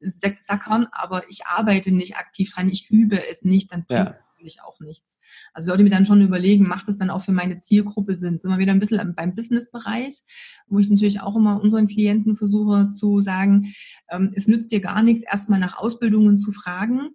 einsackern, 0.00 0.86
aber 0.90 1.28
ich 1.28 1.46
arbeite 1.46 1.92
nicht 1.92 2.16
aktiv 2.16 2.54
dran, 2.54 2.70
ich 2.70 2.90
übe 2.90 3.28
es 3.28 3.42
nicht, 3.42 3.70
dann 3.70 3.84
bringt 3.84 4.08
ja 4.08 4.16
natürlich 4.42 4.62
auch 4.62 4.80
nichts. 4.80 5.18
Also 5.52 5.68
sollte 5.68 5.84
mir 5.84 5.90
dann 5.90 6.06
schon 6.06 6.20
überlegen, 6.20 6.66
macht 6.66 6.88
es 6.88 6.98
dann 6.98 7.10
auch 7.10 7.22
für 7.22 7.32
meine 7.32 7.60
Zielgruppe 7.60 8.16
Sinn? 8.16 8.38
Sind 8.38 8.50
wir 8.50 8.58
wieder 8.58 8.72
ein 8.72 8.80
bisschen 8.80 9.14
beim 9.14 9.34
Business-Bereich, 9.34 10.22
wo 10.66 10.78
ich 10.78 10.90
natürlich 10.90 11.20
auch 11.20 11.36
immer 11.36 11.62
unseren 11.62 11.86
Klienten 11.86 12.36
versuche 12.36 12.90
zu 12.90 13.20
sagen, 13.20 13.72
ähm, 14.10 14.32
es 14.34 14.48
nützt 14.48 14.72
dir 14.72 14.80
gar 14.80 15.02
nichts, 15.02 15.22
erstmal 15.24 15.60
nach 15.60 15.78
Ausbildungen 15.78 16.38
zu 16.38 16.52
fragen, 16.52 17.10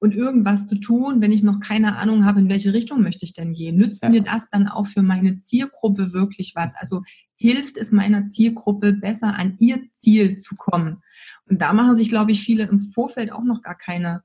und 0.00 0.16
irgendwas 0.16 0.66
zu 0.66 0.74
tun, 0.74 1.20
wenn 1.20 1.30
ich 1.30 1.44
noch 1.44 1.60
keine 1.60 1.94
Ahnung 1.96 2.24
habe, 2.24 2.40
in 2.40 2.48
welche 2.48 2.74
Richtung 2.74 3.02
möchte 3.02 3.24
ich 3.24 3.34
denn 3.34 3.52
gehen. 3.52 3.76
Nützt 3.76 4.02
ja. 4.02 4.08
mir 4.08 4.20
das 4.20 4.50
dann 4.50 4.66
auch 4.66 4.86
für 4.88 5.00
meine 5.00 5.38
Zielgruppe 5.38 6.12
wirklich 6.12 6.54
was? 6.56 6.74
Also 6.74 7.02
hilft 7.36 7.76
es 7.76 7.92
meiner 7.92 8.26
Zielgruppe 8.26 8.94
besser 8.94 9.38
an 9.38 9.54
ihr 9.60 9.80
Ziel 9.94 10.38
zu 10.38 10.56
kommen? 10.56 11.04
Und 11.48 11.62
da 11.62 11.72
machen 11.72 11.96
sich, 11.96 12.08
glaube 12.08 12.32
ich, 12.32 12.42
viele 12.42 12.64
im 12.64 12.80
Vorfeld 12.80 13.30
auch 13.30 13.44
noch 13.44 13.62
gar 13.62 13.78
keine 13.78 14.24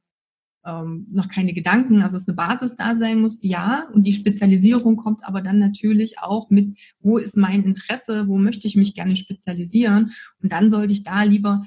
ähm, 0.67 1.07
noch 1.09 1.29
keine 1.29 1.53
Gedanken. 1.53 2.03
Also 2.03 2.17
es 2.17 2.27
eine 2.27 2.35
Basis 2.35 2.75
da 2.75 2.95
sein 2.95 3.21
muss, 3.21 3.39
ja. 3.41 3.87
Und 3.93 4.05
die 4.05 4.13
Spezialisierung 4.13 4.97
kommt 4.97 5.23
aber 5.23 5.41
dann 5.41 5.57
natürlich 5.57 6.19
auch 6.19 6.49
mit, 6.49 6.77
wo 6.99 7.17
ist 7.17 7.37
mein 7.37 7.63
Interesse, 7.63 8.27
wo 8.27 8.37
möchte 8.37 8.67
ich 8.67 8.75
mich 8.75 8.93
gerne 8.93 9.15
spezialisieren. 9.15 10.11
Und 10.43 10.51
dann 10.51 10.69
sollte 10.69 10.91
ich 10.91 11.03
da 11.03 11.23
lieber 11.23 11.65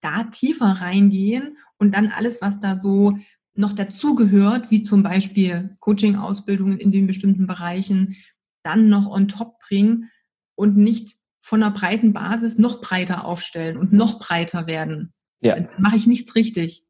da 0.00 0.24
tiefer 0.24 0.66
reingehen 0.66 1.56
und 1.78 1.94
dann 1.94 2.08
alles, 2.08 2.42
was 2.42 2.58
da 2.58 2.76
so 2.76 3.18
noch 3.54 3.72
dazugehört, 3.72 4.70
wie 4.70 4.82
zum 4.82 5.02
Beispiel 5.02 5.76
Coaching-Ausbildungen 5.78 6.78
in 6.78 6.90
den 6.90 7.06
bestimmten 7.06 7.46
Bereichen, 7.46 8.16
dann 8.64 8.88
noch 8.88 9.08
on 9.08 9.28
top 9.28 9.60
bringen 9.60 10.10
und 10.56 10.76
nicht 10.76 11.16
von 11.40 11.62
einer 11.62 11.72
breiten 11.72 12.12
Basis 12.12 12.58
noch 12.58 12.80
breiter 12.80 13.24
aufstellen 13.24 13.76
und 13.76 13.92
noch 13.92 14.18
breiter 14.18 14.66
werden. 14.66 15.12
Ja. 15.40 15.54
Dann 15.54 15.68
mache 15.78 15.96
ich 15.96 16.06
nichts 16.06 16.34
richtig. 16.34 16.84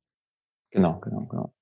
Genau, 0.72 0.98
genau, 1.00 1.26
genau. 1.26 1.52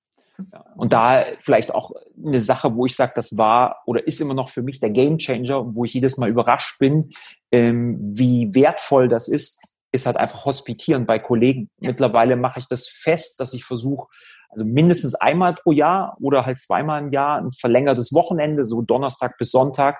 Ja. 0.52 0.64
Und 0.74 0.92
da 0.92 1.26
vielleicht 1.40 1.74
auch 1.74 1.92
eine 2.16 2.40
Sache, 2.40 2.74
wo 2.74 2.86
ich 2.86 2.96
sage, 2.96 3.12
das 3.14 3.36
war 3.36 3.82
oder 3.84 4.06
ist 4.06 4.20
immer 4.20 4.34
noch 4.34 4.48
für 4.48 4.62
mich 4.62 4.80
der 4.80 4.90
Game 4.90 5.18
Changer, 5.18 5.74
wo 5.74 5.84
ich 5.84 5.92
jedes 5.92 6.16
Mal 6.16 6.30
überrascht 6.30 6.78
bin, 6.78 7.10
ähm, 7.52 7.98
wie 8.00 8.54
wertvoll 8.54 9.08
das 9.08 9.28
ist, 9.28 9.60
ist 9.92 10.06
halt 10.06 10.16
einfach 10.16 10.44
hospitieren 10.46 11.04
bei 11.04 11.18
Kollegen. 11.18 11.68
Ja. 11.78 11.90
Mittlerweile 11.90 12.36
mache 12.36 12.60
ich 12.60 12.68
das 12.68 12.88
fest, 12.88 13.40
dass 13.40 13.52
ich 13.52 13.64
versuche, 13.64 14.08
also 14.48 14.64
mindestens 14.64 15.14
einmal 15.14 15.54
pro 15.54 15.72
Jahr 15.72 16.16
oder 16.20 16.46
halt 16.46 16.58
zweimal 16.58 17.02
im 17.02 17.12
Jahr 17.12 17.38
ein 17.40 17.52
verlängertes 17.52 18.12
Wochenende, 18.12 18.64
so 18.64 18.82
Donnerstag 18.82 19.36
bis 19.38 19.50
Sonntag, 19.50 19.98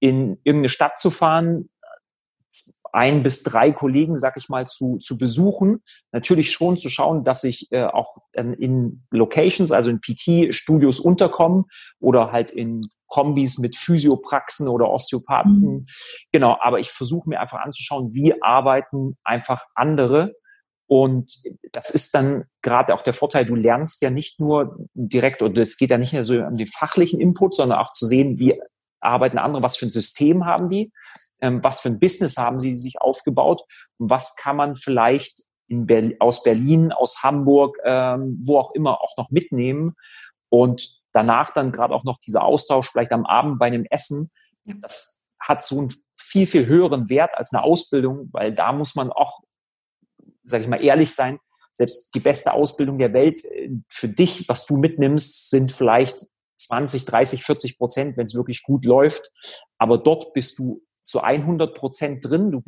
in 0.00 0.38
irgendeine 0.44 0.68
Stadt 0.68 0.98
zu 0.98 1.10
fahren, 1.10 1.69
ein 2.92 3.22
bis 3.22 3.42
drei 3.42 3.72
Kollegen, 3.72 4.16
sag 4.16 4.36
ich 4.36 4.48
mal, 4.48 4.66
zu, 4.66 4.98
zu 4.98 5.16
besuchen. 5.16 5.82
Natürlich 6.12 6.52
schon 6.52 6.76
zu 6.76 6.88
schauen, 6.88 7.24
dass 7.24 7.44
ich 7.44 7.68
äh, 7.70 7.84
auch 7.84 8.16
in 8.32 9.02
Locations, 9.10 9.72
also 9.72 9.90
in 9.90 10.00
PT-Studios 10.00 11.00
unterkomme 11.00 11.64
oder 12.00 12.32
halt 12.32 12.50
in 12.50 12.90
Kombis 13.06 13.58
mit 13.58 13.76
Physiopraxen 13.76 14.68
oder 14.68 14.88
Osteopathen. 14.88 15.60
Mhm. 15.60 15.86
Genau, 16.32 16.56
aber 16.60 16.80
ich 16.80 16.90
versuche 16.90 17.28
mir 17.28 17.40
einfach 17.40 17.60
anzuschauen, 17.60 18.14
wie 18.14 18.40
arbeiten 18.42 19.18
einfach 19.24 19.64
andere. 19.74 20.34
Und 20.86 21.32
das 21.72 21.90
ist 21.90 22.14
dann 22.14 22.44
gerade 22.62 22.94
auch 22.94 23.02
der 23.02 23.12
Vorteil, 23.12 23.46
du 23.46 23.54
lernst 23.54 24.02
ja 24.02 24.10
nicht 24.10 24.40
nur 24.40 24.76
direkt, 24.94 25.42
oder 25.42 25.62
es 25.62 25.76
geht 25.76 25.90
ja 25.90 25.98
nicht 25.98 26.12
nur 26.12 26.24
so 26.24 26.40
um 26.42 26.56
den 26.56 26.66
fachlichen 26.66 27.20
Input, 27.20 27.54
sondern 27.54 27.78
auch 27.78 27.92
zu 27.92 28.06
sehen, 28.06 28.38
wie 28.38 28.60
arbeiten 29.00 29.38
andere, 29.38 29.62
was 29.62 29.76
für 29.76 29.86
ein 29.86 29.90
System 29.90 30.46
haben 30.46 30.68
die, 30.68 30.92
ähm, 30.92 31.29
was 31.40 31.80
für 31.80 31.88
ein 31.88 32.00
Business 32.00 32.36
haben 32.36 32.60
sie 32.60 32.74
sich 32.74 33.00
aufgebaut 33.00 33.62
und 33.98 34.10
was 34.10 34.36
kann 34.36 34.56
man 34.56 34.76
vielleicht 34.76 35.42
Berlin, 35.70 36.16
aus 36.18 36.42
Berlin, 36.42 36.92
aus 36.92 37.22
Hamburg, 37.22 37.78
ähm, 37.84 38.40
wo 38.44 38.58
auch 38.58 38.74
immer 38.74 39.00
auch 39.00 39.16
noch 39.16 39.30
mitnehmen. 39.30 39.94
Und 40.48 41.00
danach 41.12 41.52
dann 41.52 41.70
gerade 41.70 41.94
auch 41.94 42.04
noch 42.04 42.18
dieser 42.18 42.44
Austausch, 42.44 42.90
vielleicht 42.90 43.12
am 43.12 43.24
Abend 43.24 43.58
bei 43.58 43.66
einem 43.66 43.84
Essen, 43.84 44.30
das 44.64 45.28
hat 45.38 45.64
so 45.64 45.78
einen 45.78 45.94
viel, 46.16 46.46
viel 46.46 46.66
höheren 46.66 47.08
Wert 47.08 47.36
als 47.36 47.52
eine 47.52 47.62
Ausbildung, 47.62 48.28
weil 48.32 48.52
da 48.52 48.72
muss 48.72 48.94
man 48.94 49.10
auch, 49.10 49.40
sage 50.42 50.64
ich 50.64 50.68
mal, 50.68 50.82
ehrlich 50.82 51.14
sein. 51.14 51.38
Selbst 51.72 52.14
die 52.14 52.20
beste 52.20 52.52
Ausbildung 52.52 52.98
der 52.98 53.12
Welt 53.12 53.44
äh, 53.44 53.70
für 53.88 54.08
dich, 54.08 54.48
was 54.48 54.66
du 54.66 54.76
mitnimmst, 54.76 55.50
sind 55.50 55.72
vielleicht 55.72 56.26
20, 56.58 57.04
30, 57.04 57.44
40 57.44 57.78
Prozent, 57.78 58.16
wenn 58.16 58.26
es 58.26 58.34
wirklich 58.34 58.62
gut 58.62 58.84
läuft. 58.84 59.30
Aber 59.78 59.98
dort 59.98 60.32
bist 60.32 60.58
du 60.58 60.82
zu 61.10 61.20
100 61.20 61.74
Prozent 61.74 62.24
drin. 62.24 62.62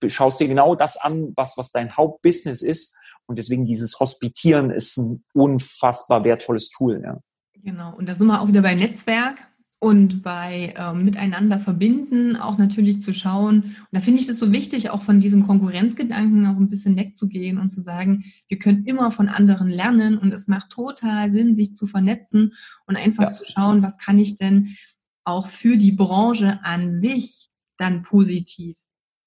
Du 0.00 0.08
schaust 0.08 0.40
dir 0.40 0.48
genau 0.48 0.74
das 0.74 0.96
an, 0.96 1.32
was, 1.36 1.58
was 1.58 1.72
dein 1.72 1.96
Hauptbusiness 1.96 2.62
ist. 2.62 2.96
Und 3.26 3.38
deswegen 3.38 3.66
dieses 3.66 3.98
Hospitieren 3.98 4.70
ist 4.70 4.96
ein 4.98 5.24
unfassbar 5.34 6.22
wertvolles 6.24 6.70
Tool. 6.70 7.02
Ja. 7.02 7.18
Genau, 7.54 7.94
und 7.96 8.08
da 8.08 8.14
sind 8.14 8.28
wir 8.28 8.40
auch 8.40 8.46
wieder 8.46 8.62
bei 8.62 8.74
Netzwerk 8.74 9.36
und 9.80 10.22
bei 10.22 10.72
ähm, 10.76 11.04
Miteinander 11.04 11.58
verbinden, 11.58 12.36
auch 12.36 12.56
natürlich 12.56 13.02
zu 13.02 13.12
schauen. 13.12 13.56
Und 13.56 13.88
da 13.90 14.00
finde 14.00 14.20
ich 14.20 14.26
das 14.26 14.38
so 14.38 14.52
wichtig, 14.52 14.90
auch 14.90 15.02
von 15.02 15.20
diesem 15.20 15.46
Konkurrenzgedanken 15.46 16.46
auch 16.46 16.56
ein 16.56 16.70
bisschen 16.70 16.96
wegzugehen 16.96 17.58
und 17.58 17.68
zu 17.68 17.80
sagen, 17.80 18.24
wir 18.48 18.58
können 18.58 18.84
immer 18.84 19.10
von 19.10 19.28
anderen 19.28 19.68
lernen 19.68 20.16
und 20.18 20.32
es 20.32 20.46
macht 20.46 20.70
total 20.70 21.32
Sinn, 21.32 21.56
sich 21.56 21.74
zu 21.74 21.86
vernetzen 21.86 22.54
und 22.86 22.96
einfach 22.96 23.24
ja. 23.24 23.30
zu 23.32 23.44
schauen, 23.44 23.82
was 23.82 23.98
kann 23.98 24.18
ich 24.18 24.36
denn 24.36 24.76
auch 25.24 25.48
für 25.48 25.76
die 25.76 25.92
Branche 25.92 26.60
an 26.62 26.94
sich 26.94 27.50
dann 27.76 28.02
positiv 28.02 28.76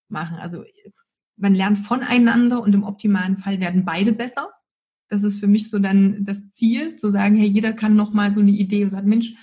machen. 0.09 0.37
Also 0.37 0.63
man 1.37 1.55
lernt 1.55 1.79
voneinander 1.79 2.61
und 2.61 2.73
im 2.73 2.83
optimalen 2.83 3.37
Fall 3.37 3.59
werden 3.59 3.85
beide 3.85 4.13
besser. 4.13 4.51
Das 5.07 5.23
ist 5.23 5.39
für 5.39 5.47
mich 5.47 5.69
so 5.69 5.79
dann 5.79 6.23
das 6.23 6.49
Ziel, 6.51 6.97
zu 6.97 7.11
sagen, 7.11 7.35
hey, 7.35 7.47
jeder 7.47 7.73
kann 7.73 7.95
noch 7.95 8.13
mal 8.13 8.31
so 8.31 8.41
eine 8.41 8.51
Idee 8.51 8.83
und 8.83 8.91
sagt, 8.91 9.07
Mensch, 9.07 9.33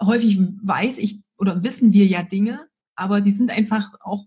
häufig 0.00 0.38
weiß 0.62 0.98
ich 0.98 1.22
oder 1.36 1.62
wissen 1.62 1.92
wir 1.92 2.06
ja 2.06 2.22
Dinge, 2.22 2.68
aber 2.94 3.22
sie 3.22 3.30
sind 3.30 3.50
einfach 3.50 3.94
auch 4.00 4.26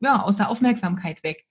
ja, 0.00 0.22
aus 0.22 0.36
der 0.36 0.48
Aufmerksamkeit 0.48 1.22
weg. 1.22 1.44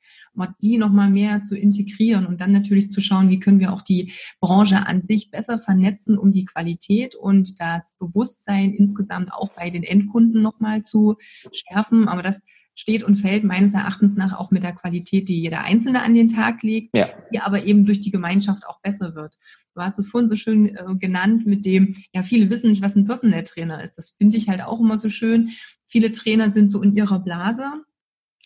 Die 0.61 0.77
noch 0.77 0.91
mal 0.91 1.09
mehr 1.09 1.43
zu 1.43 1.55
integrieren 1.55 2.25
und 2.25 2.41
dann 2.41 2.51
natürlich 2.51 2.89
zu 2.89 3.01
schauen, 3.01 3.29
wie 3.29 3.39
können 3.39 3.59
wir 3.59 3.73
auch 3.73 3.81
die 3.81 4.11
Branche 4.39 4.85
an 4.85 5.01
sich 5.01 5.31
besser 5.31 5.59
vernetzen, 5.59 6.17
um 6.17 6.31
die 6.31 6.45
Qualität 6.45 7.15
und 7.15 7.59
das 7.59 7.93
Bewusstsein 7.99 8.73
insgesamt 8.73 9.33
auch 9.33 9.49
bei 9.53 9.69
den 9.69 9.83
Endkunden 9.83 10.41
noch 10.41 10.59
mal 10.59 10.83
zu 10.83 11.15
schärfen. 11.51 12.07
Aber 12.07 12.21
das 12.21 12.41
steht 12.77 13.03
und 13.03 13.15
fällt 13.15 13.43
meines 13.43 13.73
Erachtens 13.73 14.15
nach 14.15 14.37
auch 14.37 14.51
mit 14.51 14.63
der 14.63 14.73
Qualität, 14.73 15.27
die 15.27 15.41
jeder 15.41 15.61
Einzelne 15.61 16.03
an 16.03 16.13
den 16.13 16.29
Tag 16.29 16.61
legt, 16.61 16.95
ja. 16.95 17.09
die 17.33 17.39
aber 17.39 17.63
eben 17.63 17.85
durch 17.85 17.99
die 17.99 18.11
Gemeinschaft 18.11 18.67
auch 18.67 18.79
besser 18.81 19.15
wird. 19.15 19.35
Du 19.73 19.81
hast 19.81 19.97
es 19.97 20.07
vorhin 20.07 20.29
so 20.29 20.35
schön 20.35 20.75
äh, 20.75 20.95
genannt 20.99 21.45
mit 21.47 21.65
dem, 21.65 21.95
ja, 22.13 22.21
viele 22.21 22.49
wissen 22.51 22.69
nicht, 22.69 22.83
was 22.83 22.95
ein 22.95 23.05
Personal 23.05 23.43
Trainer 23.43 23.83
ist. 23.83 23.97
Das 23.97 24.11
finde 24.11 24.37
ich 24.37 24.47
halt 24.47 24.61
auch 24.61 24.79
immer 24.79 24.97
so 24.99 25.09
schön. 25.09 25.49
Viele 25.87 26.11
Trainer 26.11 26.51
sind 26.51 26.71
so 26.71 26.81
in 26.81 26.93
ihrer 26.93 27.19
Blase. 27.19 27.65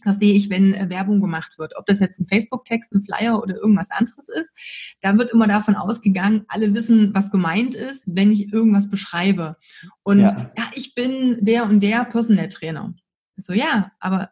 Das 0.03 0.19
sehe 0.19 0.33
ich, 0.33 0.49
wenn 0.49 0.73
äh, 0.73 0.89
Werbung 0.89 1.21
gemacht 1.21 1.57
wird. 1.57 1.73
Ob 1.77 1.85
das 1.85 1.99
jetzt 1.99 2.19
ein 2.19 2.27
Facebook-Text, 2.27 2.93
ein 2.93 3.01
Flyer 3.01 3.41
oder 3.41 3.55
irgendwas 3.55 3.91
anderes 3.91 4.27
ist. 4.29 4.49
Da 5.01 5.17
wird 5.17 5.31
immer 5.31 5.47
davon 5.47 5.75
ausgegangen, 5.75 6.45
alle 6.47 6.73
wissen, 6.73 7.13
was 7.13 7.31
gemeint 7.31 7.75
ist, 7.75 8.05
wenn 8.07 8.31
ich 8.31 8.51
irgendwas 8.51 8.89
beschreibe. 8.89 9.57
Und 10.03 10.19
ja, 10.19 10.51
ja 10.57 10.71
ich 10.73 10.95
bin 10.95 11.37
der 11.41 11.65
und 11.65 11.81
der 11.81 12.05
Personal 12.05 12.49
Trainer. 12.49 12.93
So, 13.37 13.53
ja, 13.53 13.91
aber 13.99 14.31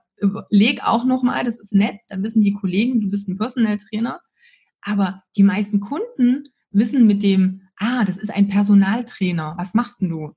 leg 0.50 0.82
auch 0.84 1.06
nochmal, 1.06 1.44
das 1.44 1.60
ist 1.60 1.74
nett, 1.74 2.00
dann 2.10 2.24
wissen 2.24 2.42
die 2.42 2.54
Kollegen, 2.54 3.02
du 3.02 3.10
bist 3.10 3.28
ein 3.28 3.38
Personal 3.38 3.78
Trainer. 3.78 4.22
Aber 4.82 5.24
die 5.36 5.44
meisten 5.44 5.80
Kunden 5.80 6.50
wissen 6.72 7.08
mit 7.08 7.24
dem, 7.24 7.62
ah, 7.78 8.04
das 8.06 8.18
ist 8.18 8.32
ein 8.32 8.48
Personaltrainer, 8.48 9.56
was 9.58 9.74
machst 9.74 10.02
denn 10.02 10.10
du? 10.10 10.34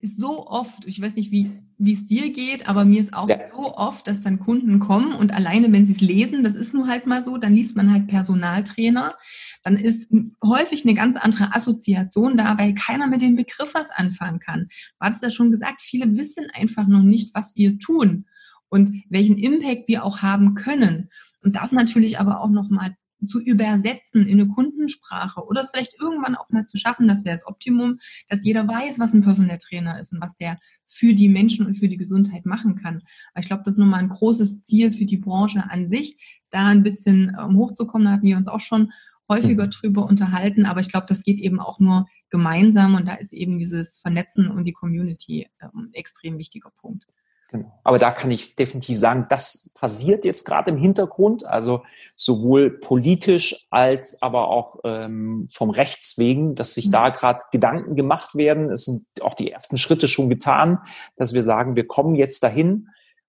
Ist 0.00 0.20
so 0.20 0.46
oft, 0.46 0.84
ich 0.86 1.00
weiß 1.00 1.14
nicht, 1.14 1.30
wie 1.30 1.50
wie 1.78 1.92
es 1.92 2.06
dir 2.06 2.32
geht, 2.32 2.68
aber 2.68 2.84
mir 2.84 3.00
ist 3.00 3.14
auch 3.14 3.28
ja. 3.28 3.36
so 3.50 3.76
oft, 3.76 4.06
dass 4.08 4.22
dann 4.22 4.40
Kunden 4.40 4.80
kommen 4.80 5.12
und 5.12 5.32
alleine, 5.32 5.72
wenn 5.72 5.86
sie 5.86 5.92
es 5.92 6.00
lesen, 6.00 6.42
das 6.42 6.56
ist 6.56 6.74
nur 6.74 6.88
halt 6.88 7.06
mal 7.06 7.22
so, 7.22 7.38
dann 7.38 7.54
liest 7.54 7.76
man 7.76 7.92
halt 7.92 8.08
Personaltrainer, 8.08 9.14
dann 9.62 9.76
ist 9.76 10.08
häufig 10.44 10.84
eine 10.84 10.94
ganz 10.94 11.16
andere 11.16 11.54
Assoziation 11.54 12.36
da, 12.36 12.58
weil 12.58 12.74
keiner 12.74 13.06
mit 13.06 13.22
dem 13.22 13.36
Begriff 13.36 13.74
was 13.74 13.90
anfangen 13.90 14.40
kann. 14.40 14.68
Du 14.98 15.06
hattest 15.06 15.22
ja 15.22 15.30
schon 15.30 15.52
gesagt, 15.52 15.82
viele 15.82 16.16
wissen 16.16 16.48
einfach 16.52 16.88
noch 16.88 17.02
nicht, 17.02 17.32
was 17.34 17.54
wir 17.54 17.78
tun 17.78 18.26
und 18.68 19.02
welchen 19.08 19.38
Impact 19.38 19.86
wir 19.86 20.04
auch 20.04 20.22
haben 20.22 20.54
können. 20.54 21.10
Und 21.42 21.54
das 21.54 21.70
natürlich 21.70 22.18
aber 22.18 22.40
auch 22.40 22.50
nochmal 22.50 22.96
zu 23.26 23.40
übersetzen 23.40 24.26
in 24.26 24.40
eine 24.40 24.48
Kundensprache 24.48 25.44
oder 25.44 25.62
es 25.62 25.70
vielleicht 25.70 26.00
irgendwann 26.00 26.36
auch 26.36 26.48
mal 26.50 26.66
zu 26.66 26.76
schaffen, 26.76 27.08
das 27.08 27.24
wäre 27.24 27.36
das 27.36 27.46
Optimum, 27.46 27.98
dass 28.28 28.44
jeder 28.44 28.66
weiß, 28.66 28.98
was 28.98 29.12
ein 29.12 29.22
Personal 29.22 29.58
Trainer 29.58 29.98
ist 29.98 30.12
und 30.12 30.20
was 30.20 30.36
der 30.36 30.58
für 30.86 31.14
die 31.14 31.28
Menschen 31.28 31.66
und 31.66 31.74
für 31.74 31.88
die 31.88 31.96
Gesundheit 31.96 32.46
machen 32.46 32.76
kann. 32.76 33.02
Aber 33.32 33.40
ich 33.40 33.46
glaube, 33.46 33.62
das 33.64 33.74
ist 33.74 33.78
nochmal 33.78 34.00
ein 34.00 34.08
großes 34.08 34.62
Ziel 34.62 34.90
für 34.90 35.04
die 35.04 35.18
Branche 35.18 35.64
an 35.68 35.90
sich, 35.90 36.16
da 36.50 36.68
ein 36.68 36.82
bisschen 36.82 37.36
ähm, 37.38 37.56
hochzukommen. 37.56 38.06
Da 38.06 38.12
hatten 38.12 38.26
wir 38.26 38.36
uns 38.36 38.48
auch 38.48 38.60
schon 38.60 38.92
häufiger 39.28 39.66
mhm. 39.66 39.70
drüber 39.70 40.06
unterhalten, 40.06 40.64
aber 40.64 40.80
ich 40.80 40.90
glaube, 40.90 41.06
das 41.08 41.22
geht 41.22 41.38
eben 41.38 41.60
auch 41.60 41.78
nur 41.78 42.06
gemeinsam 42.30 42.94
und 42.94 43.06
da 43.06 43.14
ist 43.14 43.32
eben 43.32 43.58
dieses 43.58 43.98
Vernetzen 43.98 44.48
und 44.48 44.64
die 44.64 44.72
Community 44.72 45.48
ähm, 45.60 45.90
extrem 45.92 46.38
wichtiger 46.38 46.70
Punkt. 46.70 47.06
Genau. 47.50 47.72
Aber 47.82 47.98
da 47.98 48.10
kann 48.10 48.30
ich 48.30 48.56
definitiv 48.56 48.98
sagen, 48.98 49.26
das 49.30 49.72
passiert 49.74 50.26
jetzt 50.26 50.44
gerade 50.44 50.70
im 50.70 50.76
Hintergrund, 50.76 51.46
also 51.46 51.82
sowohl 52.14 52.70
politisch 52.70 53.66
als 53.70 54.20
aber 54.20 54.48
auch 54.48 54.80
ähm, 54.84 55.48
vom 55.50 55.70
Rechts 55.70 56.18
wegen, 56.18 56.54
dass 56.54 56.74
sich 56.74 56.90
da 56.90 57.08
mhm. 57.08 57.14
gerade 57.14 57.38
Gedanken 57.50 57.96
gemacht 57.96 58.34
werden. 58.34 58.70
Es 58.70 58.84
sind 58.84 59.06
auch 59.22 59.34
die 59.34 59.50
ersten 59.50 59.78
Schritte 59.78 60.08
schon 60.08 60.28
getan, 60.28 60.78
dass 61.16 61.32
wir 61.32 61.42
sagen, 61.42 61.74
wir 61.74 61.86
kommen 61.86 62.16
jetzt 62.16 62.42
dahin, 62.42 62.88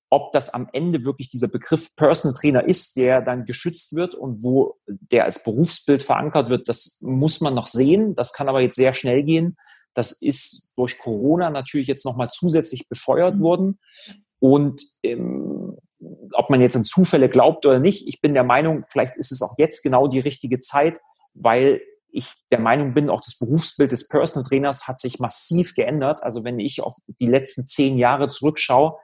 ob 0.09 0.33
das 0.33 0.53
am 0.53 0.67
Ende 0.73 1.03
wirklich 1.05 1.29
dieser 1.29 1.47
Begriff 1.47 1.95
Personal 1.95 2.35
Trainer 2.35 2.63
ist, 2.65 2.97
der 2.97 3.21
dann 3.21 3.45
geschützt 3.45 3.95
wird 3.95 4.15
und 4.15 4.43
wo 4.43 4.75
der 4.87 5.25
als 5.25 5.43
Berufsbild 5.43 6.03
verankert 6.03 6.49
wird, 6.49 6.67
das 6.67 6.99
muss 7.01 7.41
man 7.41 7.53
noch 7.53 7.67
sehen. 7.67 8.15
Das 8.15 8.33
kann 8.33 8.49
aber 8.49 8.59
jetzt 8.59 8.75
sehr 8.75 8.93
schnell 8.93 9.23
gehen. 9.23 9.55
Das 9.93 10.11
ist 10.11 10.73
durch 10.77 10.97
Corona 10.97 11.49
natürlich 11.49 11.87
jetzt 11.87 12.05
nochmal 12.05 12.29
zusätzlich 12.31 12.87
befeuert 12.87 13.35
mhm. 13.35 13.41
worden. 13.41 13.79
Und 14.39 14.81
ähm, 15.03 15.77
ob 16.33 16.49
man 16.49 16.61
jetzt 16.61 16.75
an 16.75 16.83
Zufälle 16.83 17.29
glaubt 17.29 17.65
oder 17.65 17.79
nicht, 17.79 18.07
ich 18.07 18.21
bin 18.21 18.33
der 18.33 18.43
Meinung, 18.43 18.83
vielleicht 18.83 19.17
ist 19.17 19.31
es 19.31 19.41
auch 19.41 19.57
jetzt 19.57 19.83
genau 19.83 20.07
die 20.07 20.19
richtige 20.19 20.59
Zeit, 20.59 20.99
weil 21.33 21.81
ich 22.11 22.33
der 22.51 22.59
Meinung 22.59 22.93
bin, 22.93 23.09
auch 23.09 23.21
das 23.21 23.37
Berufsbild 23.37 23.91
des 23.91 24.07
Personal 24.07 24.47
Trainers 24.47 24.87
hat 24.87 24.99
sich 24.99 25.19
massiv 25.19 25.75
geändert. 25.75 26.23
Also 26.23 26.43
wenn 26.43 26.59
ich 26.59 26.81
auf 26.81 26.95
die 27.19 27.27
letzten 27.27 27.65
zehn 27.65 27.97
Jahre 27.97 28.29
zurückschaue, 28.29 28.97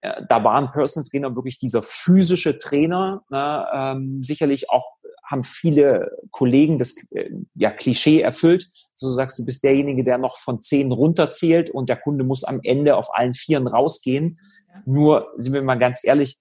äh, 0.00 0.22
da 0.28 0.42
war 0.42 0.54
ein 0.54 0.70
Personal 0.70 1.08
Trainer 1.08 1.34
wirklich 1.34 1.58
dieser 1.58 1.82
physische 1.82 2.58
Trainer, 2.58 3.24
ne, 3.28 3.66
ähm, 3.74 4.22
sicherlich 4.22 4.70
auch 4.70 4.95
haben 5.26 5.44
viele 5.44 6.10
Kollegen 6.30 6.78
das 6.78 7.10
äh, 7.12 7.30
ja, 7.54 7.70
Klischee 7.70 8.20
erfüllt. 8.20 8.68
So 8.94 9.08
sagst 9.10 9.38
du 9.38 9.44
bist 9.44 9.64
derjenige, 9.64 10.04
der 10.04 10.18
noch 10.18 10.38
von 10.38 10.60
zehn 10.60 10.92
runterzählt 10.92 11.68
und 11.70 11.88
der 11.88 11.96
Kunde 11.96 12.24
muss 12.24 12.44
am 12.44 12.60
Ende 12.62 12.96
auf 12.96 13.08
allen 13.14 13.34
Vieren 13.34 13.66
rausgehen. 13.66 14.38
Ja. 14.68 14.82
Nur, 14.86 15.32
sind 15.36 15.52
wir 15.52 15.62
mal 15.62 15.78
ganz 15.78 16.04
ehrlich, 16.04 16.38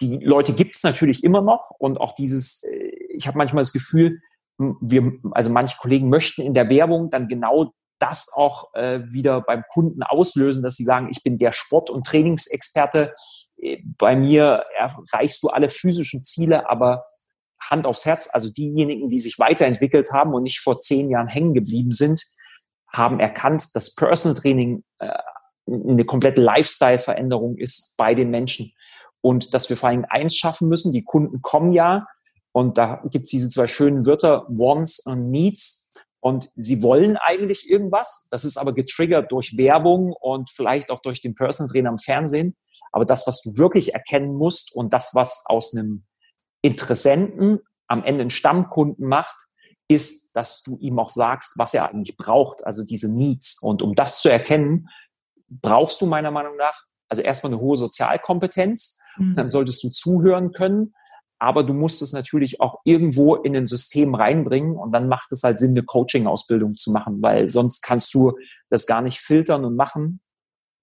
die 0.00 0.18
Leute 0.18 0.52
gibt 0.52 0.76
es 0.76 0.82
natürlich 0.82 1.24
immer 1.24 1.40
noch 1.40 1.70
und 1.78 1.98
auch 1.98 2.14
dieses, 2.14 2.62
äh, 2.64 2.90
ich 3.08 3.26
habe 3.26 3.38
manchmal 3.38 3.62
das 3.62 3.72
Gefühl, 3.72 4.20
wir, 4.58 5.12
also 5.32 5.50
manche 5.50 5.78
Kollegen 5.78 6.08
möchten 6.08 6.42
in 6.42 6.54
der 6.54 6.68
Werbung 6.68 7.10
dann 7.10 7.26
genau 7.28 7.72
das 7.98 8.28
auch 8.34 8.74
äh, 8.74 9.00
wieder 9.10 9.40
beim 9.40 9.62
Kunden 9.72 10.02
auslösen, 10.02 10.62
dass 10.62 10.74
sie 10.74 10.84
sagen, 10.84 11.08
ich 11.10 11.22
bin 11.22 11.38
der 11.38 11.52
Sport- 11.52 11.88
und 11.88 12.04
Trainingsexperte. 12.04 13.14
Äh, 13.56 13.78
bei 13.96 14.16
mir 14.16 14.64
erreichst 14.76 15.42
du 15.42 15.48
alle 15.48 15.70
physischen 15.70 16.22
Ziele, 16.24 16.68
aber 16.68 17.04
Hand 17.70 17.86
aufs 17.86 18.04
Herz, 18.04 18.28
also 18.32 18.50
diejenigen, 18.50 19.08
die 19.08 19.18
sich 19.18 19.38
weiterentwickelt 19.38 20.12
haben 20.12 20.34
und 20.34 20.42
nicht 20.42 20.60
vor 20.60 20.78
zehn 20.78 21.10
Jahren 21.10 21.28
hängen 21.28 21.54
geblieben 21.54 21.92
sind, 21.92 22.22
haben 22.92 23.20
erkannt, 23.20 23.74
dass 23.74 23.94
Personal 23.94 24.36
Training 24.36 24.84
äh, 24.98 25.08
eine 25.66 26.04
komplette 26.04 26.42
Lifestyle-Veränderung 26.42 27.56
ist 27.56 27.94
bei 27.96 28.14
den 28.14 28.30
Menschen. 28.30 28.72
Und 29.20 29.54
dass 29.54 29.70
wir 29.70 29.76
vor 29.76 29.88
allem 29.88 30.04
eins 30.08 30.36
schaffen 30.36 30.68
müssen, 30.68 30.92
die 30.92 31.04
Kunden 31.04 31.40
kommen 31.40 31.72
ja, 31.72 32.06
und 32.52 32.76
da 32.78 33.02
gibt's 33.10 33.30
diese 33.30 33.48
zwei 33.48 33.66
schönen 33.66 34.06
Wörter, 34.06 34.44
Wants 34.48 35.04
und 35.06 35.30
Needs. 35.30 35.92
Und 36.20 36.50
sie 36.54 36.82
wollen 36.82 37.16
eigentlich 37.16 37.68
irgendwas. 37.68 38.28
Das 38.30 38.44
ist 38.44 38.56
aber 38.56 38.74
getriggert 38.74 39.32
durch 39.32 39.56
Werbung 39.56 40.12
und 40.12 40.50
vielleicht 40.50 40.90
auch 40.90 41.00
durch 41.00 41.20
den 41.20 41.34
Personal 41.34 41.68
Trainer 41.68 41.90
im 41.90 41.98
Fernsehen. 41.98 42.54
Aber 42.92 43.04
das, 43.04 43.26
was 43.26 43.42
du 43.42 43.56
wirklich 43.56 43.94
erkennen 43.94 44.34
musst 44.34 44.72
und 44.76 44.92
das, 44.92 45.14
was 45.14 45.42
aus 45.46 45.74
einem 45.74 46.04
Interessenten 46.62 47.60
am 47.86 48.02
Ende 48.04 48.22
einen 48.22 48.30
Stammkunden 48.30 49.06
macht, 49.06 49.36
ist, 49.88 50.34
dass 50.34 50.62
du 50.62 50.78
ihm 50.78 50.98
auch 50.98 51.10
sagst, 51.10 51.58
was 51.58 51.74
er 51.74 51.90
eigentlich 51.90 52.16
braucht, 52.16 52.64
also 52.64 52.84
diese 52.84 53.14
Needs. 53.14 53.60
Und 53.60 53.82
um 53.82 53.94
das 53.94 54.20
zu 54.20 54.30
erkennen, 54.30 54.88
brauchst 55.48 56.00
du 56.00 56.06
meiner 56.06 56.30
Meinung 56.30 56.56
nach 56.56 56.84
also 57.12 57.20
erstmal 57.20 57.52
eine 57.52 57.60
hohe 57.60 57.76
Sozialkompetenz, 57.76 58.98
mhm. 59.18 59.36
dann 59.36 59.50
solltest 59.50 59.84
du 59.84 59.90
zuhören 59.90 60.52
können, 60.52 60.94
aber 61.38 61.62
du 61.62 61.74
musst 61.74 62.00
es 62.00 62.14
natürlich 62.14 62.62
auch 62.62 62.80
irgendwo 62.84 63.34
in 63.34 63.54
ein 63.54 63.66
System 63.66 64.14
reinbringen 64.14 64.76
und 64.76 64.92
dann 64.92 65.08
macht 65.08 65.30
es 65.30 65.42
halt 65.42 65.58
Sinn, 65.58 65.72
eine 65.72 65.82
Coaching-Ausbildung 65.82 66.76
zu 66.76 66.90
machen, 66.90 67.20
weil 67.20 67.50
sonst 67.50 67.82
kannst 67.82 68.14
du 68.14 68.32
das 68.70 68.86
gar 68.86 69.02
nicht 69.02 69.18
filtern 69.18 69.66
und 69.66 69.76
machen. 69.76 70.22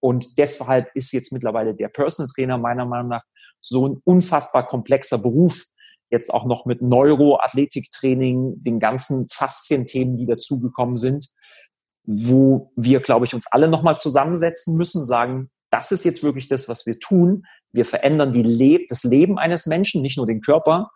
Und 0.02 0.38
deshalb 0.38 0.92
ist 0.94 1.12
jetzt 1.14 1.34
mittlerweile 1.34 1.74
der 1.74 1.88
Personal 1.88 2.30
Trainer 2.30 2.60
meiner 2.60 2.86
Meinung 2.86 3.10
nach 3.10 3.24
so 3.62 3.88
ein 3.88 4.02
unfassbar 4.04 4.68
komplexer 4.68 5.20
Beruf. 5.20 5.66
Jetzt 6.10 6.34
auch 6.34 6.46
noch 6.46 6.66
mit 6.66 6.82
Neuroathletiktraining, 6.82 8.64
den 8.64 8.80
ganzen 8.80 9.28
Faszienthemen, 9.30 10.18
die 10.18 10.26
dazugekommen 10.26 10.98
sind, 10.98 11.28
wo 12.04 12.72
wir, 12.76 13.00
glaube 13.00 13.26
ich, 13.26 13.36
uns 13.36 13.46
alle 13.52 13.68
nochmal 13.68 13.98
zusammensetzen 13.98 14.76
müssen, 14.76 15.06
sagen, 15.06 15.52
das 15.70 15.92
ist 15.92 16.04
jetzt 16.04 16.24
wirklich 16.24 16.48
das, 16.48 16.68
was 16.68 16.88
wir 16.88 16.98
tun. 17.00 17.46
Wir 17.72 17.86
verändern 17.86 18.32
die 18.32 18.42
Leb 18.42 18.88
das 18.90 19.04
Leben 19.04 19.38
eines 19.38 19.68
Menschen, 19.68 20.02
nicht 20.02 20.18
nur 20.18 20.26
den 20.26 20.42
Körper. 20.42 20.90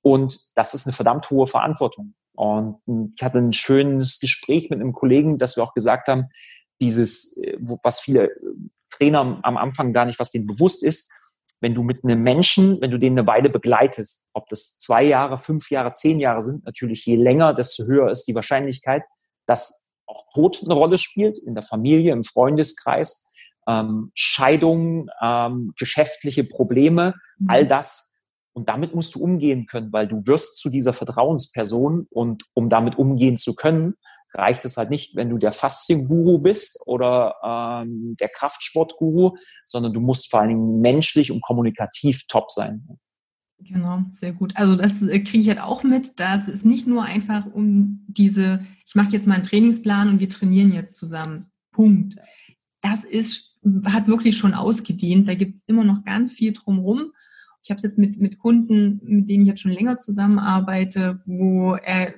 Und 0.00 0.38
das 0.54 0.72
ist 0.72 0.86
eine 0.86 0.94
verdammt 0.94 1.28
hohe 1.30 1.46
Verantwortung. 1.46 2.14
Und 2.34 2.80
ich 3.16 3.22
hatte 3.22 3.38
ein 3.38 3.52
schönes 3.52 4.18
Gespräch 4.18 4.70
mit 4.70 4.80
einem 4.80 4.92
Kollegen, 4.92 5.38
dass 5.38 5.56
wir 5.56 5.62
auch 5.62 5.74
gesagt 5.74 6.08
haben, 6.08 6.30
dieses, 6.80 7.40
was 7.58 8.00
viele 8.00 8.30
Trainer 8.90 9.40
am 9.42 9.56
Anfang 9.56 9.92
gar 9.92 10.04
nicht, 10.04 10.18
was 10.18 10.30
denen 10.30 10.46
bewusst 10.46 10.82
ist, 10.82 11.12
wenn 11.64 11.74
du 11.74 11.82
mit 11.82 12.04
einem 12.04 12.22
Menschen, 12.22 12.78
wenn 12.82 12.90
du 12.90 12.98
den 12.98 13.18
eine 13.18 13.26
Weile 13.26 13.48
begleitest, 13.48 14.28
ob 14.34 14.50
das 14.50 14.78
zwei 14.78 15.02
Jahre, 15.02 15.38
fünf 15.38 15.70
Jahre, 15.70 15.92
zehn 15.92 16.20
Jahre 16.20 16.42
sind, 16.42 16.62
natürlich 16.66 17.06
je 17.06 17.16
länger, 17.16 17.54
desto 17.54 17.84
höher 17.84 18.10
ist 18.10 18.24
die 18.24 18.34
Wahrscheinlichkeit, 18.34 19.02
dass 19.46 19.94
auch 20.04 20.26
Tod 20.34 20.60
eine 20.62 20.74
Rolle 20.74 20.98
spielt 20.98 21.38
in 21.38 21.54
der 21.54 21.62
Familie, 21.62 22.12
im 22.12 22.22
Freundeskreis, 22.22 23.34
ähm, 23.66 24.12
Scheidungen, 24.14 25.08
ähm, 25.22 25.72
geschäftliche 25.78 26.44
Probleme, 26.44 27.14
mhm. 27.38 27.48
all 27.48 27.66
das. 27.66 28.18
Und 28.52 28.68
damit 28.68 28.94
musst 28.94 29.14
du 29.14 29.20
umgehen 29.20 29.64
können, 29.64 29.90
weil 29.90 30.06
du 30.06 30.20
wirst 30.26 30.58
zu 30.58 30.68
dieser 30.68 30.92
Vertrauensperson 30.92 32.06
und 32.10 32.44
um 32.52 32.68
damit 32.68 32.98
umgehen 32.98 33.38
zu 33.38 33.54
können, 33.54 33.94
reicht 34.34 34.64
es 34.64 34.76
halt 34.76 34.90
nicht, 34.90 35.16
wenn 35.16 35.30
du 35.30 35.38
der 35.38 35.52
Faszienguru 35.52 36.38
bist 36.38 36.82
oder 36.86 37.36
ähm, 37.42 38.16
der 38.20 38.28
Kraftsportguru, 38.28 39.36
sondern 39.64 39.92
du 39.92 40.00
musst 40.00 40.30
vor 40.30 40.40
allen 40.40 40.50
Dingen 40.50 40.80
menschlich 40.80 41.30
und 41.30 41.42
kommunikativ 41.42 42.26
top 42.26 42.50
sein. 42.50 42.86
Genau, 43.60 44.02
sehr 44.10 44.32
gut. 44.32 44.52
Also 44.56 44.76
das 44.76 45.00
äh, 45.02 45.20
kriege 45.20 45.38
ich 45.38 45.48
halt 45.48 45.60
auch 45.60 45.82
mit, 45.84 46.20
dass 46.20 46.48
es 46.48 46.64
nicht 46.64 46.86
nur 46.86 47.04
einfach 47.04 47.46
um 47.46 48.04
diese, 48.08 48.64
ich 48.86 48.94
mache 48.94 49.12
jetzt 49.12 49.26
mal 49.26 49.34
einen 49.34 49.44
Trainingsplan 49.44 50.08
und 50.08 50.20
wir 50.20 50.28
trainieren 50.28 50.72
jetzt 50.72 50.98
zusammen. 50.98 51.50
Punkt. 51.72 52.16
Das 52.82 53.04
ist 53.04 53.54
hat 53.86 54.08
wirklich 54.08 54.36
schon 54.36 54.54
ausgedient. 54.54 55.28
Da 55.28 55.34
gibt 55.34 55.56
es 55.56 55.62
immer 55.66 55.84
noch 55.84 56.04
ganz 56.04 56.32
viel 56.32 56.52
drumherum. 56.52 57.12
Ich 57.62 57.70
habe 57.70 57.78
es 57.78 57.82
jetzt 57.82 57.98
mit, 57.98 58.20
mit 58.20 58.38
Kunden, 58.38 59.00
mit 59.02 59.28
denen 59.28 59.42
ich 59.42 59.48
jetzt 59.48 59.62
schon 59.62 59.70
länger 59.70 59.96
zusammenarbeite, 59.96 61.22
wo 61.24 61.74
er 61.74 62.14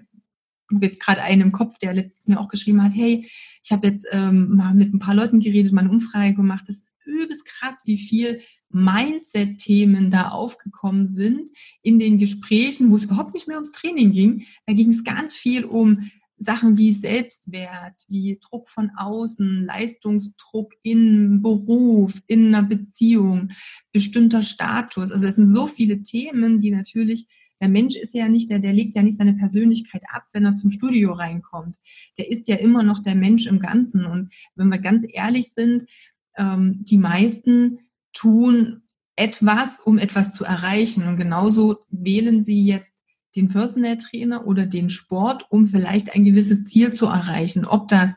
habe 0.74 0.86
jetzt 0.86 1.00
gerade 1.00 1.22
einen 1.22 1.42
im 1.42 1.52
Kopf, 1.52 1.78
der 1.78 1.94
letztes 1.94 2.26
mir 2.26 2.40
auch 2.40 2.48
geschrieben 2.48 2.82
hat, 2.82 2.92
hey, 2.94 3.28
ich 3.62 3.72
habe 3.72 3.88
jetzt 3.88 4.06
ähm, 4.10 4.56
mal 4.56 4.74
mit 4.74 4.92
ein 4.92 4.98
paar 4.98 5.14
Leuten 5.14 5.40
geredet, 5.40 5.72
mal 5.72 5.82
eine 5.82 5.90
Umfrage 5.90 6.34
gemacht. 6.34 6.64
Das 6.66 6.76
ist 6.76 6.86
übelst 7.04 7.44
krass, 7.44 7.82
wie 7.84 7.98
viel 7.98 8.40
Mindset-Themen 8.70 10.10
da 10.10 10.30
aufgekommen 10.30 11.06
sind 11.06 11.50
in 11.82 11.98
den 11.98 12.18
Gesprächen, 12.18 12.90
wo 12.90 12.96
es 12.96 13.04
überhaupt 13.04 13.34
nicht 13.34 13.46
mehr 13.46 13.56
ums 13.56 13.72
Training 13.72 14.12
ging. 14.12 14.46
Da 14.66 14.74
ging 14.74 14.90
es 14.90 15.04
ganz 15.04 15.34
viel 15.34 15.64
um 15.64 16.10
Sachen 16.38 16.76
wie 16.76 16.92
Selbstwert, 16.92 18.04
wie 18.08 18.38
Druck 18.42 18.68
von 18.68 18.90
außen, 18.96 19.64
Leistungsdruck 19.64 20.74
in 20.82 21.40
Beruf, 21.40 22.20
in 22.26 22.54
einer 22.54 22.62
Beziehung, 22.62 23.52
bestimmter 23.92 24.42
Status. 24.42 25.12
Also 25.12 25.26
es 25.26 25.36
sind 25.36 25.54
so 25.54 25.66
viele 25.66 26.02
Themen, 26.02 26.60
die 26.60 26.70
natürlich, 26.70 27.26
der 27.60 27.68
Mensch 27.68 27.96
ist 27.96 28.14
ja 28.14 28.28
nicht 28.28 28.50
der, 28.50 28.58
der 28.58 28.72
legt 28.72 28.94
ja 28.94 29.02
nicht 29.02 29.18
seine 29.18 29.34
Persönlichkeit 29.34 30.02
ab, 30.08 30.24
wenn 30.32 30.44
er 30.44 30.56
zum 30.56 30.70
Studio 30.70 31.12
reinkommt. 31.12 31.78
Der 32.18 32.30
ist 32.30 32.48
ja 32.48 32.56
immer 32.56 32.82
noch 32.82 33.00
der 33.00 33.14
Mensch 33.14 33.46
im 33.46 33.60
Ganzen. 33.60 34.04
Und 34.04 34.32
wenn 34.54 34.68
wir 34.68 34.78
ganz 34.78 35.04
ehrlich 35.08 35.52
sind, 35.52 35.86
ähm, 36.36 36.84
die 36.84 36.98
meisten 36.98 37.78
tun 38.12 38.82
etwas, 39.16 39.80
um 39.80 39.98
etwas 39.98 40.34
zu 40.34 40.44
erreichen. 40.44 41.08
Und 41.08 41.16
genauso 41.16 41.78
wählen 41.88 42.44
sie 42.44 42.64
jetzt 42.64 42.92
den 43.34 43.48
Personal 43.48 43.96
Trainer 43.96 44.46
oder 44.46 44.66
den 44.66 44.90
Sport, 44.90 45.46
um 45.50 45.66
vielleicht 45.66 46.14
ein 46.14 46.24
gewisses 46.24 46.64
Ziel 46.64 46.92
zu 46.92 47.06
erreichen. 47.06 47.64
Ob 47.64 47.88
das 47.88 48.14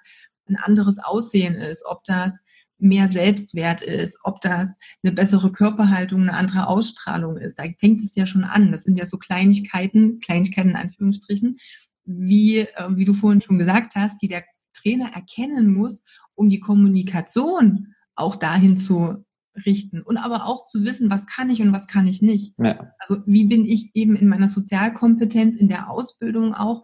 ein 0.47 0.57
anderes 0.57 0.97
Aussehen 0.99 1.55
ist, 1.55 1.85
ob 1.85 2.03
das 2.03 2.33
mehr 2.79 3.09
Selbstwert 3.09 3.81
ist, 3.81 4.17
ob 4.23 4.41
das 4.41 4.77
eine 5.03 5.13
bessere 5.13 5.51
Körperhaltung, 5.51 6.21
eine 6.21 6.33
andere 6.33 6.67
Ausstrahlung 6.67 7.37
ist. 7.37 7.59
Da 7.59 7.65
fängt 7.77 8.01
es 8.01 8.15
ja 8.15 8.25
schon 8.25 8.43
an. 8.43 8.71
Das 8.71 8.83
sind 8.83 8.97
ja 8.97 9.05
so 9.05 9.17
Kleinigkeiten, 9.17 10.19
Kleinigkeiten 10.19 10.69
in 10.69 10.75
Anführungsstrichen, 10.75 11.57
wie, 12.05 12.59
äh, 12.59 12.89
wie 12.89 13.05
du 13.05 13.13
vorhin 13.13 13.41
schon 13.41 13.59
gesagt 13.59 13.95
hast, 13.95 14.21
die 14.21 14.27
der 14.27 14.43
Trainer 14.73 15.11
erkennen 15.13 15.73
muss, 15.73 16.03
um 16.35 16.49
die 16.49 16.59
Kommunikation 16.59 17.93
auch 18.15 18.35
dahin 18.35 18.77
zu 18.77 19.25
richten 19.65 20.01
und 20.01 20.17
aber 20.17 20.45
auch 20.45 20.65
zu 20.65 20.85
wissen, 20.85 21.09
was 21.09 21.27
kann 21.27 21.49
ich 21.49 21.61
und 21.61 21.73
was 21.73 21.87
kann 21.87 22.07
ich 22.07 22.21
nicht. 22.21 22.53
Ja. 22.57 22.93
Also 22.99 23.17
wie 23.25 23.45
bin 23.45 23.65
ich 23.65 23.91
eben 23.93 24.15
in 24.15 24.27
meiner 24.27 24.49
Sozialkompetenz, 24.49 25.55
in 25.55 25.67
der 25.67 25.89
Ausbildung 25.89 26.53
auch, 26.53 26.83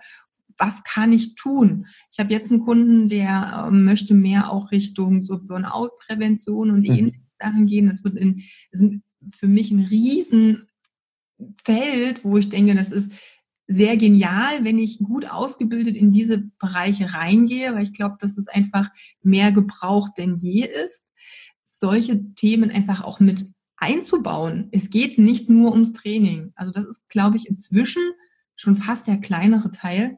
was 0.57 0.83
kann 0.83 1.13
ich 1.13 1.35
tun? 1.35 1.87
Ich 2.11 2.19
habe 2.19 2.33
jetzt 2.33 2.51
einen 2.51 2.61
Kunden, 2.61 3.09
der 3.09 3.67
äh, 3.67 3.71
möchte 3.71 4.13
mehr 4.13 4.51
auch 4.51 4.71
Richtung 4.71 5.21
so 5.21 5.39
Burnout-Prävention 5.39 6.71
und 6.71 6.87
mhm. 6.87 6.95
ähnliche 6.95 7.21
Sachen 7.39 7.65
gehen. 7.65 7.87
Das 7.87 8.03
wird 8.03 8.15
in, 8.15 8.43
das 8.71 8.81
ist 8.81 8.93
für 9.31 9.47
mich 9.47 9.71
ein 9.71 9.85
Riesenfeld, 9.85 10.67
wo 12.23 12.37
ich 12.37 12.49
denke, 12.49 12.75
das 12.75 12.91
ist 12.91 13.11
sehr 13.67 13.97
genial, 13.97 14.63
wenn 14.63 14.77
ich 14.77 14.99
gut 14.99 15.25
ausgebildet 15.29 15.95
in 15.95 16.11
diese 16.11 16.43
Bereiche 16.59 17.13
reingehe, 17.13 17.73
weil 17.73 17.83
ich 17.83 17.93
glaube, 17.93 18.17
dass 18.19 18.37
es 18.37 18.47
einfach 18.47 18.89
mehr 19.23 19.51
gebraucht 19.51 20.11
denn 20.17 20.37
je 20.37 20.65
ist 20.65 21.05
solche 21.79 22.33
Themen 22.35 22.71
einfach 22.71 23.03
auch 23.03 23.19
mit 23.19 23.45
einzubauen. 23.77 24.69
Es 24.71 24.89
geht 24.89 25.17
nicht 25.17 25.49
nur 25.49 25.71
ums 25.71 25.93
Training. 25.93 26.51
Also 26.55 26.71
das 26.71 26.85
ist, 26.85 27.07
glaube 27.09 27.37
ich, 27.37 27.47
inzwischen 27.47 28.03
schon 28.55 28.75
fast 28.75 29.07
der 29.07 29.17
kleinere 29.17 29.71
Teil. 29.71 30.17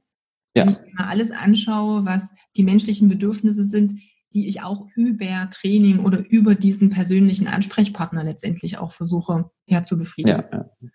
Ja. 0.58 0.66
Wenn 0.66 0.78
ich 0.88 0.94
mal 0.94 1.08
alles 1.08 1.32
anschaue, 1.32 2.06
was 2.06 2.34
die 2.56 2.64
menschlichen 2.64 3.10
Bedürfnisse 3.10 3.66
sind, 3.66 4.00
die 4.34 4.48
ich 4.48 4.62
auch 4.62 4.86
über 4.96 5.50
Training 5.52 6.00
oder 6.00 6.20
über 6.30 6.56
diesen 6.56 6.90
persönlichen 6.90 7.48
Ansprechpartner 7.48 8.24
letztendlich 8.24 8.78
auch 8.78 8.92
versuche 8.92 9.50
ja, 9.66 9.84
zu 9.84 9.98
befriedigen. 9.98 10.44
Ja, 10.52 10.70
ja. 10.82 10.90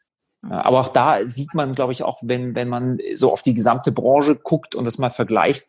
Aber 0.51 0.81
auch 0.81 0.89
da 0.89 1.25
sieht 1.25 1.55
man, 1.55 1.75
glaube 1.75 1.93
ich, 1.93 2.03
auch 2.03 2.19
wenn, 2.23 2.55
wenn 2.57 2.69
man 2.69 2.99
so 3.15 3.33
auf 3.33 3.43
die 3.43 3.55
gesamte 3.55 3.93
Branche 3.93 4.37
guckt 4.37 4.75
und 4.75 4.85
das 4.85 4.99
mal 4.99 5.11
vergleicht, 5.11 5.69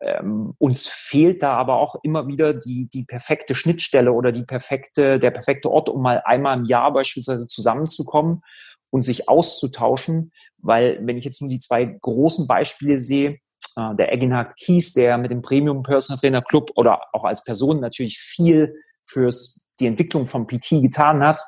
ähm, 0.00 0.54
uns 0.58 0.86
fehlt 0.86 1.42
da 1.42 1.54
aber 1.54 1.76
auch 1.76 1.96
immer 2.02 2.26
wieder 2.26 2.52
die, 2.52 2.88
die 2.92 3.04
perfekte 3.04 3.54
Schnittstelle 3.54 4.12
oder 4.12 4.32
die 4.32 4.42
perfekte, 4.42 5.18
der 5.18 5.30
perfekte 5.30 5.70
Ort, 5.70 5.88
um 5.88 6.02
mal 6.02 6.22
einmal 6.24 6.58
im 6.58 6.64
Jahr 6.64 6.92
beispielsweise 6.92 7.46
zusammenzukommen 7.46 8.42
und 8.90 9.02
sich 9.02 9.28
auszutauschen, 9.28 10.32
weil 10.58 10.98
wenn 11.06 11.16
ich 11.16 11.24
jetzt 11.24 11.40
nur 11.40 11.50
die 11.50 11.58
zwei 11.58 11.84
großen 11.84 12.46
Beispiele 12.46 12.98
sehe, 12.98 13.38
äh, 13.76 13.94
der 13.96 14.12
Eginhard 14.12 14.56
Kies, 14.56 14.92
der 14.92 15.18
mit 15.18 15.30
dem 15.30 15.42
Premium 15.42 15.82
Personal 15.82 16.18
Trainer 16.18 16.42
Club 16.42 16.70
oder 16.76 17.00
auch 17.12 17.24
als 17.24 17.44
Person 17.44 17.80
natürlich 17.80 18.18
viel 18.18 18.74
fürs 19.04 19.66
die 19.80 19.86
Entwicklung 19.86 20.26
von 20.26 20.46
PT 20.46 20.82
getan 20.82 21.22
hat, 21.22 21.40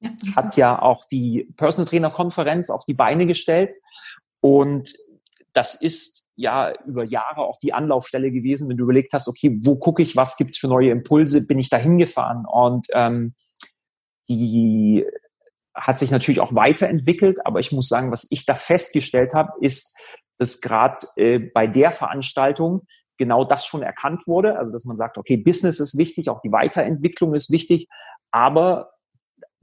ja. 0.00 0.10
hat 0.36 0.56
ja 0.56 0.80
auch 0.80 1.04
die 1.10 1.52
Personal 1.56 1.88
Trainer 1.88 2.10
Konferenz 2.10 2.70
auf 2.70 2.84
die 2.84 2.94
Beine 2.94 3.26
gestellt 3.26 3.74
und 4.40 4.92
das 5.52 5.74
ist 5.74 6.26
ja 6.34 6.72
über 6.86 7.04
Jahre 7.04 7.42
auch 7.42 7.58
die 7.58 7.74
Anlaufstelle 7.74 8.30
gewesen, 8.30 8.68
wenn 8.68 8.76
du 8.76 8.84
überlegt 8.84 9.12
hast, 9.12 9.28
okay, 9.28 9.56
wo 9.62 9.76
gucke 9.76 10.02
ich, 10.02 10.16
was 10.16 10.36
gibt's 10.36 10.58
für 10.58 10.68
neue 10.68 10.90
Impulse, 10.90 11.46
bin 11.46 11.58
ich 11.58 11.68
da 11.68 11.76
hingefahren 11.76 12.44
und 12.46 12.86
ähm, 12.92 13.34
die 14.28 15.04
hat 15.74 15.98
sich 15.98 16.10
natürlich 16.10 16.40
auch 16.40 16.54
weiterentwickelt, 16.54 17.44
aber 17.46 17.60
ich 17.60 17.72
muss 17.72 17.88
sagen, 17.88 18.10
was 18.10 18.26
ich 18.30 18.44
da 18.44 18.54
festgestellt 18.54 19.34
habe, 19.34 19.52
ist, 19.60 19.98
dass 20.38 20.60
gerade 20.60 21.06
äh, 21.16 21.38
bei 21.38 21.66
der 21.66 21.92
Veranstaltung 21.92 22.82
genau 23.18 23.44
das 23.44 23.66
schon 23.66 23.82
erkannt 23.82 24.26
wurde, 24.26 24.58
also 24.58 24.72
dass 24.72 24.84
man 24.84 24.96
sagt, 24.96 25.18
okay, 25.18 25.36
Business 25.36 25.80
ist 25.80 25.96
wichtig, 25.96 26.28
auch 26.28 26.40
die 26.40 26.52
Weiterentwicklung 26.52 27.34
ist 27.34 27.50
wichtig, 27.50 27.88
aber 28.30 28.90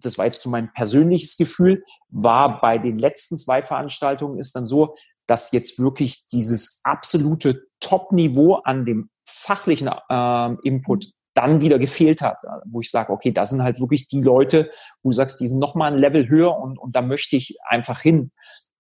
das 0.01 0.17
war 0.17 0.25
jetzt 0.25 0.41
so 0.41 0.49
mein 0.49 0.71
persönliches 0.73 1.35
Gefühl, 1.37 1.83
war 2.07 2.61
bei 2.61 2.77
den 2.77 2.97
letzten 2.97 3.37
zwei 3.37 3.61
Veranstaltungen 3.61 4.39
ist 4.39 4.55
dann 4.55 4.65
so, 4.65 4.95
dass 5.27 5.51
jetzt 5.51 5.79
wirklich 5.79 6.25
dieses 6.27 6.81
absolute 6.83 7.67
Top-Niveau 7.81 8.55
an 8.55 8.85
dem 8.85 9.09
fachlichen 9.25 9.87
äh, 9.87 10.53
Input 10.63 11.11
dann 11.33 11.61
wieder 11.61 11.79
gefehlt 11.79 12.21
hat, 12.21 12.41
wo 12.65 12.81
ich 12.81 12.91
sage, 12.91 13.11
okay, 13.11 13.31
da 13.31 13.45
sind 13.45 13.63
halt 13.63 13.79
wirklich 13.79 14.07
die 14.07 14.21
Leute, 14.21 14.69
wo 15.01 15.09
du 15.09 15.13
sagst, 15.13 15.39
die 15.39 15.47
sind 15.47 15.59
nochmal 15.59 15.93
ein 15.93 15.99
Level 15.99 16.27
höher 16.27 16.57
und, 16.57 16.77
und 16.77 16.95
da 16.95 17.01
möchte 17.01 17.35
ich 17.35 17.57
einfach 17.63 18.01
hin. 18.01 18.31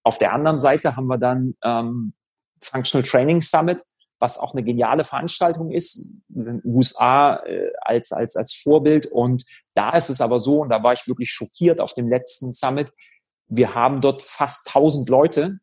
Auf 0.03 0.17
der 0.17 0.33
anderen 0.33 0.59
Seite 0.59 0.95
haben 0.95 1.07
wir 1.07 1.17
dann 1.17 1.55
ähm, 1.63 2.13
Functional 2.61 3.07
Training 3.07 3.41
Summit, 3.41 3.83
was 4.19 4.37
auch 4.37 4.53
eine 4.53 4.63
geniale 4.63 5.03
Veranstaltung 5.03 5.71
ist. 5.71 6.21
Sind 6.29 6.65
USA 6.65 7.37
äh, 7.45 7.71
als, 7.81 8.11
als, 8.11 8.35
als 8.35 8.53
Vorbild 8.53 9.05
und 9.05 9.45
da 9.73 9.91
ist 9.91 10.09
es 10.09 10.19
aber 10.19 10.39
so, 10.39 10.61
und 10.61 10.69
da 10.69 10.83
war 10.83 10.93
ich 10.93 11.07
wirklich 11.07 11.31
schockiert 11.31 11.79
auf 11.79 11.93
dem 11.93 12.07
letzten 12.07 12.53
Summit, 12.53 12.91
wir 13.47 13.73
haben 13.73 14.01
dort 14.01 14.21
fast 14.23 14.67
1000 14.67 15.09
Leute, 15.09 15.59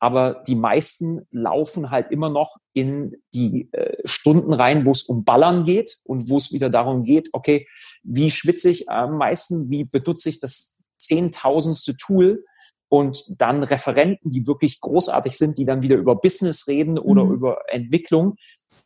aber 0.00 0.42
die 0.46 0.54
meisten 0.54 1.26
laufen 1.30 1.90
halt 1.90 2.10
immer 2.10 2.30
noch 2.30 2.56
in 2.72 3.16
die 3.34 3.72
äh, 3.72 3.96
Stunden 4.04 4.52
rein, 4.52 4.84
wo 4.86 4.92
es 4.92 5.02
um 5.02 5.24
Ballern 5.24 5.64
geht 5.64 5.98
und 6.04 6.28
wo 6.28 6.36
es 6.36 6.52
wieder 6.52 6.70
darum 6.70 7.04
geht, 7.04 7.30
okay, 7.32 7.66
wie 8.02 8.30
schwitze 8.30 8.70
ich 8.70 8.88
am 8.88 9.18
meisten, 9.18 9.70
wie 9.70 9.84
benutze 9.84 10.28
ich 10.28 10.38
das 10.40 10.84
zehntausendste 10.98 11.96
Tool 11.96 12.44
und 12.88 13.24
dann 13.28 13.62
Referenten, 13.62 14.30
die 14.30 14.46
wirklich 14.46 14.80
großartig 14.80 15.36
sind, 15.36 15.58
die 15.58 15.64
dann 15.64 15.82
wieder 15.82 15.96
über 15.96 16.16
Business 16.16 16.68
reden 16.68 16.98
oder 16.98 17.24
mhm. 17.24 17.32
über 17.32 17.58
Entwicklung. 17.68 18.36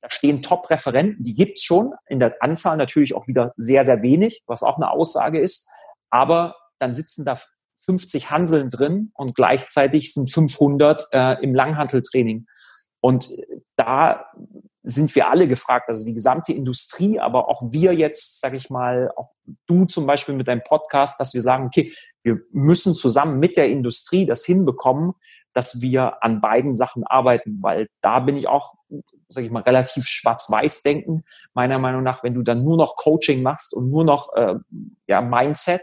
Da 0.00 0.10
stehen 0.10 0.42
Top-Referenten, 0.42 1.22
die 1.22 1.34
gibt's 1.34 1.62
schon, 1.62 1.92
in 2.08 2.18
der 2.18 2.36
Anzahl 2.40 2.76
natürlich 2.76 3.14
auch 3.14 3.28
wieder 3.28 3.52
sehr, 3.56 3.84
sehr 3.84 4.02
wenig, 4.02 4.42
was 4.46 4.62
auch 4.62 4.76
eine 4.76 4.90
Aussage 4.90 5.40
ist, 5.40 5.68
aber 6.10 6.56
dann 6.80 6.94
sitzen 6.94 7.24
da 7.24 7.38
50 7.85 8.30
Hanseln 8.30 8.70
drin 8.70 9.11
und 9.14 9.35
gleichzeitig 9.35 10.12
sind 10.12 10.30
500 10.30 11.07
äh, 11.12 11.43
im 11.43 11.55
Langhanteltraining. 11.55 12.47
Und 13.01 13.28
da 13.76 14.26
sind 14.85 15.14
wir 15.14 15.28
alle 15.28 15.47
gefragt, 15.47 15.89
also 15.89 16.05
die 16.05 16.14
gesamte 16.14 16.53
Industrie, 16.53 17.20
aber 17.20 17.49
auch 17.49 17.62
wir 17.70 17.95
jetzt, 17.95 18.41
sage 18.41 18.57
ich 18.57 18.68
mal, 18.68 19.12
auch 19.16 19.30
du 19.66 19.85
zum 19.85 20.07
Beispiel 20.07 20.35
mit 20.35 20.49
deinem 20.49 20.62
Podcast, 20.64 21.20
dass 21.20 21.35
wir 21.35 21.43
sagen, 21.43 21.66
okay, 21.66 21.93
wir 22.22 22.41
müssen 22.51 22.95
zusammen 22.95 23.39
mit 23.39 23.57
der 23.57 23.68
Industrie 23.68 24.26
das 24.26 24.45
hinbekommen, 24.45 25.12
dass 25.53 25.80
wir 25.80 26.22
an 26.22 26.41
beiden 26.41 26.74
Sachen 26.74 27.05
arbeiten, 27.05 27.59
weil 27.61 27.89
da 28.01 28.20
bin 28.20 28.37
ich 28.37 28.49
auch, 28.49 28.74
sage 29.28 29.47
ich 29.47 29.53
mal, 29.53 29.62
relativ 29.62 30.07
schwarz-weiß 30.07 30.83
denken. 30.83 31.24
Meiner 31.55 31.78
Meinung 31.78 32.03
nach, 32.03 32.24
wenn 32.24 32.35
du 32.35 32.43
dann 32.43 32.64
nur 32.64 32.76
noch 32.76 32.97
Coaching 32.97 33.43
machst 33.43 33.74
und 33.74 33.89
nur 33.91 34.05
noch 34.05 34.33
äh, 34.35 34.55
ja, 35.07 35.20
Mindset, 35.20 35.83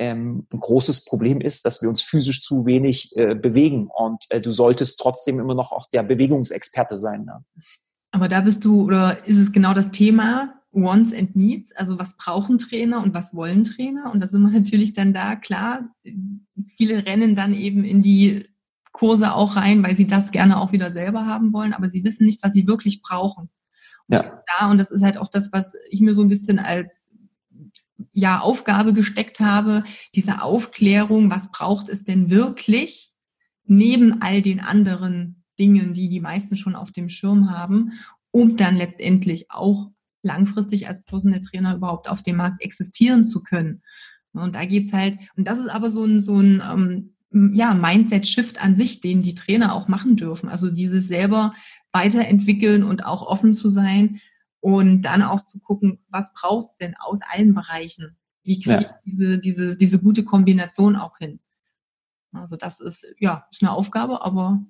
ähm, 0.00 0.46
ein 0.50 0.60
großes 0.60 1.04
Problem 1.04 1.42
ist, 1.42 1.66
dass 1.66 1.82
wir 1.82 1.90
uns 1.90 2.00
physisch 2.00 2.42
zu 2.42 2.64
wenig 2.64 3.14
äh, 3.16 3.34
bewegen 3.34 3.88
und 3.94 4.24
äh, 4.30 4.40
du 4.40 4.50
solltest 4.50 4.98
trotzdem 4.98 5.38
immer 5.38 5.54
noch 5.54 5.72
auch 5.72 5.88
der 5.90 6.02
Bewegungsexperte 6.02 6.96
sein. 6.96 7.24
Ne? 7.26 7.44
Aber 8.10 8.26
da 8.26 8.40
bist 8.40 8.64
du, 8.64 8.84
oder 8.84 9.26
ist 9.26 9.36
es 9.36 9.52
genau 9.52 9.74
das 9.74 9.90
Thema 9.90 10.54
Wants 10.72 11.12
and 11.12 11.36
Needs? 11.36 11.72
Also 11.76 11.98
was 11.98 12.16
brauchen 12.16 12.56
Trainer 12.56 13.02
und 13.02 13.12
was 13.12 13.34
wollen 13.34 13.62
Trainer? 13.64 14.10
Und 14.10 14.20
da 14.20 14.26
sind 14.26 14.42
wir 14.42 14.50
natürlich 14.58 14.94
dann 14.94 15.12
da, 15.12 15.36
klar, 15.36 15.90
viele 16.78 17.04
rennen 17.04 17.36
dann 17.36 17.52
eben 17.52 17.84
in 17.84 18.02
die 18.02 18.48
Kurse 18.92 19.34
auch 19.34 19.56
rein, 19.56 19.84
weil 19.84 19.96
sie 19.96 20.06
das 20.06 20.30
gerne 20.30 20.58
auch 20.58 20.72
wieder 20.72 20.90
selber 20.90 21.26
haben 21.26 21.52
wollen, 21.52 21.74
aber 21.74 21.90
sie 21.90 22.04
wissen 22.04 22.24
nicht, 22.24 22.42
was 22.42 22.54
sie 22.54 22.66
wirklich 22.66 23.02
brauchen. 23.02 23.50
Und 24.08 24.16
ja. 24.16 24.42
da, 24.58 24.70
und 24.70 24.78
das 24.78 24.90
ist 24.90 25.02
halt 25.02 25.18
auch 25.18 25.28
das, 25.28 25.52
was 25.52 25.74
ich 25.90 26.00
mir 26.00 26.14
so 26.14 26.22
ein 26.22 26.28
bisschen 26.28 26.58
als 26.58 27.10
ja, 28.20 28.40
Aufgabe 28.40 28.92
gesteckt 28.92 29.40
habe, 29.40 29.82
diese 30.14 30.42
Aufklärung, 30.42 31.30
was 31.30 31.50
braucht 31.50 31.88
es 31.88 32.04
denn 32.04 32.30
wirklich 32.30 33.10
neben 33.64 34.20
all 34.20 34.42
den 34.42 34.60
anderen 34.60 35.44
Dingen, 35.58 35.92
die 35.92 36.08
die 36.08 36.20
meisten 36.20 36.56
schon 36.56 36.76
auf 36.76 36.90
dem 36.90 37.08
Schirm 37.08 37.50
haben, 37.50 37.92
um 38.30 38.56
dann 38.56 38.76
letztendlich 38.76 39.50
auch 39.50 39.90
langfristig 40.22 40.86
als 40.86 41.02
Personal 41.02 41.40
Trainer 41.40 41.74
überhaupt 41.74 42.08
auf 42.08 42.22
dem 42.22 42.36
Markt 42.36 42.62
existieren 42.62 43.24
zu 43.24 43.42
können. 43.42 43.82
Und 44.32 44.54
da 44.54 44.64
geht's 44.64 44.92
halt, 44.92 45.18
und 45.36 45.48
das 45.48 45.58
ist 45.58 45.68
aber 45.68 45.90
so 45.90 46.04
ein, 46.04 46.22
so 46.22 46.38
ein 46.38 46.62
ähm, 47.32 47.52
ja, 47.54 47.74
Mindset-Shift 47.74 48.62
an 48.62 48.76
sich, 48.76 49.00
den 49.00 49.22
die 49.22 49.34
Trainer 49.34 49.74
auch 49.74 49.88
machen 49.88 50.16
dürfen. 50.16 50.48
Also 50.48 50.70
dieses 50.70 51.08
selber 51.08 51.54
weiterentwickeln 51.92 52.84
und 52.84 53.06
auch 53.06 53.22
offen 53.22 53.54
zu 53.54 53.70
sein, 53.70 54.20
und 54.60 55.02
dann 55.02 55.22
auch 55.22 55.42
zu 55.42 55.58
gucken, 55.58 56.04
was 56.08 56.32
braucht's 56.32 56.76
denn 56.76 56.94
aus 56.98 57.20
allen 57.32 57.54
Bereichen? 57.54 58.16
Wie 58.42 58.60
kriege 58.60 58.82
ja. 58.82 58.90
ich 59.04 59.12
diese, 59.12 59.38
diese, 59.38 59.76
diese 59.76 59.98
gute 59.98 60.24
Kombination 60.24 60.96
auch 60.96 61.18
hin? 61.18 61.40
Also 62.32 62.56
das 62.56 62.80
ist, 62.80 63.06
ja, 63.18 63.46
ist 63.50 63.62
eine 63.62 63.72
Aufgabe, 63.72 64.22
aber 64.22 64.60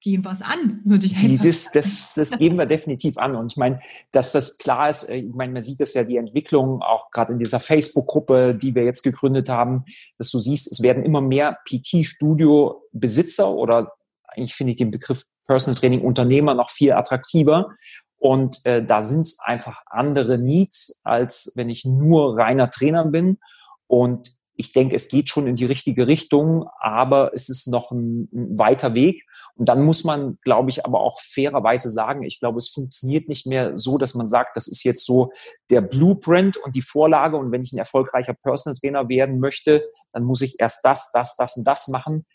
gehen 0.00 0.24
wir 0.24 0.32
es 0.32 0.42
an, 0.42 0.80
würde 0.84 1.06
ich 1.06 1.14
einfach 1.14 1.28
Dieses, 1.28 1.72
das, 1.72 2.14
das 2.14 2.38
geben 2.38 2.56
wir 2.56 2.66
definitiv 2.66 3.18
an. 3.18 3.36
Und 3.36 3.52
ich 3.52 3.56
meine, 3.56 3.80
dass 4.12 4.32
das 4.32 4.58
klar 4.58 4.88
ist, 4.88 5.08
äh, 5.08 5.16
ich 5.16 5.34
meine, 5.34 5.52
man 5.52 5.62
sieht 5.62 5.80
das 5.80 5.94
ja, 5.94 6.04
die 6.04 6.16
Entwicklung, 6.16 6.82
auch 6.82 7.10
gerade 7.10 7.32
in 7.32 7.38
dieser 7.38 7.60
Facebook-Gruppe, 7.60 8.54
die 8.54 8.74
wir 8.74 8.84
jetzt 8.84 9.02
gegründet 9.02 9.48
haben, 9.48 9.84
dass 10.18 10.30
du 10.30 10.38
siehst, 10.38 10.72
es 10.72 10.82
werden 10.82 11.04
immer 11.04 11.20
mehr 11.20 11.58
PT-Studio-Besitzer 11.66 13.50
oder 13.50 13.92
eigentlich 14.28 14.54
finde 14.54 14.72
ich 14.72 14.76
den 14.76 14.90
Begriff 14.90 15.26
Personal 15.46 15.78
Training 15.78 16.02
Unternehmer 16.02 16.54
noch 16.54 16.70
viel 16.70 16.92
attraktiver. 16.92 17.74
Und 18.20 18.66
äh, 18.66 18.84
da 18.84 19.00
sind 19.00 19.22
es 19.22 19.38
einfach 19.40 19.82
andere 19.86 20.38
Needs, 20.38 21.00
als 21.04 21.54
wenn 21.56 21.70
ich 21.70 21.86
nur 21.86 22.36
reiner 22.36 22.70
Trainer 22.70 23.06
bin. 23.06 23.38
Und 23.86 24.38
ich 24.56 24.74
denke, 24.74 24.94
es 24.94 25.08
geht 25.08 25.30
schon 25.30 25.46
in 25.46 25.56
die 25.56 25.64
richtige 25.64 26.06
Richtung, 26.06 26.68
aber 26.78 27.32
es 27.34 27.48
ist 27.48 27.66
noch 27.66 27.90
ein, 27.90 28.28
ein 28.30 28.58
weiter 28.58 28.92
Weg. 28.92 29.24
Und 29.54 29.70
dann 29.70 29.82
muss 29.82 30.04
man, 30.04 30.38
glaube 30.42 30.68
ich, 30.68 30.84
aber 30.84 31.00
auch 31.00 31.18
fairerweise 31.18 31.88
sagen, 31.88 32.22
ich 32.22 32.40
glaube, 32.40 32.58
es 32.58 32.68
funktioniert 32.68 33.26
nicht 33.26 33.46
mehr 33.46 33.78
so, 33.78 33.96
dass 33.96 34.14
man 34.14 34.28
sagt, 34.28 34.54
das 34.54 34.68
ist 34.68 34.84
jetzt 34.84 35.06
so 35.06 35.32
der 35.70 35.80
Blueprint 35.80 36.58
und 36.58 36.74
die 36.74 36.82
Vorlage. 36.82 37.38
Und 37.38 37.52
wenn 37.52 37.62
ich 37.62 37.72
ein 37.72 37.78
erfolgreicher 37.78 38.34
Personal 38.34 38.76
Trainer 38.76 39.08
werden 39.08 39.40
möchte, 39.40 39.88
dann 40.12 40.24
muss 40.24 40.42
ich 40.42 40.56
erst 40.58 40.84
das, 40.84 41.10
das, 41.12 41.36
das 41.36 41.56
und 41.56 41.66
das 41.66 41.88
machen. 41.88 42.26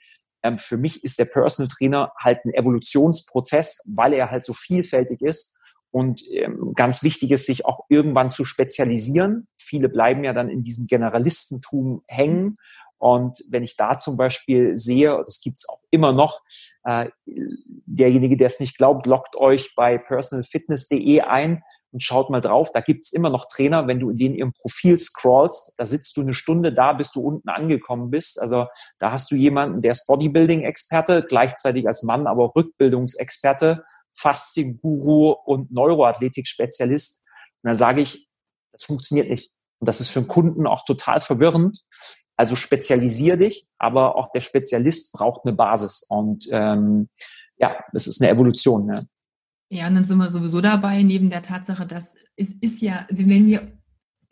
Ähm, 0.42 0.58
für 0.58 0.78
mich 0.78 1.04
ist 1.04 1.20
der 1.20 1.26
Personal 1.26 1.70
Trainer 1.70 2.12
halt 2.20 2.44
ein 2.44 2.56
Evolutionsprozess, 2.56 3.94
weil 3.96 4.14
er 4.14 4.32
halt 4.32 4.44
so 4.44 4.54
vielfältig 4.54 5.22
ist 5.22 5.60
und 5.96 6.30
ähm, 6.30 6.74
ganz 6.76 7.04
wichtig 7.04 7.32
ist, 7.32 7.46
sich 7.46 7.66
auch 7.66 7.86
irgendwann 7.88 8.30
zu 8.30 8.44
spezialisieren. 8.44 9.48
Viele 9.56 9.88
bleiben 9.88 10.26
ja 10.26 10.34
dann 10.34 10.50
in 10.50 10.62
diesem 10.62 10.88
Generalistentum 10.88 12.04
hängen. 12.06 12.58
Und 12.98 13.42
wenn 13.50 13.64
ich 13.64 13.78
da 13.78 13.98
zum 13.98 14.18
Beispiel 14.18 14.76
sehe, 14.76 15.18
das 15.26 15.40
gibt's 15.40 15.70
auch 15.70 15.80
immer 15.92 16.12
noch, 16.12 16.42
äh, 16.84 17.08
derjenige, 17.26 18.36
der 18.36 18.48
es 18.48 18.60
nicht 18.60 18.78
glaubt, 18.78 19.06
loggt 19.06 19.38
euch 19.38 19.74
bei 19.78 19.98
personalfitness.de 19.98 21.22
ein 21.22 21.64
und 21.94 22.04
schaut 22.04 22.30
mal 22.30 22.42
drauf. 22.42 22.74
Da 22.74 22.82
gibt's 22.82 23.14
immer 23.14 23.30
noch 23.30 23.46
Trainer, 23.48 23.88
wenn 23.88 24.02
du 24.02 24.10
in 24.10 24.18
denen 24.18 24.36
ihrem 24.36 24.52
Profil 24.52 24.98
scrollst, 24.98 25.76
da 25.78 25.86
sitzt 25.86 26.18
du 26.18 26.22
eine 26.22 26.34
Stunde 26.34 26.74
da, 26.74 26.92
bis 26.92 27.14
du 27.14 27.22
unten 27.22 27.48
angekommen 27.48 28.10
bist. 28.10 28.42
Also 28.42 28.66
da 29.00 29.14
hast 29.14 29.32
du 29.32 29.36
jemanden, 29.36 29.80
der 29.80 29.92
ist 29.92 30.08
Bodybuilding-Experte, 30.08 31.24
gleichzeitig 31.26 31.88
als 31.88 32.04
Mann 32.04 32.28
aber 32.28 32.54
Rückbildungsexperte 32.54 33.86
Faszienguru 34.16 35.32
und 35.32 35.72
Neuroathletik-Spezialist. 35.72 37.28
Und 37.64 37.70
da 37.70 37.76
sage 37.76 38.02
ich, 38.02 38.28
das 38.72 38.84
funktioniert 38.84 39.30
nicht. 39.30 39.52
Und 39.80 39.88
das 39.88 40.02
ist 40.02 40.10
für 40.10 40.20
einen 40.20 40.28
Kunden 40.28 40.68
auch 40.68 40.86
total 40.86 41.22
verwirrend. 41.22 41.82
Also 42.38 42.56
spezialisier 42.56 43.38
dich, 43.38 43.68
aber 43.78 44.16
auch 44.16 44.32
der 44.32 44.42
Spezialist 44.42 45.14
braucht 45.14 45.46
eine 45.46 45.54
Basis. 45.54 46.06
Und 46.10 46.48
ähm, 46.52 47.10
ja, 47.58 47.78
es 47.94 48.08
ist 48.08 48.22
eine 48.22 48.32
Evolution. 48.32 48.86
Ne? 48.86 49.08
Ja, 49.70 49.88
und 49.88 49.96
dann 49.96 50.06
sind 50.06 50.18
wir 50.18 50.32
sowieso 50.32 50.62
dabei, 50.62 51.02
neben 51.04 51.30
der 51.30 51.42
Tatsache, 51.42 51.86
dass 51.86 52.16
es 52.36 52.52
ist 52.62 52.82
ja, 52.82 53.08
wenn 53.10 53.48
wir 53.48 53.75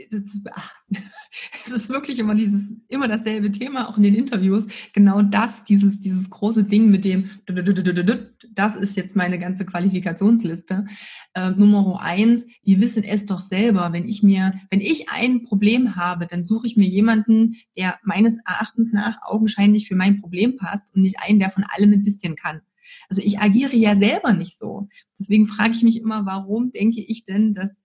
es 1.66 1.72
ist 1.72 1.90
wirklich 1.90 2.20
immer 2.20 2.36
dieses, 2.36 2.62
immer 2.88 3.08
dasselbe 3.08 3.52
Thema, 3.52 3.90
auch 3.90 3.98
in 3.98 4.04
den 4.04 4.16
Interviews. 4.16 4.66
Genau 4.94 5.22
das, 5.22 5.64
dieses, 5.64 6.00
dieses 6.00 6.30
große 6.30 6.64
Ding 6.64 6.90
mit 6.90 7.06
dem, 7.06 7.30
das 8.54 8.76
ist 8.76 8.96
jetzt 8.96 9.16
meine 9.16 9.40
ganze 9.40 9.66
Qualifikationsliste. 9.66 10.86
Äh, 11.34 11.52
Nummer 11.52 12.02
eins, 12.02 12.46
die 12.66 12.80
wissen 12.80 13.04
es 13.04 13.26
doch 13.26 13.40
selber. 13.40 13.94
Wenn 13.94 14.08
ich 14.08 14.24
mir, 14.24 14.54
wenn 14.70 14.82
ich 14.82 15.10
ein 15.10 15.44
Problem 15.44 15.96
habe, 15.96 16.28
dann 16.28 16.44
suche 16.44 16.68
ich 16.68 16.78
mir 16.78 16.88
jemanden, 16.88 17.56
der 17.78 18.00
meines 18.04 18.38
Erachtens 18.46 18.94
nach 18.94 19.18
augenscheinlich 19.24 19.88
für 19.88 19.96
mein 19.96 20.20
Problem 20.20 20.58
passt 20.58 20.94
und 20.94 21.02
nicht 21.02 21.20
einen, 21.20 21.40
der 21.40 21.50
von 21.50 21.64
allem 21.64 21.94
ein 21.94 22.04
bisschen 22.04 22.36
kann. 22.36 22.62
Also 23.10 23.22
ich 23.24 23.40
agiere 23.40 23.76
ja 23.76 23.98
selber 23.98 24.34
nicht 24.34 24.58
so. 24.58 24.88
Deswegen 25.20 25.48
frage 25.48 25.74
ich 25.74 25.84
mich 25.84 25.98
immer, 26.00 26.26
warum 26.26 26.72
denke 26.72 27.02
ich 27.02 27.24
denn, 27.24 27.54
dass 27.54 27.74
das 27.74 27.83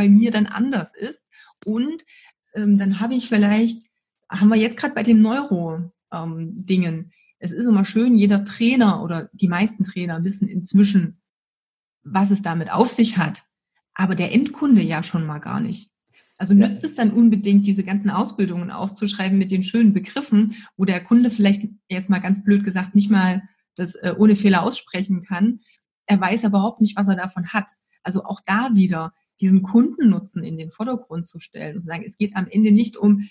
bei 0.00 0.08
mir 0.08 0.30
dann 0.30 0.46
anders 0.46 0.94
ist? 0.94 1.20
Und 1.66 2.06
ähm, 2.54 2.78
dann 2.78 3.00
habe 3.00 3.14
ich 3.14 3.28
vielleicht, 3.28 3.86
haben 4.30 4.48
wir 4.48 4.56
jetzt 4.56 4.78
gerade 4.78 4.94
bei 4.94 5.02
den 5.02 5.20
Neuro-Dingen, 5.20 6.94
ähm, 6.94 7.10
es 7.38 7.52
ist 7.52 7.66
immer 7.66 7.84
schön, 7.84 8.14
jeder 8.14 8.44
Trainer 8.46 9.02
oder 9.02 9.28
die 9.34 9.48
meisten 9.48 9.84
Trainer 9.84 10.24
wissen 10.24 10.48
inzwischen, 10.48 11.20
was 12.02 12.30
es 12.30 12.40
damit 12.40 12.72
auf 12.72 12.88
sich 12.88 13.18
hat. 13.18 13.42
Aber 13.92 14.14
der 14.14 14.32
Endkunde 14.32 14.80
ja 14.80 15.02
schon 15.02 15.26
mal 15.26 15.38
gar 15.38 15.60
nicht. 15.60 15.90
Also 16.38 16.54
nützt 16.54 16.82
es 16.84 16.94
dann 16.94 17.10
unbedingt, 17.10 17.66
diese 17.66 17.84
ganzen 17.84 18.08
Ausbildungen 18.08 18.70
aufzuschreiben 18.70 19.36
mit 19.36 19.50
den 19.50 19.62
schönen 19.62 19.92
Begriffen, 19.92 20.54
wo 20.78 20.86
der 20.86 21.04
Kunde 21.04 21.30
vielleicht 21.30 21.68
erstmal 21.88 22.22
ganz 22.22 22.42
blöd 22.42 22.64
gesagt 22.64 22.94
nicht 22.94 23.10
mal 23.10 23.42
das 23.76 23.96
äh, 23.96 24.14
ohne 24.16 24.36
Fehler 24.36 24.62
aussprechen 24.62 25.22
kann. 25.22 25.60
Er 26.06 26.18
weiß 26.18 26.46
aber 26.46 26.58
überhaupt 26.58 26.80
nicht, 26.80 26.96
was 26.96 27.08
er 27.08 27.16
davon 27.16 27.48
hat. 27.48 27.72
Also 28.02 28.24
auch 28.24 28.40
da 28.46 28.70
wieder 28.72 29.12
diesen 29.40 29.62
Kundennutzen 29.62 30.42
in 30.42 30.58
den 30.58 30.70
Vordergrund 30.70 31.26
zu 31.26 31.40
stellen 31.40 31.76
und 31.76 31.82
zu 31.82 31.88
sagen, 31.88 32.04
es 32.06 32.18
geht 32.18 32.36
am 32.36 32.46
Ende 32.48 32.72
nicht 32.72 32.96
um, 32.96 33.28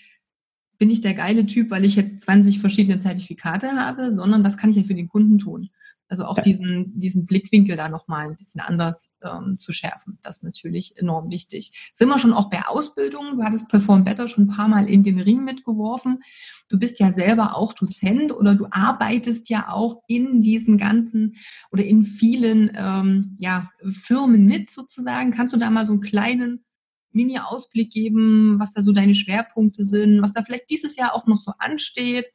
bin 0.78 0.90
ich 0.90 1.02
der 1.02 1.14
geile 1.14 1.46
Typ, 1.46 1.70
weil 1.70 1.84
ich 1.84 1.94
jetzt 1.94 2.20
20 2.22 2.58
verschiedene 2.58 2.98
Zertifikate 2.98 3.72
habe, 3.72 4.12
sondern 4.14 4.42
was 4.42 4.56
kann 4.56 4.70
ich 4.70 4.76
denn 4.76 4.86
für 4.86 4.94
den 4.94 5.08
Kunden 5.08 5.38
tun? 5.38 5.70
Also 6.10 6.24
auch 6.24 6.38
diesen, 6.38 6.98
diesen 6.98 7.24
Blickwinkel 7.24 7.76
da 7.76 7.88
nochmal 7.88 8.28
ein 8.28 8.36
bisschen 8.36 8.60
anders 8.60 9.10
ähm, 9.22 9.58
zu 9.58 9.70
schärfen. 9.70 10.18
Das 10.24 10.38
ist 10.38 10.42
natürlich 10.42 10.96
enorm 10.96 11.30
wichtig. 11.30 11.92
Sind 11.94 12.08
wir 12.08 12.18
schon 12.18 12.32
auch 12.32 12.50
bei 12.50 12.66
Ausbildung? 12.66 13.36
Du 13.36 13.44
hattest 13.44 13.68
Perform 13.68 14.02
Better 14.02 14.26
schon 14.26 14.44
ein 14.44 14.56
paar 14.56 14.66
Mal 14.66 14.88
in 14.88 15.04
den 15.04 15.20
Ring 15.20 15.44
mitgeworfen. 15.44 16.24
Du 16.68 16.80
bist 16.80 16.98
ja 16.98 17.12
selber 17.12 17.56
auch 17.56 17.74
Dozent 17.74 18.32
oder 18.32 18.56
du 18.56 18.66
arbeitest 18.72 19.50
ja 19.50 19.70
auch 19.70 20.02
in 20.08 20.42
diesen 20.42 20.78
ganzen 20.78 21.36
oder 21.70 21.84
in 21.84 22.02
vielen 22.02 22.72
ähm, 22.74 23.36
ja, 23.38 23.70
Firmen 23.88 24.46
mit 24.46 24.70
sozusagen. 24.70 25.30
Kannst 25.30 25.54
du 25.54 25.58
da 25.58 25.70
mal 25.70 25.86
so 25.86 25.92
einen 25.92 26.00
kleinen 26.00 26.64
Mini-Ausblick 27.12 27.92
geben, 27.92 28.58
was 28.58 28.72
da 28.72 28.82
so 28.82 28.90
deine 28.90 29.14
Schwerpunkte 29.14 29.84
sind, 29.84 30.22
was 30.22 30.32
da 30.32 30.42
vielleicht 30.42 30.70
dieses 30.70 30.96
Jahr 30.96 31.14
auch 31.14 31.28
noch 31.28 31.38
so 31.38 31.52
ansteht, 31.58 32.26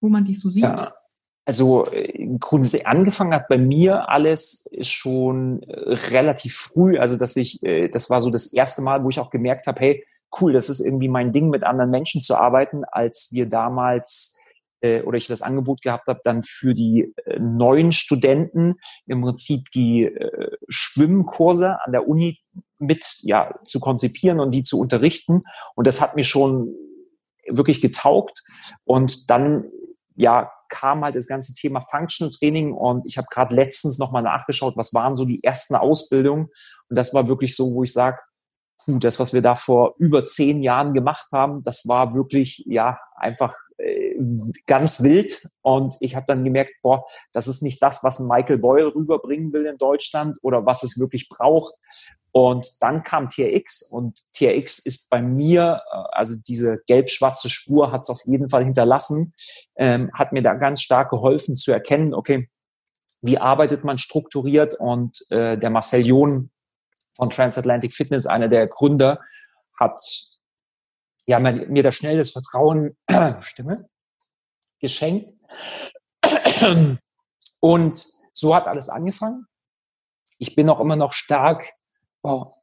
wo 0.00 0.08
man 0.08 0.24
dich 0.24 0.40
so 0.40 0.50
sieht? 0.50 0.62
Ja 0.62 0.94
also 1.48 1.86
äh, 1.86 2.28
grundsätzlich 2.38 2.86
angefangen 2.86 3.32
hat 3.32 3.48
bei 3.48 3.56
mir 3.56 4.10
alles 4.10 4.68
schon 4.82 5.62
äh, 5.62 5.94
relativ 6.10 6.54
früh. 6.54 6.98
Also 6.98 7.16
dass 7.16 7.36
ich, 7.36 7.62
äh, 7.62 7.88
das 7.88 8.10
war 8.10 8.20
so 8.20 8.28
das 8.28 8.52
erste 8.52 8.82
Mal, 8.82 9.02
wo 9.02 9.08
ich 9.08 9.18
auch 9.18 9.30
gemerkt 9.30 9.66
habe, 9.66 9.80
hey, 9.80 10.04
cool, 10.38 10.52
das 10.52 10.68
ist 10.68 10.80
irgendwie 10.80 11.08
mein 11.08 11.32
Ding, 11.32 11.48
mit 11.48 11.64
anderen 11.64 11.90
Menschen 11.90 12.20
zu 12.20 12.36
arbeiten, 12.36 12.84
als 12.84 13.30
wir 13.32 13.48
damals 13.48 14.38
äh, 14.82 15.00
oder 15.00 15.16
ich 15.16 15.26
das 15.26 15.40
Angebot 15.40 15.80
gehabt 15.80 16.08
habe, 16.08 16.20
dann 16.22 16.42
für 16.42 16.74
die 16.74 17.14
neuen 17.38 17.92
Studenten 17.92 18.74
im 19.06 19.22
Prinzip 19.22 19.70
die 19.74 20.04
äh, 20.04 20.54
Schwimmkurse 20.68 21.82
an 21.82 21.92
der 21.92 22.06
Uni 22.06 22.40
mit 22.78 23.06
ja 23.22 23.54
zu 23.64 23.80
konzipieren 23.80 24.38
und 24.38 24.52
die 24.52 24.62
zu 24.62 24.78
unterrichten. 24.78 25.44
Und 25.74 25.86
das 25.86 26.02
hat 26.02 26.14
mir 26.14 26.24
schon 26.24 26.74
wirklich 27.48 27.80
getaugt. 27.80 28.44
Und 28.84 29.30
dann 29.30 29.64
ja 30.14 30.50
kam 30.68 31.04
halt 31.04 31.16
das 31.16 31.26
ganze 31.26 31.54
Thema 31.54 31.84
Functional 31.90 32.32
Training 32.32 32.72
und 32.72 33.06
ich 33.06 33.18
habe 33.18 33.28
gerade 33.30 33.54
letztens 33.54 33.98
nochmal 33.98 34.22
nachgeschaut, 34.22 34.76
was 34.76 34.94
waren 34.94 35.16
so 35.16 35.24
die 35.24 35.42
ersten 35.42 35.74
Ausbildungen? 35.74 36.48
Und 36.88 36.96
das 36.96 37.14
war 37.14 37.28
wirklich 37.28 37.56
so, 37.56 37.74
wo 37.74 37.82
ich 37.82 37.92
sage, 37.92 38.18
das, 38.86 39.20
was 39.20 39.34
wir 39.34 39.42
da 39.42 39.54
vor 39.54 39.94
über 39.98 40.24
zehn 40.24 40.62
Jahren 40.62 40.94
gemacht 40.94 41.28
haben, 41.32 41.62
das 41.62 41.86
war 41.86 42.14
wirklich 42.14 42.64
ja 42.66 42.98
einfach 43.16 43.54
äh, 43.76 44.07
ganz 44.66 45.02
wild. 45.02 45.48
Und 45.62 45.96
ich 46.00 46.16
habe 46.16 46.26
dann 46.26 46.44
gemerkt, 46.44 46.72
boah, 46.82 47.04
das 47.32 47.48
ist 47.48 47.62
nicht 47.62 47.82
das, 47.82 48.02
was 48.02 48.20
Michael 48.20 48.58
Boyle 48.58 48.94
rüberbringen 48.94 49.52
will 49.52 49.66
in 49.66 49.78
Deutschland 49.78 50.38
oder 50.42 50.66
was 50.66 50.82
es 50.82 50.98
wirklich 50.98 51.28
braucht. 51.28 51.74
Und 52.30 52.68
dann 52.80 53.02
kam 53.02 53.28
TRX 53.28 53.90
und 53.90 54.20
TRX 54.34 54.80
ist 54.80 55.08
bei 55.10 55.22
mir, 55.22 55.82
äh, 55.90 55.96
also 56.12 56.34
diese 56.46 56.78
gelb-schwarze 56.86 57.48
Spur 57.50 57.90
hat 57.90 58.02
es 58.02 58.10
auf 58.10 58.20
jeden 58.26 58.50
Fall 58.50 58.64
hinterlassen, 58.64 59.32
ähm, 59.76 60.10
hat 60.12 60.32
mir 60.32 60.42
da 60.42 60.54
ganz 60.54 60.82
stark 60.82 61.10
geholfen 61.10 61.56
zu 61.56 61.72
erkennen, 61.72 62.14
okay, 62.14 62.48
wie 63.22 63.38
arbeitet 63.38 63.82
man 63.82 63.98
strukturiert 63.98 64.74
und 64.74 65.18
äh, 65.30 65.56
der 65.58 65.70
Marcel 65.70 66.06
John 66.06 66.50
von 67.16 67.30
Transatlantic 67.30 67.94
Fitness, 67.96 68.26
einer 68.26 68.48
der 68.48 68.68
Gründer, 68.68 69.20
hat 69.76 70.00
ja, 71.26 71.38
mir 71.40 71.82
da 71.82 71.92
schnell 71.92 72.16
das 72.16 72.30
Vertrauen, 72.30 72.96
Stimme, 73.40 73.88
geschenkt. 74.80 75.34
Und 77.60 78.06
so 78.32 78.54
hat 78.54 78.68
alles 78.68 78.88
angefangen. 78.88 79.46
Ich 80.38 80.54
bin 80.54 80.68
auch 80.68 80.80
immer 80.80 80.96
noch 80.96 81.12
stark 81.12 81.64
wow, 82.22 82.54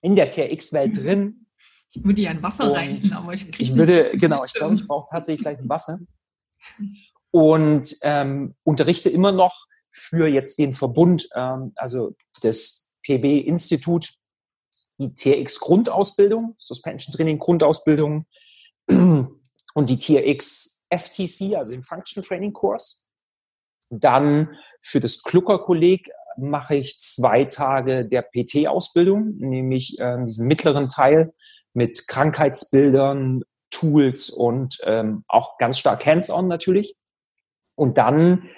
in 0.00 0.16
der 0.16 0.28
TRX-Welt 0.28 1.02
drin. 1.02 1.46
Ich 1.90 2.02
würde 2.02 2.14
dir 2.14 2.30
ein 2.30 2.42
Wasser 2.42 2.64
und 2.64 2.76
reichen, 2.76 3.12
aber 3.12 3.32
ich 3.32 3.50
kriege 3.50 3.62
Ich 3.62 3.76
würde, 3.76 4.10
genau, 4.14 4.44
ich 4.44 4.52
glaube, 4.52 4.74
ich 4.74 4.86
brauche 4.86 5.06
tatsächlich 5.10 5.42
gleich 5.42 5.58
ein 5.58 5.68
Wasser. 5.68 5.98
Und 7.30 7.96
ähm, 8.02 8.54
unterrichte 8.64 9.10
immer 9.10 9.32
noch 9.32 9.66
für 9.90 10.26
jetzt 10.26 10.58
den 10.58 10.72
Verbund, 10.72 11.28
ähm, 11.34 11.72
also 11.76 12.16
das 12.42 12.94
PB-Institut, 13.04 14.14
die 14.98 15.14
TRX 15.14 15.60
Grundausbildung, 15.60 16.56
Suspension 16.58 17.14
Training 17.14 17.38
Grundausbildung 17.38 18.26
und 18.88 19.90
die 19.90 19.98
TRX 19.98 20.83
FTC, 20.98 21.56
also 21.56 21.72
den 21.72 21.82
Function 21.82 22.22
Training 22.22 22.52
Kurs. 22.52 23.10
Dann 23.90 24.56
für 24.80 25.00
das 25.00 25.22
Klucker-Kolleg 25.22 26.10
mache 26.36 26.76
ich 26.76 26.98
zwei 26.98 27.44
Tage 27.44 28.06
der 28.06 28.22
PT-Ausbildung, 28.22 29.36
nämlich 29.36 29.98
äh, 30.00 30.16
diesen 30.24 30.48
mittleren 30.48 30.88
Teil 30.88 31.32
mit 31.72 32.08
Krankheitsbildern, 32.08 33.42
Tools 33.70 34.30
und 34.30 34.78
ähm, 34.84 35.24
auch 35.26 35.58
ganz 35.58 35.78
stark 35.78 36.06
hands-on 36.06 36.48
natürlich. 36.48 36.96
Und 37.76 37.98
dann 37.98 38.48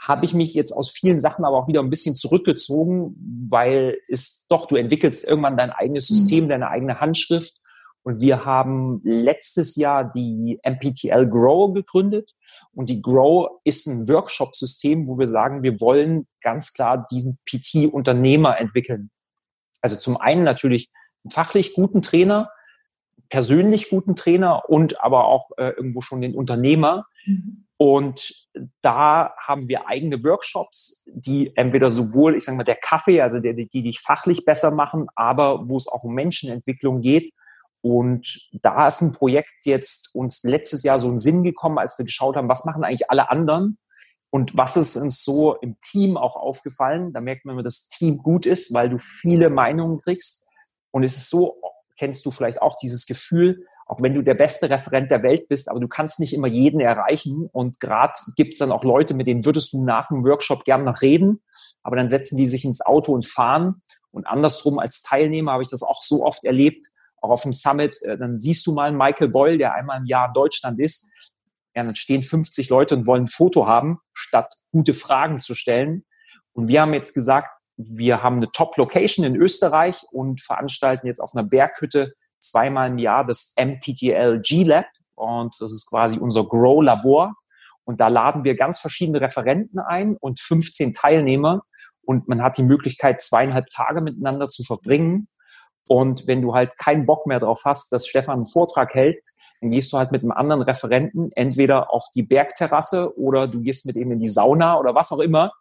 habe 0.00 0.24
ich 0.24 0.32
mich 0.32 0.54
jetzt 0.54 0.72
aus 0.72 0.90
vielen 0.90 1.20
Sachen 1.20 1.44
aber 1.44 1.58
auch 1.58 1.68
wieder 1.68 1.80
ein 1.80 1.90
bisschen 1.90 2.14
zurückgezogen, 2.14 3.14
weil 3.50 3.98
es 4.08 4.46
doch, 4.48 4.66
du 4.66 4.76
entwickelst 4.76 5.28
irgendwann 5.28 5.56
dein 5.56 5.70
eigenes 5.70 6.08
mhm. 6.08 6.14
System, 6.14 6.48
deine 6.48 6.68
eigene 6.68 7.00
Handschrift 7.00 7.59
und 8.02 8.20
wir 8.20 8.44
haben 8.44 9.00
letztes 9.04 9.76
Jahr 9.76 10.10
die 10.10 10.58
MPTL 10.64 11.28
Grow 11.28 11.74
gegründet. 11.74 12.32
Und 12.72 12.88
die 12.88 13.02
Grow 13.02 13.60
ist 13.64 13.86
ein 13.86 14.08
Workshop-System, 14.08 15.06
wo 15.06 15.18
wir 15.18 15.26
sagen, 15.26 15.62
wir 15.62 15.80
wollen 15.80 16.26
ganz 16.40 16.72
klar 16.72 17.06
diesen 17.10 17.38
PT-Unternehmer 17.44 18.58
entwickeln. 18.58 19.10
Also 19.82 19.96
zum 19.96 20.16
einen 20.16 20.44
natürlich 20.44 20.90
einen 21.24 21.30
fachlich 21.30 21.74
guten 21.74 22.00
Trainer, 22.00 22.50
persönlich 23.28 23.90
guten 23.90 24.16
Trainer 24.16 24.68
und 24.68 25.00
aber 25.02 25.26
auch 25.26 25.50
äh, 25.58 25.70
irgendwo 25.70 26.00
schon 26.00 26.22
den 26.22 26.34
Unternehmer. 26.34 27.06
Mhm. 27.26 27.66
Und 27.76 28.48
da 28.82 29.34
haben 29.38 29.68
wir 29.68 29.88
eigene 29.88 30.22
Workshops, 30.24 31.06
die 31.12 31.52
entweder 31.56 31.90
sowohl, 31.90 32.36
ich 32.36 32.44
sage 32.44 32.58
mal, 32.58 32.64
der 32.64 32.76
Kaffee, 32.76 33.22
also 33.22 33.40
die, 33.40 33.68
die 33.68 33.82
dich 33.82 34.00
fachlich 34.00 34.44
besser 34.44 34.70
machen, 34.70 35.06
aber 35.14 35.68
wo 35.68 35.76
es 35.76 35.88
auch 35.88 36.02
um 36.02 36.14
Menschenentwicklung 36.14 37.00
geht, 37.00 37.30
und 37.82 38.48
da 38.52 38.86
ist 38.86 39.00
ein 39.00 39.12
Projekt 39.12 39.64
jetzt 39.64 40.14
uns 40.14 40.42
letztes 40.42 40.82
Jahr 40.82 40.98
so 40.98 41.08
einen 41.08 41.18
Sinn 41.18 41.42
gekommen, 41.42 41.78
als 41.78 41.98
wir 41.98 42.04
geschaut 42.04 42.36
haben, 42.36 42.48
was 42.48 42.64
machen 42.64 42.84
eigentlich 42.84 43.10
alle 43.10 43.30
anderen 43.30 43.78
und 44.30 44.56
was 44.56 44.76
ist 44.76 44.96
uns 44.96 45.24
so 45.24 45.54
im 45.56 45.78
Team 45.80 46.16
auch 46.16 46.36
aufgefallen. 46.36 47.12
Da 47.12 47.20
merkt 47.20 47.44
man, 47.44 47.56
wenn 47.56 47.64
das 47.64 47.88
Team 47.88 48.18
gut 48.18 48.46
ist, 48.46 48.74
weil 48.74 48.90
du 48.90 48.98
viele 48.98 49.50
Meinungen 49.50 49.98
kriegst. 49.98 50.46
Und 50.90 51.04
es 51.04 51.16
ist 51.16 51.30
so, 51.30 51.56
kennst 51.98 52.24
du 52.26 52.30
vielleicht 52.30 52.62
auch 52.62 52.76
dieses 52.76 53.06
Gefühl, 53.06 53.66
auch 53.86 54.00
wenn 54.00 54.14
du 54.14 54.22
der 54.22 54.34
beste 54.34 54.70
Referent 54.70 55.10
der 55.10 55.24
Welt 55.24 55.48
bist, 55.48 55.68
aber 55.68 55.80
du 55.80 55.88
kannst 55.88 56.20
nicht 56.20 56.32
immer 56.32 56.46
jeden 56.46 56.80
erreichen. 56.80 57.48
Und 57.50 57.80
gerade 57.80 58.12
gibt 58.36 58.52
es 58.52 58.58
dann 58.58 58.70
auch 58.70 58.84
Leute, 58.84 59.14
mit 59.14 59.26
denen 59.26 59.44
würdest 59.44 59.72
du 59.72 59.84
nach 59.84 60.08
dem 60.08 60.24
Workshop 60.24 60.64
gerne 60.64 60.84
noch 60.84 61.02
reden, 61.02 61.42
aber 61.82 61.96
dann 61.96 62.08
setzen 62.08 62.36
die 62.36 62.46
sich 62.46 62.64
ins 62.64 62.82
Auto 62.82 63.12
und 63.12 63.26
fahren. 63.26 63.82
Und 64.12 64.26
andersrum 64.28 64.78
als 64.78 65.02
Teilnehmer 65.02 65.52
habe 65.52 65.64
ich 65.64 65.70
das 65.70 65.82
auch 65.82 66.04
so 66.04 66.24
oft 66.24 66.44
erlebt, 66.44 66.86
auch 67.20 67.30
auf 67.30 67.42
dem 67.42 67.52
Summit, 67.52 68.00
äh, 68.02 68.18
dann 68.18 68.38
siehst 68.38 68.66
du 68.66 68.72
mal 68.72 68.92
Michael 68.92 69.28
Boyle, 69.28 69.58
der 69.58 69.74
einmal 69.74 69.98
im 69.98 70.06
Jahr 70.06 70.28
in 70.28 70.34
Deutschland 70.34 70.80
ist. 70.80 71.12
Ja, 71.74 71.84
dann 71.84 71.94
stehen 71.94 72.22
50 72.22 72.68
Leute 72.68 72.96
und 72.96 73.06
wollen 73.06 73.24
ein 73.24 73.28
Foto 73.28 73.66
haben, 73.66 73.98
statt 74.12 74.54
gute 74.72 74.94
Fragen 74.94 75.38
zu 75.38 75.54
stellen. 75.54 76.04
Und 76.52 76.68
wir 76.68 76.82
haben 76.82 76.94
jetzt 76.94 77.14
gesagt, 77.14 77.48
wir 77.76 78.22
haben 78.22 78.36
eine 78.36 78.50
Top-Location 78.50 79.24
in 79.24 79.36
Österreich 79.36 80.04
und 80.10 80.42
veranstalten 80.42 81.06
jetzt 81.06 81.20
auf 81.20 81.34
einer 81.34 81.44
Berghütte 81.44 82.12
zweimal 82.38 82.88
im 82.90 82.98
Jahr 82.98 83.24
das 83.24 83.54
MPTL 83.56 84.40
G-Lab. 84.40 84.86
Und 85.14 85.54
das 85.60 85.72
ist 85.72 85.88
quasi 85.88 86.18
unser 86.18 86.44
Grow-Labor. 86.44 87.34
Und 87.84 88.00
da 88.00 88.08
laden 88.08 88.44
wir 88.44 88.56
ganz 88.56 88.78
verschiedene 88.78 89.20
Referenten 89.20 89.78
ein 89.78 90.16
und 90.16 90.40
15 90.40 90.92
Teilnehmer. 90.92 91.62
Und 92.02 92.28
man 92.28 92.42
hat 92.42 92.58
die 92.58 92.62
Möglichkeit, 92.62 93.20
zweieinhalb 93.20 93.68
Tage 93.70 94.00
miteinander 94.00 94.48
zu 94.48 94.64
verbringen. 94.64 95.28
Und 95.90 96.28
wenn 96.28 96.40
du 96.40 96.54
halt 96.54 96.78
keinen 96.78 97.04
Bock 97.04 97.26
mehr 97.26 97.40
drauf 97.40 97.62
hast, 97.64 97.92
dass 97.92 98.06
Stefan 98.06 98.36
einen 98.36 98.46
Vortrag 98.46 98.94
hält, 98.94 99.26
dann 99.60 99.72
gehst 99.72 99.92
du 99.92 99.98
halt 99.98 100.12
mit 100.12 100.22
einem 100.22 100.30
anderen 100.30 100.62
Referenten 100.62 101.32
entweder 101.32 101.92
auf 101.92 102.04
die 102.14 102.22
Bergterrasse 102.22 103.18
oder 103.18 103.48
du 103.48 103.60
gehst 103.60 103.86
mit 103.86 103.96
ihm 103.96 104.12
in 104.12 104.20
die 104.20 104.28
Sauna 104.28 104.78
oder 104.78 104.94
was 104.94 105.10
auch 105.10 105.18
immer. 105.18 105.52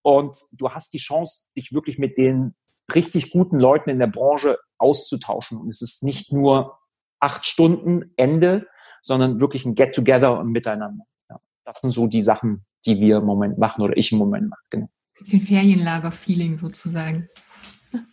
Und 0.00 0.38
du 0.52 0.70
hast 0.70 0.94
die 0.94 0.98
Chance, 0.98 1.50
dich 1.54 1.74
wirklich 1.74 1.98
mit 1.98 2.16
den 2.16 2.54
richtig 2.94 3.32
guten 3.32 3.60
Leuten 3.60 3.90
in 3.90 3.98
der 3.98 4.06
Branche 4.06 4.58
auszutauschen. 4.78 5.60
Und 5.60 5.68
es 5.68 5.82
ist 5.82 6.02
nicht 6.02 6.32
nur 6.32 6.78
acht 7.20 7.44
Stunden 7.44 8.14
Ende, 8.16 8.66
sondern 9.02 9.40
wirklich 9.40 9.66
ein 9.66 9.74
Get-Together 9.74 10.38
und 10.38 10.52
Miteinander. 10.52 11.04
Ja, 11.28 11.38
das 11.66 11.80
sind 11.80 11.90
so 11.90 12.06
die 12.06 12.22
Sachen, 12.22 12.64
die 12.86 12.98
wir 12.98 13.18
im 13.18 13.26
Moment 13.26 13.58
machen 13.58 13.82
oder 13.82 13.94
ich 13.94 14.10
im 14.10 14.16
Moment 14.16 14.48
mache. 14.48 14.62
Genau. 14.70 14.88
Bisschen 15.18 15.42
Ferienlager-Feeling 15.42 16.56
sozusagen. 16.56 17.28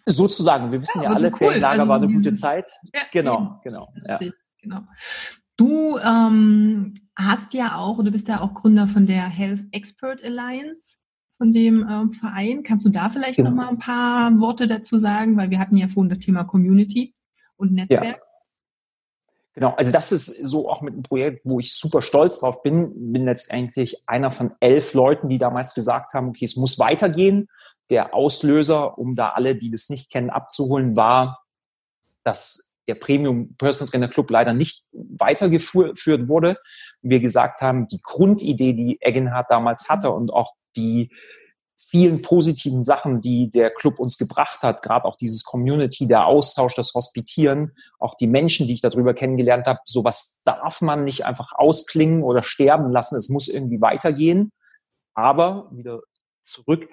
Sozusagen. 0.06 0.72
Wir 0.72 0.82
wissen 0.82 1.02
ja, 1.02 1.10
ja 1.10 1.16
alle, 1.16 1.28
cool. 1.30 1.38
Ferienlager 1.38 1.82
also 1.82 1.90
war 1.90 1.98
eine 1.98 2.12
gute 2.12 2.34
Zeit. 2.34 2.70
Ja, 2.94 3.02
genau, 3.12 3.60
genau. 3.64 3.94
Ja. 4.08 4.20
genau. 4.62 4.82
Du 5.58 5.98
ähm, 6.00 6.94
hast 7.16 7.54
ja 7.54 7.78
auch, 7.78 8.04
du 8.04 8.12
bist 8.12 8.28
ja 8.28 8.42
auch 8.42 8.54
Gründer 8.54 8.88
von 8.88 9.06
der 9.06 9.24
Health 9.24 9.66
Expert 9.72 10.24
Alliance 10.24 10.98
von 11.38 11.52
dem 11.52 11.86
ähm, 11.90 12.12
Verein. 12.12 12.64
Kannst 12.64 12.86
du 12.86 12.90
da 12.90 13.10
vielleicht 13.10 13.38
genau. 13.38 13.50
noch 13.50 13.56
mal 13.58 13.70
ein 13.70 13.78
paar 13.78 14.40
Worte 14.40 14.68
dazu 14.68 14.98
sagen? 14.98 15.38
Weil 15.38 15.50
wir 15.50 15.60
hatten 15.60 15.78
ja 15.78 15.88
vorhin 15.88 16.10
das 16.10 16.20
Thema 16.20 16.44
Community 16.44 17.14
und 17.56 17.74
Netzwerk. 17.74 18.22
Genau, 19.56 19.76
also 19.76 19.92
das 19.92 20.12
ist 20.12 20.26
so 20.26 20.68
auch 20.68 20.82
mit 20.82 20.94
einem 20.94 21.04
Projekt, 21.04 21.42
wo 21.44 21.60
ich 21.60 21.76
super 21.76 22.02
stolz 22.02 22.40
drauf 22.40 22.64
bin. 22.64 23.14
Bin 23.14 23.26
letztendlich 23.26 24.02
einer 24.08 24.32
von 24.32 24.54
elf 24.60 24.96
Leuten, 24.96 25.30
die 25.30 25.38
damals 25.38 25.76
gesagt 25.76 26.16
haben, 26.16 26.30
okay, 26.30 26.46
es 26.46 26.56
muss 26.56 26.80
weitergehen. 26.80 27.48
Der 27.94 28.16
Auslöser, 28.16 28.98
um 28.98 29.14
da 29.14 29.30
alle, 29.30 29.56
die 29.56 29.70
das 29.70 29.90
nicht 29.90 30.10
kennen, 30.10 30.32
abzuholen, 30.32 30.96
war, 30.96 31.44
dass 32.24 32.80
der 32.88 32.96
Premium 32.96 33.56
Personal 33.56 33.92
Trainer 33.92 34.08
Club 34.08 34.32
leider 34.32 34.52
nicht 34.52 34.84
weitergeführt 34.92 36.28
wurde. 36.28 36.58
Wir 37.04 37.20
gesagt 37.20 37.62
haben, 37.62 37.86
die 37.86 38.00
Grundidee, 38.02 38.74
die 38.74 38.98
Eggenhardt 39.00 39.52
damals 39.52 39.90
hatte 39.90 40.10
und 40.10 40.34
auch 40.34 40.54
die 40.76 41.12
vielen 41.76 42.24
positiven 42.24 42.84
Sachen, 42.84 43.22
die 43.22 43.52
der 43.52 43.70
Club 43.70 44.00
uns 44.00 44.18
gebracht 44.18 44.64
hat, 44.64 44.82
gerade 44.82 45.06
auch 45.06 45.16
dieses 45.16 45.44
Community, 45.44 46.08
der 46.08 46.26
Austausch, 46.26 46.74
das 46.74 46.96
Hospitieren, 46.96 47.74
auch 48.00 48.16
die 48.16 48.26
Menschen, 48.26 48.66
die 48.66 48.74
ich 48.74 48.82
darüber 48.82 49.14
kennengelernt 49.14 49.68
habe, 49.68 49.82
sowas 49.86 50.42
darf 50.44 50.82
man 50.82 51.04
nicht 51.04 51.24
einfach 51.24 51.52
ausklingen 51.54 52.24
oder 52.24 52.42
sterben 52.42 52.92
lassen. 52.92 53.16
Es 53.16 53.30
muss 53.30 53.48
irgendwie 53.48 53.80
weitergehen. 53.80 54.52
Aber 55.14 55.70
wieder 55.72 56.02
zurück, 56.42 56.90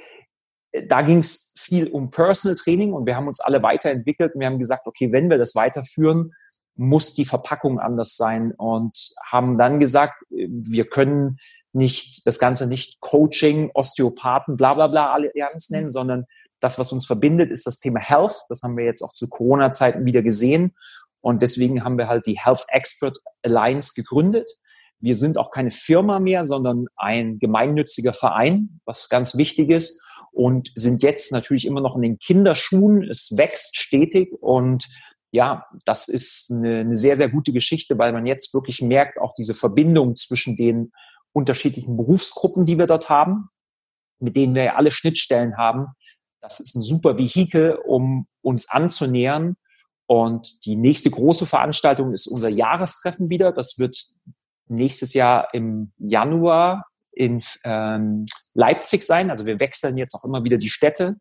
da 0.86 1.02
ging 1.02 1.18
es 1.18 1.54
viel 1.58 1.88
um 1.88 2.10
Personal 2.10 2.56
Training 2.56 2.92
und 2.92 3.06
wir 3.06 3.16
haben 3.16 3.28
uns 3.28 3.40
alle 3.40 3.62
weiterentwickelt 3.62 4.34
und 4.34 4.40
wir 4.40 4.46
haben 4.46 4.58
gesagt, 4.58 4.86
okay, 4.86 5.12
wenn 5.12 5.30
wir 5.30 5.38
das 5.38 5.54
weiterführen, 5.54 6.32
muss 6.76 7.14
die 7.14 7.24
Verpackung 7.24 7.78
anders 7.78 8.16
sein 8.16 8.52
und 8.52 9.10
haben 9.30 9.58
dann 9.58 9.80
gesagt, 9.80 10.14
wir 10.30 10.88
können 10.88 11.38
nicht 11.72 12.26
das 12.26 12.38
Ganze 12.38 12.68
nicht 12.68 13.00
Coaching, 13.00 13.70
Osteopathen, 13.74 14.56
bla 14.56 14.74
bla 14.74 14.86
bla 14.86 15.12
Allianz 15.12 15.70
nennen, 15.70 15.90
sondern 15.90 16.24
das, 16.60 16.78
was 16.78 16.92
uns 16.92 17.06
verbindet, 17.06 17.50
ist 17.50 17.66
das 17.66 17.78
Thema 17.78 18.00
Health. 18.00 18.44
Das 18.48 18.62
haben 18.62 18.76
wir 18.76 18.84
jetzt 18.84 19.02
auch 19.02 19.12
zu 19.12 19.28
Corona-Zeiten 19.28 20.04
wieder 20.04 20.22
gesehen. 20.22 20.74
Und 21.20 21.42
deswegen 21.42 21.84
haben 21.84 21.98
wir 21.98 22.08
halt 22.08 22.26
die 22.26 22.38
Health 22.38 22.64
Expert 22.68 23.18
Alliance 23.42 23.92
gegründet. 23.94 24.48
Wir 25.00 25.14
sind 25.14 25.38
auch 25.38 25.50
keine 25.50 25.70
Firma 25.70 26.18
mehr, 26.20 26.44
sondern 26.44 26.86
ein 26.96 27.38
gemeinnütziger 27.38 28.12
Verein, 28.12 28.80
was 28.84 29.08
ganz 29.08 29.36
wichtig 29.36 29.70
ist. 29.70 30.06
Und 30.40 30.72
sind 30.74 31.02
jetzt 31.02 31.32
natürlich 31.32 31.66
immer 31.66 31.82
noch 31.82 31.96
in 31.96 32.00
den 32.00 32.18
Kinderschuhen. 32.18 33.02
Es 33.02 33.36
wächst 33.36 33.76
stetig 33.76 34.32
und 34.40 34.86
ja, 35.32 35.66
das 35.84 36.08
ist 36.08 36.50
eine, 36.50 36.80
eine 36.80 36.96
sehr, 36.96 37.18
sehr 37.18 37.28
gute 37.28 37.52
Geschichte, 37.52 37.98
weil 37.98 38.14
man 38.14 38.24
jetzt 38.24 38.54
wirklich 38.54 38.80
merkt, 38.80 39.20
auch 39.20 39.34
diese 39.34 39.52
Verbindung 39.54 40.16
zwischen 40.16 40.56
den 40.56 40.92
unterschiedlichen 41.34 41.94
Berufsgruppen, 41.98 42.64
die 42.64 42.78
wir 42.78 42.86
dort 42.86 43.10
haben, 43.10 43.50
mit 44.18 44.34
denen 44.34 44.54
wir 44.54 44.64
ja 44.64 44.76
alle 44.76 44.90
Schnittstellen 44.90 45.58
haben. 45.58 45.88
Das 46.40 46.58
ist 46.58 46.74
ein 46.74 46.82
super 46.82 47.18
Vehikel, 47.18 47.74
um 47.74 48.26
uns 48.40 48.70
anzunähern. 48.70 49.56
Und 50.06 50.64
die 50.64 50.74
nächste 50.74 51.10
große 51.10 51.44
Veranstaltung 51.44 52.14
ist 52.14 52.26
unser 52.26 52.48
Jahrestreffen 52.48 53.28
wieder. 53.28 53.52
Das 53.52 53.78
wird 53.78 53.94
nächstes 54.68 55.12
Jahr 55.12 55.52
im 55.52 55.92
Januar 55.98 56.86
in 57.12 57.42
ähm, 57.64 58.24
Leipzig 58.54 59.04
sein. 59.04 59.30
Also 59.30 59.46
wir 59.46 59.60
wechseln 59.60 59.96
jetzt 59.96 60.14
auch 60.14 60.24
immer 60.24 60.44
wieder 60.44 60.58
die 60.58 60.70
Städte. 60.70 61.16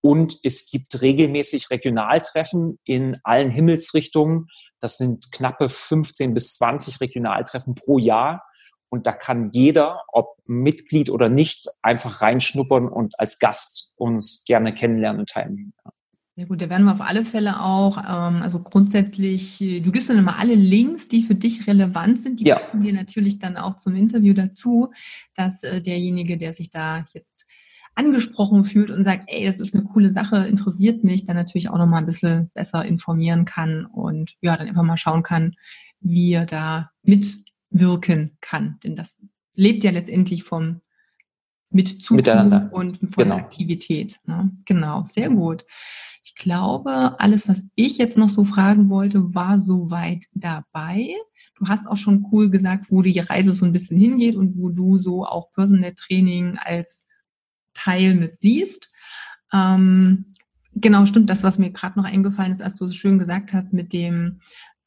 Und 0.00 0.38
es 0.44 0.70
gibt 0.70 1.00
regelmäßig 1.02 1.70
Regionaltreffen 1.70 2.78
in 2.84 3.16
allen 3.24 3.50
Himmelsrichtungen. 3.50 4.46
Das 4.80 4.96
sind 4.96 5.32
knappe 5.32 5.68
15 5.68 6.34
bis 6.34 6.54
20 6.56 7.00
Regionaltreffen 7.00 7.74
pro 7.74 7.98
Jahr. 7.98 8.44
Und 8.90 9.06
da 9.06 9.12
kann 9.12 9.50
jeder, 9.52 10.02
ob 10.08 10.36
Mitglied 10.46 11.10
oder 11.10 11.28
nicht, 11.28 11.68
einfach 11.82 12.22
reinschnuppern 12.22 12.88
und 12.88 13.18
als 13.18 13.38
Gast 13.38 13.92
uns 13.96 14.44
gerne 14.46 14.74
kennenlernen 14.74 15.20
und 15.20 15.28
teilnehmen. 15.28 15.74
Gut, 16.46 16.62
da 16.62 16.70
werden 16.70 16.84
wir 16.84 16.92
auf 16.92 17.00
alle 17.00 17.24
Fälle 17.24 17.60
auch, 17.60 17.98
ähm, 17.98 18.42
also 18.42 18.60
grundsätzlich, 18.60 19.58
du 19.58 19.90
gibst 19.90 20.08
dann 20.08 20.18
immer 20.18 20.38
alle 20.38 20.54
Links, 20.54 21.08
die 21.08 21.22
für 21.22 21.34
dich 21.34 21.66
relevant 21.66 22.22
sind, 22.22 22.40
die 22.40 22.44
ja. 22.44 22.58
packen 22.58 22.82
wir 22.82 22.92
natürlich 22.92 23.38
dann 23.38 23.56
auch 23.56 23.76
zum 23.76 23.96
Interview 23.96 24.34
dazu, 24.34 24.92
dass 25.34 25.62
äh, 25.64 25.80
derjenige, 25.80 26.38
der 26.38 26.52
sich 26.52 26.70
da 26.70 27.04
jetzt 27.12 27.46
angesprochen 27.94 28.62
fühlt 28.62 28.92
und 28.92 29.04
sagt, 29.04 29.24
ey, 29.26 29.44
das 29.44 29.58
ist 29.58 29.74
eine 29.74 29.82
coole 29.82 30.10
Sache, 30.10 30.46
interessiert 30.46 31.02
mich, 31.02 31.24
dann 31.24 31.34
natürlich 31.34 31.68
auch 31.70 31.78
nochmal 31.78 32.00
ein 32.00 32.06
bisschen 32.06 32.50
besser 32.54 32.84
informieren 32.84 33.44
kann 33.44 33.86
und 33.86 34.36
ja, 34.40 34.56
dann 34.56 34.68
einfach 34.68 34.84
mal 34.84 34.96
schauen 34.96 35.24
kann, 35.24 35.56
wie 36.00 36.32
er 36.32 36.46
da 36.46 36.92
mit 37.02 37.44
wirken 37.70 38.36
kann. 38.40 38.78
Denn 38.84 38.94
das 38.94 39.20
lebt 39.54 39.82
ja 39.82 39.90
letztendlich 39.90 40.44
vom 40.44 40.80
Mitzutun 41.70 42.20
und 42.70 42.98
von 42.98 43.24
genau. 43.24 43.36
Aktivität. 43.36 44.20
Ne? 44.24 44.50
Genau, 44.64 45.04
sehr 45.04 45.30
gut. 45.30 45.64
Ich 46.22 46.34
glaube, 46.34 47.18
alles, 47.18 47.48
was 47.48 47.64
ich 47.74 47.98
jetzt 47.98 48.18
noch 48.18 48.28
so 48.28 48.44
fragen 48.44 48.90
wollte, 48.90 49.34
war 49.34 49.58
soweit 49.58 50.24
dabei. 50.34 51.14
Du 51.56 51.66
hast 51.66 51.86
auch 51.86 51.96
schon 51.96 52.26
cool 52.30 52.50
gesagt, 52.50 52.90
wo 52.90 53.02
die 53.02 53.18
Reise 53.18 53.52
so 53.52 53.64
ein 53.64 53.72
bisschen 53.72 53.96
hingeht 53.96 54.36
und 54.36 54.56
wo 54.56 54.70
du 54.70 54.96
so 54.96 55.24
auch 55.24 55.52
Personal 55.52 55.94
Training 55.94 56.58
als 56.58 57.06
Teil 57.74 58.14
mit 58.14 58.40
siehst. 58.40 58.90
Ähm, 59.52 60.26
genau, 60.74 61.06
stimmt 61.06 61.30
das, 61.30 61.42
was 61.42 61.58
mir 61.58 61.70
gerade 61.70 61.98
noch 61.98 62.06
eingefallen 62.06 62.52
ist, 62.52 62.62
als 62.62 62.74
du 62.74 62.86
so 62.86 62.92
schön 62.92 63.18
gesagt 63.18 63.52
hast, 63.52 63.72
mit 63.72 63.92
dem 63.92 64.40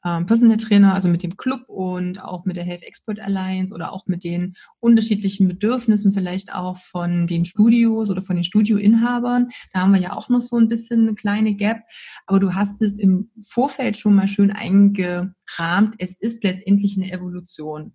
ähm, 0.04 0.26
Personal 0.26 0.56
Trainer, 0.56 0.94
also 0.94 1.08
mit 1.08 1.22
dem 1.22 1.36
Club 1.36 1.68
und 1.68 2.18
auch 2.18 2.44
mit 2.44 2.56
der 2.56 2.64
Health 2.64 2.82
Expert 2.82 3.20
Alliance 3.20 3.72
oder 3.72 3.92
auch 3.92 4.06
mit 4.06 4.24
den 4.24 4.54
unterschiedlichen 4.80 5.48
Bedürfnissen 5.48 6.12
vielleicht 6.12 6.54
auch 6.54 6.76
von 6.76 7.26
den 7.26 7.44
Studios 7.44 8.10
oder 8.10 8.22
von 8.22 8.36
den 8.36 8.44
Studioinhabern. 8.44 9.50
Da 9.72 9.80
haben 9.80 9.92
wir 9.92 10.00
ja 10.00 10.12
auch 10.14 10.28
noch 10.28 10.40
so 10.40 10.56
ein 10.56 10.68
bisschen 10.68 11.02
eine 11.02 11.14
kleine 11.14 11.54
Gap. 11.54 11.82
Aber 12.26 12.40
du 12.40 12.54
hast 12.54 12.82
es 12.82 12.98
im 12.98 13.30
Vorfeld 13.42 13.96
schon 13.96 14.14
mal 14.14 14.28
schön 14.28 14.50
eingerahmt. 14.50 15.94
Es 15.98 16.16
ist 16.18 16.42
letztendlich 16.42 16.96
eine 16.96 17.12
Evolution 17.12 17.94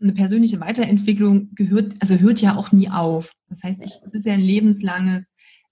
eine 0.00 0.12
persönliche 0.12 0.60
Weiterentwicklung 0.60 1.54
gehört, 1.54 1.94
also 2.00 2.16
hört 2.16 2.40
ja 2.40 2.56
auch 2.56 2.70
nie 2.70 2.88
auf. 2.88 3.32
Das 3.48 3.62
heißt, 3.62 3.82
ich, 3.82 3.92
es 4.04 4.14
ist 4.14 4.26
ja 4.26 4.34
ein 4.34 4.40
lebenslanges 4.40 5.24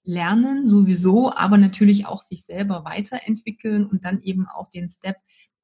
Lernen 0.03 0.68
sowieso, 0.68 1.33
aber 1.33 1.59
natürlich 1.59 2.07
auch 2.07 2.22
sich 2.22 2.45
selber 2.45 2.85
weiterentwickeln 2.85 3.87
und 3.87 4.05
dann 4.05 4.22
eben 4.22 4.47
auch 4.47 4.70
den 4.70 4.89
Step 4.89 5.16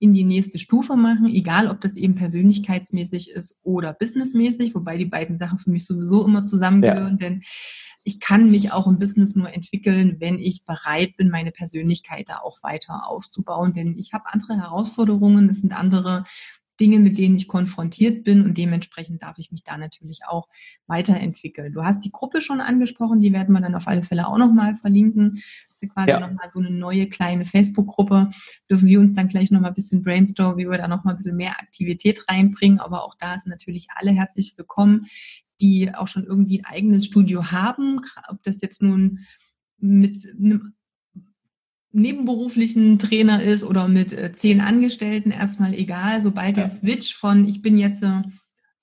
in 0.03 0.13
die 0.13 0.25
nächste 0.25 0.59
Stufe 0.59 0.97
machen, 0.97 1.29
egal 1.29 1.69
ob 1.69 1.81
das 1.81 1.97
eben 1.97 2.17
persönlichkeitsmäßig 2.17 3.31
ist 3.31 3.57
oder 3.63 3.93
businessmäßig, 3.93 4.75
wobei 4.75 4.97
die 4.97 5.07
beiden 5.07 5.39
Sachen 5.39 5.59
für 5.59 5.71
mich 5.71 5.87
sowieso 5.87 6.27
immer 6.27 6.45
zusammengehören, 6.45 7.19
ja. 7.21 7.29
denn 7.29 7.43
ich 8.03 8.19
kann 8.19 8.51
mich 8.51 8.73
auch 8.73 8.89
im 8.89 8.99
Business 8.99 9.37
nur 9.37 9.55
entwickeln, 9.55 10.17
wenn 10.19 10.41
ich 10.41 10.65
bereit 10.65 11.17
bin, 11.17 11.31
meine 11.31 11.53
Persönlichkeit 11.53 12.29
da 12.29 12.39
auch 12.39 12.61
weiter 12.65 13.07
aufzubauen, 13.07 13.75
denn 13.75 13.97
ich 13.97 14.13
habe 14.13 14.25
andere 14.33 14.57
Herausforderungen, 14.57 15.49
es 15.49 15.61
sind 15.61 15.73
andere 15.73 16.25
Dinge, 16.81 16.99
mit 16.99 17.17
denen 17.17 17.37
ich 17.37 17.47
konfrontiert 17.47 18.25
bin 18.25 18.45
und 18.45 18.59
dementsprechend 18.59 19.23
darf 19.23 19.39
ich 19.39 19.53
mich 19.53 19.63
da 19.63 19.77
natürlich 19.77 20.23
auch 20.27 20.49
weiterentwickeln. 20.89 21.73
Du 21.73 21.85
hast 21.85 22.05
die 22.05 22.11
Gruppe 22.11 22.43
schon 22.43 22.61
angesprochen, 22.61 23.21
die 23.21 23.33
werden 23.33 23.55
wir 23.55 23.61
dann 23.61 23.77
auf 23.77 23.87
alle 23.87 24.03
Fälle 24.03 24.27
auch 24.27 24.39
nochmal 24.39 24.75
verlinken. 24.75 25.41
Ist 25.83 25.93
quasi 25.93 26.11
ja. 26.11 26.21
nochmal 26.21 26.49
so 26.49 26.61
eine 26.61 26.71
neue 26.71 27.09
kleine 27.09 27.45
Facebook-Gruppe. 27.45 28.31
Dürfen 28.71 28.89
wir 28.89 29.01
uns 29.01 29.13
dann 29.15 29.29
gleich 29.29 29.51
nochmal 29.51 29.71
ein 29.71 29.75
bisschen 29.75 30.03
brainstormen, 30.03 30.59
wie 30.59 30.71
wir 30.71 30.79
da 30.79 30.89
nochmal 30.89 31.15
ein 31.15 31.17
bisschen 31.17 31.37
mehr 31.37 31.59
Aktivität 31.59 32.25
reinbringen. 32.29 32.79
Aber 32.79 33.05
auch 33.05 33.15
da 33.19 33.39
sind 33.39 33.51
natürlich 33.51 33.89
alle 33.95 34.13
herzlich 34.13 34.55
willkommen, 34.57 35.07
die 35.61 35.95
auch 35.95 36.09
schon 36.09 36.25
irgendwie 36.25 36.61
ein 36.61 36.65
eigenes 36.67 37.07
Studio 37.07 37.51
haben, 37.51 38.01
ob 38.29 38.43
das 38.43 38.61
jetzt 38.61 38.81
nun 38.81 39.21
mit 39.79 40.25
einem 40.39 40.75
nebenberuflichen 41.93 42.99
Trainer 42.99 43.43
ist 43.43 43.65
oder 43.65 43.87
mit 43.87 44.13
äh, 44.13 44.33
zehn 44.35 44.61
Angestellten, 44.61 45.31
erstmal 45.31 45.75
egal. 45.75 46.23
Sobald 46.23 46.57
ja. 46.57 46.65
der 46.65 46.71
Switch 46.71 47.15
von 47.15 47.47
ich 47.47 47.61
bin 47.61 47.77
jetzt 47.77 48.03
äh, 48.03 48.23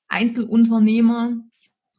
Einzelunternehmer 0.08 1.38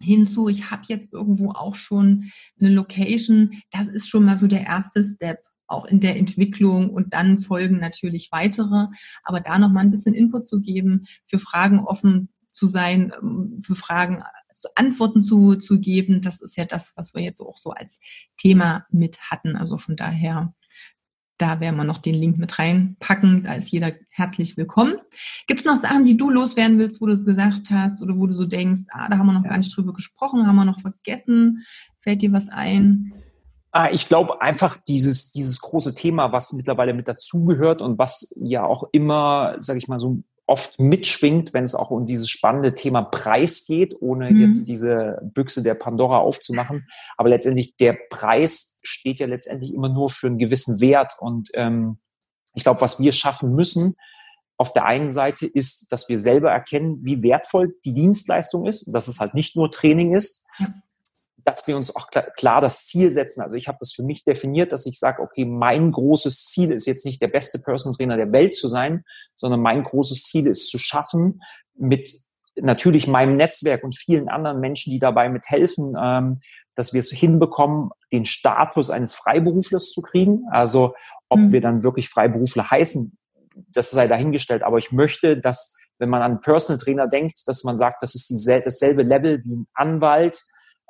hinzu, 0.00 0.48
ich 0.48 0.70
habe 0.70 0.82
jetzt 0.88 1.12
irgendwo 1.12 1.52
auch 1.52 1.74
schon 1.74 2.30
eine 2.58 2.70
Location, 2.70 3.52
das 3.70 3.88
ist 3.88 4.08
schon 4.08 4.24
mal 4.24 4.38
so 4.38 4.46
der 4.46 4.66
erste 4.66 5.02
Step 5.02 5.44
auch 5.66 5.84
in 5.84 6.00
der 6.00 6.16
Entwicklung 6.16 6.90
und 6.90 7.14
dann 7.14 7.38
folgen 7.38 7.78
natürlich 7.78 8.30
weitere. 8.32 8.88
Aber 9.22 9.40
da 9.40 9.58
noch 9.58 9.70
mal 9.70 9.80
ein 9.80 9.90
bisschen 9.90 10.14
Input 10.14 10.48
zu 10.48 10.60
geben, 10.60 11.06
für 11.26 11.38
Fragen 11.38 11.80
offen 11.80 12.28
zu 12.50 12.66
sein, 12.66 13.12
ähm, 13.22 13.60
für 13.62 13.76
Fragen 13.76 14.22
Antworten 14.74 15.22
zu, 15.22 15.54
zu 15.54 15.80
geben, 15.80 16.20
das 16.20 16.42
ist 16.42 16.56
ja 16.56 16.66
das, 16.66 16.92
was 16.96 17.14
wir 17.14 17.22
jetzt 17.22 17.40
auch 17.40 17.56
so 17.56 17.70
als 17.70 17.98
Thema 18.36 18.84
mit 18.90 19.18
hatten. 19.30 19.56
Also 19.56 19.78
von 19.78 19.96
daher 19.96 20.52
da 21.40 21.60
werden 21.60 21.76
wir 21.76 21.84
noch 21.84 21.98
den 21.98 22.14
Link 22.14 22.38
mit 22.38 22.58
reinpacken. 22.58 23.44
Da 23.44 23.54
ist 23.54 23.70
jeder 23.70 23.92
herzlich 24.10 24.56
willkommen. 24.56 24.96
Gibt 25.46 25.60
es 25.60 25.66
noch 25.66 25.76
Sachen, 25.76 26.04
die 26.04 26.16
du 26.16 26.28
loswerden 26.28 26.78
willst, 26.78 27.00
wo 27.00 27.06
du 27.06 27.12
es 27.12 27.24
gesagt 27.24 27.70
hast 27.70 28.02
oder 28.02 28.16
wo 28.16 28.26
du 28.26 28.34
so 28.34 28.44
denkst, 28.44 28.80
ah, 28.90 29.08
da 29.08 29.16
haben 29.16 29.26
wir 29.26 29.32
noch 29.32 29.44
ja. 29.44 29.50
gar 29.50 29.58
nicht 29.58 29.74
drüber 29.74 29.94
gesprochen, 29.94 30.46
haben 30.46 30.56
wir 30.56 30.64
noch 30.64 30.80
vergessen? 30.80 31.64
Fällt 32.00 32.22
dir 32.22 32.32
was 32.32 32.48
ein? 32.48 33.12
Ah, 33.72 33.88
ich 33.90 34.08
glaube 34.08 34.42
einfach 34.42 34.76
dieses, 34.76 35.30
dieses 35.30 35.60
große 35.60 35.94
Thema, 35.94 36.32
was 36.32 36.52
mittlerweile 36.52 36.92
mit 36.92 37.08
dazugehört 37.08 37.80
und 37.80 37.98
was 37.98 38.36
ja 38.40 38.64
auch 38.64 38.88
immer, 38.92 39.54
sage 39.58 39.78
ich 39.78 39.88
mal, 39.88 40.00
so 40.00 40.22
oft 40.50 40.80
mitschwingt, 40.80 41.54
wenn 41.54 41.62
es 41.62 41.76
auch 41.76 41.92
um 41.92 42.06
dieses 42.06 42.28
spannende 42.28 42.74
Thema 42.74 43.02
Preis 43.02 43.66
geht, 43.66 43.94
ohne 44.00 44.32
mhm. 44.32 44.40
jetzt 44.40 44.66
diese 44.66 45.20
Büchse 45.22 45.62
der 45.62 45.74
Pandora 45.74 46.18
aufzumachen. 46.18 46.88
Aber 47.16 47.28
letztendlich 47.28 47.76
der 47.76 47.96
Preis 48.10 48.80
steht 48.82 49.20
ja 49.20 49.26
letztendlich 49.26 49.72
immer 49.72 49.88
nur 49.88 50.10
für 50.10 50.26
einen 50.26 50.38
gewissen 50.38 50.80
Wert. 50.80 51.14
Und 51.20 51.50
ähm, 51.54 51.98
ich 52.54 52.64
glaube, 52.64 52.80
was 52.80 52.98
wir 52.98 53.12
schaffen 53.12 53.54
müssen, 53.54 53.94
auf 54.56 54.72
der 54.72 54.86
einen 54.86 55.10
Seite 55.10 55.46
ist, 55.46 55.92
dass 55.92 56.08
wir 56.08 56.18
selber 56.18 56.50
erkennen, 56.50 56.98
wie 57.02 57.22
wertvoll 57.22 57.76
die 57.84 57.94
Dienstleistung 57.94 58.66
ist, 58.66 58.92
dass 58.92 59.06
es 59.06 59.20
halt 59.20 59.34
nicht 59.34 59.54
nur 59.54 59.70
Training 59.70 60.16
ist. 60.16 60.48
Dass 61.50 61.66
wir 61.66 61.76
uns 61.76 61.94
auch 61.94 62.08
klar 62.36 62.60
das 62.60 62.86
Ziel 62.86 63.10
setzen. 63.10 63.42
Also 63.42 63.56
ich 63.56 63.68
habe 63.68 63.78
das 63.80 63.92
für 63.92 64.02
mich 64.02 64.24
definiert, 64.24 64.72
dass 64.72 64.86
ich 64.86 64.98
sage, 64.98 65.22
okay, 65.22 65.44
mein 65.44 65.90
großes 65.90 66.46
Ziel 66.46 66.72
ist 66.72 66.86
jetzt 66.86 67.04
nicht 67.04 67.20
der 67.20 67.28
beste 67.28 67.58
Personal 67.58 67.96
Trainer 67.96 68.16
der 68.16 68.32
Welt 68.32 68.54
zu 68.54 68.68
sein, 68.68 69.04
sondern 69.34 69.60
mein 69.60 69.84
großes 69.84 70.24
Ziel 70.24 70.46
ist 70.46 70.68
zu 70.68 70.78
schaffen, 70.78 71.40
mit 71.74 72.10
natürlich 72.56 73.06
meinem 73.06 73.36
Netzwerk 73.36 73.84
und 73.84 73.96
vielen 73.96 74.28
anderen 74.28 74.60
Menschen, 74.60 74.90
die 74.90 74.98
dabei 74.98 75.28
mithelfen, 75.28 75.96
ähm, 76.00 76.40
dass 76.74 76.92
wir 76.92 77.00
es 77.00 77.10
hinbekommen, 77.10 77.90
den 78.12 78.24
Status 78.24 78.90
eines 78.90 79.14
Freiberuflers 79.14 79.90
zu 79.90 80.02
kriegen. 80.02 80.44
Also 80.50 80.94
ob 81.28 81.40
mhm. 81.40 81.52
wir 81.52 81.60
dann 81.60 81.82
wirklich 81.82 82.08
Freiberufler 82.08 82.70
heißen, 82.70 83.16
das 83.68 83.90
sei 83.90 84.06
dahingestellt. 84.06 84.62
Aber 84.62 84.78
ich 84.78 84.92
möchte, 84.92 85.38
dass, 85.38 85.78
wenn 85.98 86.08
man 86.08 86.22
an 86.22 86.40
Personal 86.40 86.80
Trainer 86.80 87.08
denkt, 87.08 87.46
dass 87.46 87.64
man 87.64 87.76
sagt, 87.76 88.02
das 88.02 88.14
ist 88.14 88.30
diesel 88.30 88.62
dasselbe 88.62 89.02
Level 89.02 89.42
wie 89.44 89.54
ein 89.54 89.66
Anwalt, 89.74 90.42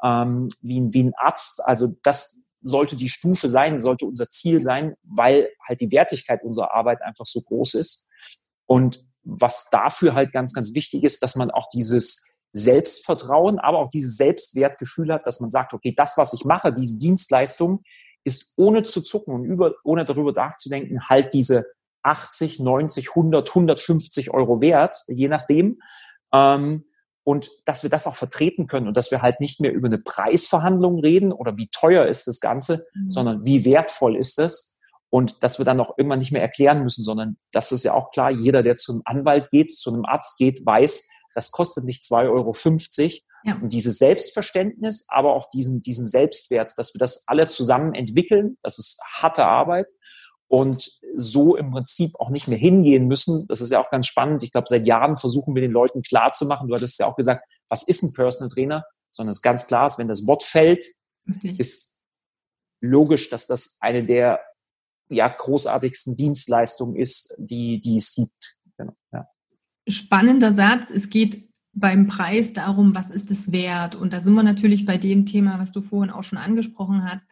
ähm, 0.02 0.48
wie, 0.62 0.80
ein, 0.80 0.92
wie 0.92 1.04
ein 1.04 1.12
Arzt. 1.16 1.62
Also 1.64 1.88
das 2.02 2.50
sollte 2.62 2.96
die 2.96 3.08
Stufe 3.08 3.48
sein, 3.48 3.78
sollte 3.78 4.06
unser 4.06 4.28
Ziel 4.28 4.60
sein, 4.60 4.94
weil 5.02 5.48
halt 5.66 5.80
die 5.80 5.90
Wertigkeit 5.92 6.42
unserer 6.42 6.74
Arbeit 6.74 7.02
einfach 7.02 7.26
so 7.26 7.40
groß 7.40 7.74
ist. 7.74 8.06
Und 8.66 9.04
was 9.22 9.70
dafür 9.70 10.14
halt 10.14 10.32
ganz, 10.32 10.52
ganz 10.52 10.74
wichtig 10.74 11.04
ist, 11.04 11.22
dass 11.22 11.36
man 11.36 11.50
auch 11.50 11.68
dieses 11.72 12.36
Selbstvertrauen, 12.52 13.58
aber 13.58 13.78
auch 13.78 13.88
dieses 13.88 14.16
Selbstwertgefühl 14.16 15.12
hat, 15.12 15.26
dass 15.26 15.40
man 15.40 15.50
sagt, 15.50 15.72
okay, 15.72 15.94
das, 15.96 16.16
was 16.16 16.32
ich 16.32 16.44
mache, 16.44 16.72
diese 16.72 16.98
Dienstleistung, 16.98 17.82
ist 18.24 18.58
ohne 18.58 18.82
zu 18.82 19.00
zucken 19.00 19.34
und 19.34 19.44
über, 19.44 19.74
ohne 19.84 20.04
darüber 20.04 20.32
nachzudenken, 20.32 21.08
halt 21.08 21.32
diese 21.32 21.64
80, 22.02 22.60
90, 22.60 23.10
100, 23.10 23.48
150 23.48 24.30
Euro 24.32 24.60
wert, 24.60 25.04
je 25.08 25.28
nachdem. 25.28 25.80
Ähm, 26.32 26.84
und 27.30 27.48
dass 27.64 27.84
wir 27.84 27.90
das 27.90 28.08
auch 28.08 28.16
vertreten 28.16 28.66
können 28.66 28.88
und 28.88 28.96
dass 28.96 29.12
wir 29.12 29.22
halt 29.22 29.38
nicht 29.38 29.60
mehr 29.60 29.72
über 29.72 29.86
eine 29.86 29.98
Preisverhandlung 29.98 30.98
reden 30.98 31.30
oder 31.30 31.56
wie 31.56 31.68
teuer 31.68 32.06
ist 32.06 32.26
das 32.26 32.40
Ganze, 32.40 32.84
mhm. 32.92 33.08
sondern 33.08 33.44
wie 33.44 33.64
wertvoll 33.64 34.16
ist 34.16 34.40
es 34.40 34.80
und 35.10 35.36
dass 35.40 35.58
wir 35.58 35.64
dann 35.64 35.78
auch 35.78 35.96
irgendwann 35.96 36.18
nicht 36.18 36.32
mehr 36.32 36.42
erklären 36.42 36.82
müssen, 36.82 37.04
sondern 37.04 37.36
das 37.52 37.70
ist 37.70 37.84
ja 37.84 37.94
auch 37.94 38.10
klar, 38.10 38.32
jeder, 38.32 38.64
der 38.64 38.78
zum 38.78 39.02
Anwalt 39.04 39.48
geht, 39.50 39.70
zu 39.70 39.92
einem 39.92 40.04
Arzt 40.06 40.38
geht, 40.38 40.66
weiß, 40.66 41.08
das 41.36 41.52
kostet 41.52 41.84
nicht 41.84 42.02
2,50 42.02 42.30
Euro. 42.30 42.52
Ja. 43.44 43.54
Und 43.62 43.72
dieses 43.72 43.98
Selbstverständnis, 43.98 45.06
aber 45.08 45.36
auch 45.36 45.48
diesen, 45.50 45.82
diesen 45.82 46.08
Selbstwert, 46.08 46.72
dass 46.78 46.94
wir 46.94 46.98
das 46.98 47.28
alle 47.28 47.46
zusammen 47.46 47.94
entwickeln, 47.94 48.56
das 48.64 48.80
ist 48.80 49.00
harte 49.20 49.46
Arbeit 49.46 49.86
und 50.50 50.98
so 51.14 51.54
im 51.54 51.70
Prinzip 51.70 52.10
auch 52.18 52.28
nicht 52.28 52.48
mehr 52.48 52.58
hingehen 52.58 53.06
müssen. 53.06 53.46
Das 53.46 53.60
ist 53.60 53.70
ja 53.70 53.80
auch 53.80 53.90
ganz 53.90 54.08
spannend. 54.08 54.42
Ich 54.42 54.50
glaube, 54.50 54.66
seit 54.68 54.84
Jahren 54.84 55.16
versuchen 55.16 55.54
wir 55.54 55.62
den 55.62 55.70
Leuten 55.70 56.02
klarzumachen. 56.02 56.66
Du 56.68 56.74
hattest 56.74 56.98
ja 56.98 57.06
auch 57.06 57.14
gesagt, 57.14 57.48
was 57.68 57.84
ist 57.84 58.02
ein 58.02 58.12
Personal 58.12 58.48
Trainer? 58.48 58.84
Sondern 59.12 59.30
es 59.30 59.36
ist 59.36 59.42
ganz 59.42 59.68
klar, 59.68 59.92
wenn 59.96 60.08
das 60.08 60.26
Wort 60.26 60.42
fällt, 60.42 60.84
Richtig. 61.28 61.58
ist 61.60 62.02
logisch, 62.80 63.30
dass 63.30 63.46
das 63.46 63.78
eine 63.80 64.04
der 64.04 64.40
ja, 65.08 65.28
großartigsten 65.28 66.16
Dienstleistungen 66.16 66.96
ist, 66.96 67.36
die, 67.38 67.80
die 67.80 67.96
es 67.96 68.14
gibt. 68.16 68.58
Genau, 68.76 68.94
ja. 69.12 69.28
Spannender 69.88 70.52
Satz. 70.52 70.90
Es 70.90 71.10
geht 71.10 71.48
beim 71.72 72.08
Preis 72.08 72.52
darum, 72.52 72.92
was 72.96 73.10
ist 73.10 73.30
es 73.30 73.52
wert? 73.52 73.94
Und 73.94 74.12
da 74.12 74.20
sind 74.20 74.34
wir 74.34 74.42
natürlich 74.42 74.84
bei 74.84 74.98
dem 74.98 75.26
Thema, 75.26 75.60
was 75.60 75.70
du 75.70 75.80
vorhin 75.80 76.10
auch 76.10 76.24
schon 76.24 76.38
angesprochen 76.38 77.04
hast 77.04 77.24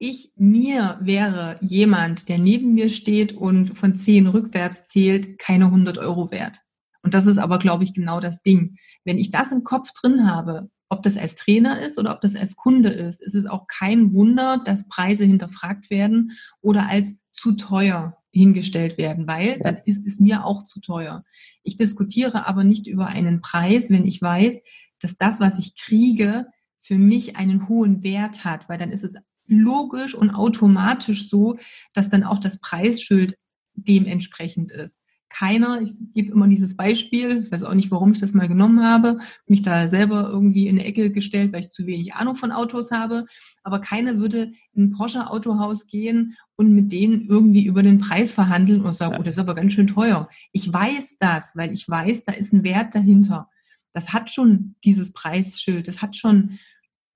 ich 0.00 0.32
mir 0.34 0.98
wäre 1.02 1.58
jemand, 1.60 2.30
der 2.30 2.38
neben 2.38 2.72
mir 2.72 2.88
steht 2.88 3.34
und 3.34 3.76
von 3.76 3.94
zehn 3.94 4.26
rückwärts 4.26 4.86
zählt, 4.86 5.38
keine 5.38 5.66
100 5.66 5.98
Euro 5.98 6.30
wert. 6.30 6.56
Und 7.02 7.12
das 7.12 7.26
ist 7.26 7.38
aber, 7.38 7.58
glaube 7.58 7.84
ich, 7.84 7.92
genau 7.92 8.18
das 8.18 8.40
Ding. 8.42 8.76
Wenn 9.04 9.18
ich 9.18 9.30
das 9.30 9.52
im 9.52 9.62
Kopf 9.62 9.90
drin 9.92 10.26
habe, 10.26 10.70
ob 10.88 11.02
das 11.02 11.18
als 11.18 11.34
Trainer 11.34 11.80
ist 11.80 11.98
oder 11.98 12.14
ob 12.14 12.22
das 12.22 12.34
als 12.34 12.56
Kunde 12.56 12.88
ist, 12.88 13.20
ist 13.20 13.34
es 13.34 13.44
auch 13.44 13.66
kein 13.66 14.14
Wunder, 14.14 14.62
dass 14.64 14.88
Preise 14.88 15.24
hinterfragt 15.24 15.90
werden 15.90 16.32
oder 16.62 16.88
als 16.88 17.14
zu 17.32 17.52
teuer 17.52 18.16
hingestellt 18.32 18.96
werden, 18.96 19.26
weil 19.26 19.58
dann 19.58 19.82
ist 19.84 20.06
es 20.06 20.18
mir 20.18 20.46
auch 20.46 20.64
zu 20.64 20.80
teuer. 20.80 21.24
Ich 21.62 21.76
diskutiere 21.76 22.46
aber 22.46 22.64
nicht 22.64 22.86
über 22.86 23.06
einen 23.06 23.42
Preis, 23.42 23.90
wenn 23.90 24.06
ich 24.06 24.22
weiß, 24.22 24.60
dass 24.98 25.18
das, 25.18 25.40
was 25.40 25.58
ich 25.58 25.76
kriege, 25.76 26.46
für 26.78 26.96
mich 26.96 27.36
einen 27.36 27.68
hohen 27.68 28.02
Wert 28.02 28.44
hat, 28.44 28.68
weil 28.68 28.78
dann 28.78 28.92
ist 28.92 29.04
es 29.04 29.14
logisch 29.50 30.14
und 30.14 30.30
automatisch 30.30 31.28
so, 31.28 31.58
dass 31.92 32.08
dann 32.08 32.24
auch 32.24 32.38
das 32.38 32.60
Preisschild 32.60 33.36
dementsprechend 33.74 34.72
ist. 34.72 34.96
Keiner, 35.32 35.80
ich 35.80 35.92
gebe 36.12 36.32
immer 36.32 36.48
dieses 36.48 36.76
Beispiel, 36.76 37.44
ich 37.44 37.52
weiß 37.52 37.62
auch 37.62 37.74
nicht, 37.74 37.92
warum 37.92 38.12
ich 38.12 38.18
das 38.18 38.34
mal 38.34 38.48
genommen 38.48 38.82
habe, 38.82 39.20
mich 39.46 39.62
da 39.62 39.86
selber 39.86 40.28
irgendwie 40.28 40.66
in 40.66 40.76
eine 40.76 40.84
Ecke 40.84 41.12
gestellt, 41.12 41.52
weil 41.52 41.60
ich 41.60 41.70
zu 41.70 41.86
wenig 41.86 42.14
Ahnung 42.14 42.34
von 42.34 42.50
Autos 42.50 42.90
habe, 42.90 43.26
aber 43.62 43.78
keiner 43.78 44.18
würde 44.18 44.52
in 44.72 44.84
ein 44.84 44.90
Porsche 44.90 45.30
Autohaus 45.30 45.86
gehen 45.86 46.36
und 46.56 46.74
mit 46.74 46.90
denen 46.90 47.28
irgendwie 47.28 47.64
über 47.64 47.84
den 47.84 48.00
Preis 48.00 48.32
verhandeln 48.32 48.82
und 48.82 48.92
sagen, 48.92 49.14
ja. 49.14 49.20
oh, 49.20 49.22
das 49.22 49.36
ist 49.36 49.40
aber 49.40 49.54
ganz 49.54 49.72
schön 49.72 49.86
teuer. 49.86 50.28
Ich 50.50 50.70
weiß 50.70 51.18
das, 51.20 51.52
weil 51.54 51.72
ich 51.72 51.88
weiß, 51.88 52.24
da 52.24 52.32
ist 52.32 52.52
ein 52.52 52.64
Wert 52.64 52.96
dahinter. 52.96 53.48
Das 53.92 54.12
hat 54.12 54.30
schon 54.30 54.74
dieses 54.84 55.12
Preisschild, 55.12 55.86
das 55.86 56.02
hat 56.02 56.16
schon 56.16 56.58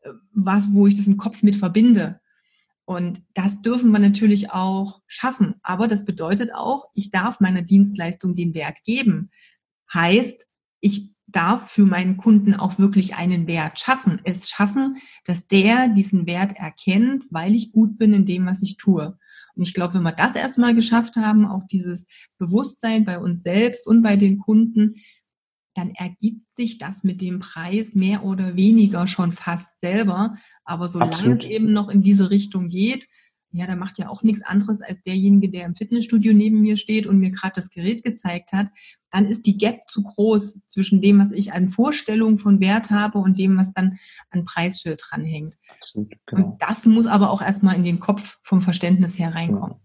äh, 0.03 0.11
was, 0.33 0.73
wo 0.73 0.87
ich 0.87 0.95
das 0.95 1.09
im 1.09 1.17
Kopf 1.17 1.43
mit 1.43 1.57
verbinde. 1.57 2.21
Und 2.87 3.23
das 3.33 3.63
dürfen 3.63 3.91
wir 3.93 3.99
natürlich 3.99 4.51
auch 4.51 5.01
schaffen. 5.07 5.55
Aber 5.63 5.89
das 5.89 6.05
bedeutet 6.05 6.55
auch, 6.55 6.91
ich 6.95 7.11
darf 7.11 7.41
meiner 7.41 7.63
Dienstleistung 7.63 8.35
den 8.35 8.55
Wert 8.55 8.85
geben. 8.85 9.31
Heißt, 9.93 10.47
ich 10.81 11.15
darf 11.27 11.71
für 11.71 11.85
meinen 11.85 12.17
Kunden 12.17 12.55
auch 12.55 12.79
wirklich 12.79 13.17
einen 13.17 13.47
Wert 13.47 13.81
schaffen. 13.81 14.21
Es 14.25 14.51
schaffen, 14.51 14.99
dass 15.25 15.47
der 15.47 15.89
diesen 15.89 16.27
Wert 16.27 16.57
erkennt, 16.57 17.25
weil 17.31 17.55
ich 17.55 17.73
gut 17.73 17.97
bin 17.97 18.13
in 18.13 18.27
dem, 18.27 18.47
was 18.47 18.63
ich 18.63 18.77
tue. 18.77 19.19
Und 19.57 19.63
ich 19.63 19.73
glaube, 19.73 19.95
wenn 19.95 20.03
wir 20.03 20.13
das 20.13 20.37
erstmal 20.37 20.75
geschafft 20.75 21.17
haben, 21.17 21.47
auch 21.47 21.63
dieses 21.71 22.07
Bewusstsein 22.39 23.05
bei 23.05 23.19
uns 23.19 23.43
selbst 23.43 23.87
und 23.87 24.03
bei 24.03 24.17
den 24.17 24.39
Kunden, 24.39 24.97
dann 25.75 25.91
ergibt 25.91 26.53
sich 26.53 26.79
das 26.79 27.05
mit 27.05 27.21
dem 27.21 27.41
Preis 27.41 27.95
mehr 27.95 28.25
oder 28.25 28.57
weniger 28.57 29.07
schon 29.07 29.33
fast 29.33 29.81
selber. 29.81 30.37
Aber 30.65 30.89
solange 30.89 31.13
Absolut. 31.13 31.45
es 31.45 31.51
eben 31.51 31.73
noch 31.73 31.89
in 31.89 32.03
diese 32.03 32.31
Richtung 32.31 32.69
geht, 32.69 33.09
ja, 33.57 33.69
da 33.69 33.77
macht 33.77 33.99
ja 33.99 34.09
auch 34.09 34.23
nichts 34.25 34.43
anderes 34.43 34.83
als 34.83 35.01
derjenige, 35.03 35.49
der 35.49 35.65
im 35.65 35.77
Fitnessstudio 35.77 36.33
neben 36.33 36.61
mir 36.61 36.77
steht 36.77 37.07
und 37.07 37.19
mir 37.19 37.31
gerade 37.31 37.53
das 37.55 37.71
Gerät 37.71 38.03
gezeigt 38.03 38.53
hat, 38.53 38.67
dann 39.11 39.27
ist 39.27 39.47
die 39.47 39.57
Gap 39.57 39.89
zu 39.89 40.03
groß 40.03 40.61
zwischen 40.67 41.01
dem, 41.01 41.21
was 41.21 41.31
ich 41.31 41.53
an 41.53 41.69
Vorstellungen 41.69 42.39
von 42.39 42.61
Wert 42.61 42.91
habe 42.91 43.19
und 43.19 43.39
dem, 43.39 43.57
was 43.57 43.73
dann 43.73 43.99
an 44.31 44.45
Preisschild 44.45 45.01
dranhängt. 45.09 45.57
Absolut, 45.69 46.13
genau. 46.27 46.47
Und 46.47 46.63
das 46.63 46.85
muss 46.85 47.07
aber 47.07 47.31
auch 47.31 47.41
erstmal 47.41 47.77
in 47.77 47.85
den 47.85 48.01
Kopf 48.01 48.39
vom 48.43 48.61
Verständnis 48.61 49.21
her 49.21 49.37
reinkommen. 49.37 49.77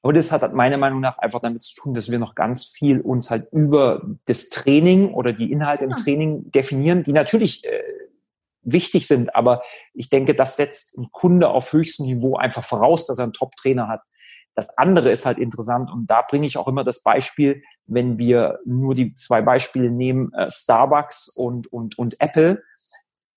Und 0.00 0.16
das 0.16 0.30
hat 0.30 0.54
meiner 0.54 0.76
Meinung 0.76 1.00
nach 1.00 1.18
einfach 1.18 1.40
damit 1.40 1.62
zu 1.62 1.74
tun, 1.74 1.92
dass 1.92 2.10
wir 2.10 2.18
noch 2.18 2.34
ganz 2.34 2.64
viel 2.64 3.00
uns 3.00 3.30
halt 3.30 3.48
über 3.52 4.02
das 4.26 4.48
Training 4.48 5.12
oder 5.12 5.32
die 5.32 5.50
Inhalte 5.50 5.84
im 5.84 5.96
Training 5.96 6.50
definieren, 6.52 7.02
die 7.02 7.12
natürlich 7.12 7.64
äh, 7.64 7.82
wichtig 8.62 9.08
sind. 9.08 9.34
Aber 9.34 9.62
ich 9.94 10.08
denke, 10.08 10.34
das 10.34 10.56
setzt 10.56 10.96
ein 10.98 11.08
Kunde 11.10 11.48
auf 11.48 11.72
höchstem 11.72 12.06
Niveau 12.06 12.36
einfach 12.36 12.64
voraus, 12.64 13.06
dass 13.06 13.18
er 13.18 13.24
einen 13.24 13.32
Top-Trainer 13.32 13.88
hat. 13.88 14.02
Das 14.54 14.76
andere 14.76 15.10
ist 15.10 15.26
halt 15.26 15.38
interessant 15.38 15.90
und 15.90 16.08
da 16.08 16.22
bringe 16.22 16.46
ich 16.46 16.58
auch 16.58 16.68
immer 16.68 16.84
das 16.84 17.02
Beispiel, 17.02 17.62
wenn 17.86 18.18
wir 18.18 18.58
nur 18.64 18.94
die 18.94 19.14
zwei 19.14 19.40
Beispiele 19.42 19.90
nehmen, 19.90 20.32
äh, 20.32 20.50
Starbucks 20.50 21.28
und, 21.28 21.72
und, 21.72 21.98
und 21.98 22.20
Apple. 22.20 22.62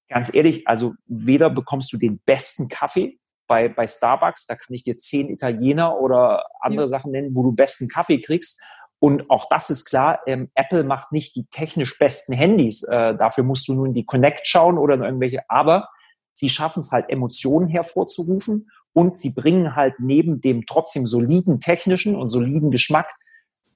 Ganz 0.09 0.33
ehrlich, 0.33 0.67
also 0.67 0.93
weder 1.05 1.49
bekommst 1.49 1.93
du 1.93 1.97
den 1.97 2.19
besten 2.25 2.69
Kaffee 2.69 3.19
bei, 3.51 3.67
bei 3.67 3.85
Starbucks, 3.85 4.45
da 4.45 4.55
kann 4.55 4.73
ich 4.73 4.83
dir 4.83 4.97
zehn 4.97 5.27
Italiener 5.27 5.99
oder 5.99 6.45
andere 6.61 6.83
ja. 6.83 6.87
Sachen 6.87 7.11
nennen, 7.11 7.35
wo 7.35 7.43
du 7.43 7.51
besten 7.51 7.89
Kaffee 7.89 8.21
kriegst. 8.21 8.61
Und 8.97 9.29
auch 9.29 9.49
das 9.49 9.69
ist 9.69 9.83
klar, 9.83 10.21
ähm, 10.25 10.49
Apple 10.55 10.85
macht 10.85 11.11
nicht 11.11 11.35
die 11.35 11.47
technisch 11.47 11.99
besten 11.99 12.31
Handys. 12.31 12.83
Äh, 12.83 13.13
dafür 13.17 13.43
musst 13.43 13.67
du 13.67 13.73
nur 13.73 13.87
in 13.87 13.93
die 13.93 14.05
Connect 14.05 14.47
schauen 14.47 14.77
oder 14.77 14.93
in 14.93 15.03
irgendwelche, 15.03 15.41
aber 15.49 15.89
sie 16.31 16.47
schaffen 16.47 16.79
es 16.79 16.93
halt, 16.93 17.09
Emotionen 17.09 17.67
hervorzurufen 17.67 18.71
und 18.93 19.17
sie 19.17 19.31
bringen 19.31 19.75
halt 19.75 19.95
neben 19.99 20.39
dem 20.39 20.65
trotzdem 20.65 21.05
soliden 21.05 21.59
technischen 21.59 22.15
und 22.15 22.29
soliden 22.29 22.71
Geschmack 22.71 23.09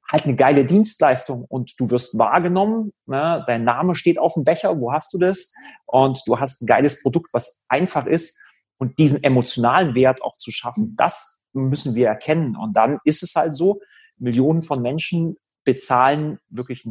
halt 0.10 0.24
eine 0.24 0.38
geile 0.38 0.64
Dienstleistung 0.64 1.44
und 1.50 1.78
du 1.80 1.90
wirst 1.90 2.18
wahrgenommen, 2.18 2.94
ne? 3.08 3.44
dein 3.46 3.66
Name 3.66 3.96
steht 3.96 4.20
auf 4.20 4.36
dem 4.36 4.46
Becher, 4.46 4.80
wo 4.80 4.94
hast 4.94 5.14
du 5.14 5.18
das? 5.18 5.54
Und 5.86 6.22
du 6.28 6.40
hast 6.40 6.62
ein 6.62 6.66
geiles 6.66 7.02
Produkt, 7.02 7.34
was 7.34 7.66
einfach 7.68 8.06
ist 8.06 8.40
und 8.78 8.98
diesen 8.98 9.24
emotionalen 9.24 9.96
Wert 9.96 10.22
auch 10.22 10.38
zu 10.38 10.52
schaffen, 10.52 10.96
das 10.96 11.50
müssen 11.54 11.96
wir 11.96 12.08
erkennen. 12.08 12.56
Und 12.56 12.76
dann 12.76 13.00
ist 13.04 13.24
es 13.24 13.36
halt 13.36 13.56
so, 13.56 13.82
Millionen 14.18 14.62
von 14.62 14.82
Menschen 14.82 15.38
bezahlen 15.64 16.40
wirklich 16.50 16.88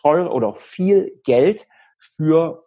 teuer 0.00 0.32
oder 0.32 0.54
viel 0.54 1.20
Geld 1.24 1.66
für 1.98 2.66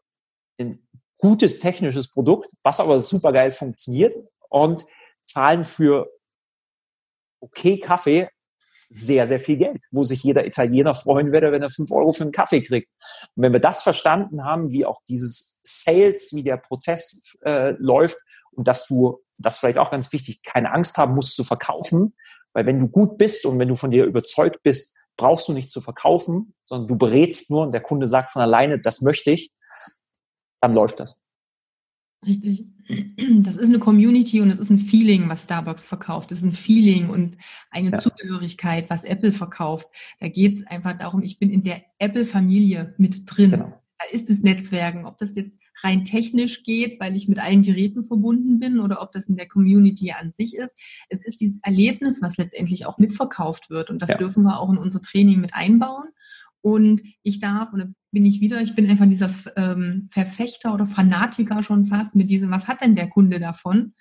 ein 0.59 0.87
gutes 1.17 1.59
technisches 1.59 2.09
Produkt, 2.11 2.51
was 2.63 2.79
aber 2.79 3.01
super 3.01 3.31
geil 3.31 3.51
funktioniert 3.51 4.15
und 4.49 4.85
zahlen 5.23 5.63
für 5.63 6.07
okay 7.39 7.79
Kaffee 7.79 8.29
sehr, 8.89 9.27
sehr 9.27 9.39
viel 9.39 9.57
Geld, 9.57 9.83
wo 9.91 10.03
sich 10.03 10.23
jeder 10.23 10.45
Italiener 10.45 10.95
freuen 10.95 11.31
würde, 11.33 11.51
wenn 11.51 11.61
er 11.61 11.69
fünf 11.69 11.91
Euro 11.91 12.13
für 12.13 12.23
einen 12.23 12.31
Kaffee 12.31 12.63
kriegt. 12.63 12.89
Und 13.35 13.43
wenn 13.43 13.51
wir 13.51 13.59
das 13.59 13.83
verstanden 13.83 14.45
haben, 14.45 14.71
wie 14.71 14.85
auch 14.85 15.01
dieses 15.09 15.59
Sales, 15.63 16.31
wie 16.33 16.43
der 16.43 16.57
Prozess 16.57 17.37
äh, 17.43 17.71
läuft 17.79 18.17
und 18.57 18.67
dass 18.67 18.87
du, 18.87 19.23
das 19.37 19.59
vielleicht 19.59 19.77
auch 19.77 19.91
ganz 19.91 20.11
wichtig, 20.11 20.41
keine 20.41 20.73
Angst 20.73 20.97
haben 20.97 21.15
musst 21.15 21.35
zu 21.35 21.43
verkaufen, 21.43 22.15
weil 22.53 22.65
wenn 22.65 22.79
du 22.79 22.87
gut 22.87 23.17
bist 23.17 23.45
und 23.45 23.59
wenn 23.59 23.67
du 23.67 23.75
von 23.75 23.91
dir 23.91 24.05
überzeugt 24.05 24.63
bist, 24.63 24.97
brauchst 25.15 25.47
du 25.47 25.53
nicht 25.53 25.69
zu 25.69 25.79
verkaufen, 25.79 26.53
sondern 26.63 26.87
du 26.87 26.97
berätst 26.97 27.51
nur 27.51 27.61
und 27.61 27.71
der 27.71 27.81
Kunde 27.81 28.07
sagt 28.07 28.31
von 28.31 28.41
alleine, 28.41 28.79
das 28.79 29.01
möchte 29.01 29.31
ich, 29.31 29.51
dann 30.59 30.73
läuft 30.73 30.99
das. 30.99 31.23
Richtig. 32.25 32.65
Das 33.43 33.57
ist 33.57 33.67
eine 33.67 33.79
Community 33.79 34.41
und 34.41 34.49
es 34.49 34.59
ist 34.59 34.69
ein 34.69 34.79
Feeling, 34.79 35.29
was 35.29 35.43
Starbucks 35.43 35.85
verkauft. 35.85 36.31
Es 36.31 36.39
ist 36.39 36.45
ein 36.45 36.53
Feeling 36.53 37.09
und 37.09 37.37
eine 37.69 37.91
ja. 37.91 37.99
Zugehörigkeit, 37.99 38.89
was 38.89 39.03
Apple 39.03 39.33
verkauft. 39.33 39.87
Da 40.19 40.27
geht 40.27 40.55
es 40.55 40.65
einfach 40.65 40.97
darum, 40.97 41.21
ich 41.21 41.37
bin 41.37 41.51
in 41.51 41.63
der 41.63 41.83
Apple-Familie 41.99 42.95
mit 42.97 43.23
drin. 43.25 43.51
Genau. 43.51 43.81
Da 43.99 44.05
ist 44.11 44.29
das 44.29 44.39
Netzwerken. 44.39 45.05
Ob 45.05 45.17
das 45.17 45.35
jetzt 45.35 45.57
rein 45.83 46.05
technisch 46.05 46.63
geht, 46.63 46.99
weil 46.99 47.15
ich 47.15 47.27
mit 47.27 47.39
allen 47.39 47.63
Geräten 47.63 48.05
verbunden 48.05 48.59
bin 48.59 48.79
oder 48.79 49.01
ob 49.01 49.11
das 49.11 49.27
in 49.27 49.35
der 49.35 49.47
Community 49.47 50.11
an 50.11 50.33
sich 50.35 50.55
ist. 50.55 50.71
Es 51.09 51.25
ist 51.25 51.39
dieses 51.39 51.59
Erlebnis, 51.63 52.21
was 52.21 52.37
letztendlich 52.37 52.85
auch 52.85 52.97
mitverkauft 52.97 53.69
wird 53.69 53.89
und 53.89 54.01
das 54.01 54.11
ja. 54.11 54.17
dürfen 54.17 54.43
wir 54.43 54.59
auch 54.59 54.71
in 54.71 54.77
unser 54.77 55.01
Training 55.01 55.39
mit 55.39 55.53
einbauen. 55.53 56.09
Und 56.61 57.01
ich 57.23 57.39
darf, 57.39 57.71
und 57.71 57.79
da 57.79 57.85
bin 58.11 58.25
ich 58.25 58.41
wieder, 58.41 58.61
ich 58.61 58.75
bin 58.75 58.89
einfach 58.89 59.05
dieser 59.05 59.29
ähm, 59.55 60.09
Verfechter 60.11 60.73
oder 60.73 60.85
Fanatiker 60.85 61.63
schon 61.63 61.85
fast 61.85 62.15
mit 62.15 62.29
diesem, 62.29 62.51
was 62.51 62.67
hat 62.67 62.81
denn 62.81 62.95
der 62.95 63.09
Kunde 63.09 63.39
davon? 63.39 63.93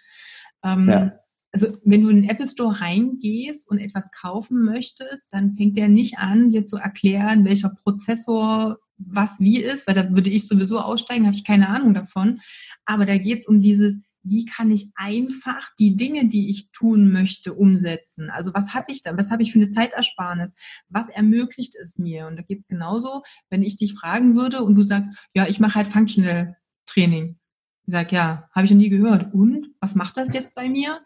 Ähm, 0.65 0.89
ja. 0.89 1.13
Also 1.53 1.69
wenn 1.85 2.03
du 2.03 2.09
in 2.09 2.23
den 2.23 2.29
Apple 2.29 2.47
Store 2.47 2.81
reingehst 2.81 3.69
und 3.71 3.79
etwas 3.79 4.11
kaufen 4.11 4.65
möchtest, 4.65 5.27
dann 5.31 5.55
fängt 5.55 5.77
der 5.77 5.89
nicht 5.89 6.19
an, 6.19 6.49
dir 6.51 6.67
zu 6.67 6.77
erklären, 6.77 7.45
welcher 7.45 7.71
Prozessor 7.83 8.79
was 8.99 9.41
wie 9.41 9.61
ist, 9.61 9.87
weil 9.87 9.95
da 9.95 10.09
würde 10.11 10.31
ich 10.31 10.49
sowieso 10.49 10.81
aussteigen, 10.81 11.27
habe 11.27 11.37
ich 11.37 11.45
keine 11.45 11.69
Ahnung 11.69 11.95
davon. 11.95 12.41
Aber 12.85 13.05
da 13.05 13.19
geht 13.19 13.41
es 13.41 13.47
um 13.47 13.61
dieses, 13.61 13.99
wie 14.23 14.45
kann 14.45 14.71
ich 14.71 14.91
einfach 14.97 15.71
die 15.79 15.97
Dinge, 15.97 16.27
die 16.27 16.51
ich 16.51 16.71
tun 16.73 17.13
möchte, 17.13 17.55
umsetzen? 17.55 18.31
Also 18.31 18.53
was 18.55 18.75
habe 18.75 18.91
ich 18.91 19.03
da? 19.03 19.17
Was 19.17 19.31
habe 19.31 19.43
ich 19.43 19.53
für 19.53 19.59
eine 19.59 19.69
Zeitersparnis? 19.69 20.53
Was 20.89 21.09
ermöglicht 21.09 21.75
es 21.81 21.97
mir? 21.97 22.27
Und 22.27 22.37
da 22.37 22.43
geht 22.43 22.61
es 22.61 22.67
genauso, 22.67 23.23
wenn 23.51 23.63
ich 23.63 23.77
dich 23.77 23.95
fragen 23.95 24.37
würde 24.37 24.63
und 24.63 24.75
du 24.75 24.83
sagst, 24.83 25.11
ja, 25.35 25.47
ich 25.47 25.61
mache 25.61 25.77
halt 25.77 25.89
Functional 25.89 26.57
Training. 26.87 27.39
Ich 27.87 27.93
sage, 27.93 28.17
ja, 28.17 28.49
habe 28.53 28.65
ich 28.65 28.73
noch 28.73 28.79
nie 28.79 28.89
gehört. 28.89 29.33
Und 29.33 29.69
was 29.81 29.95
macht 29.95 30.17
das 30.17 30.35
jetzt 30.35 30.55
bei 30.55 30.69
mir? 30.69 31.01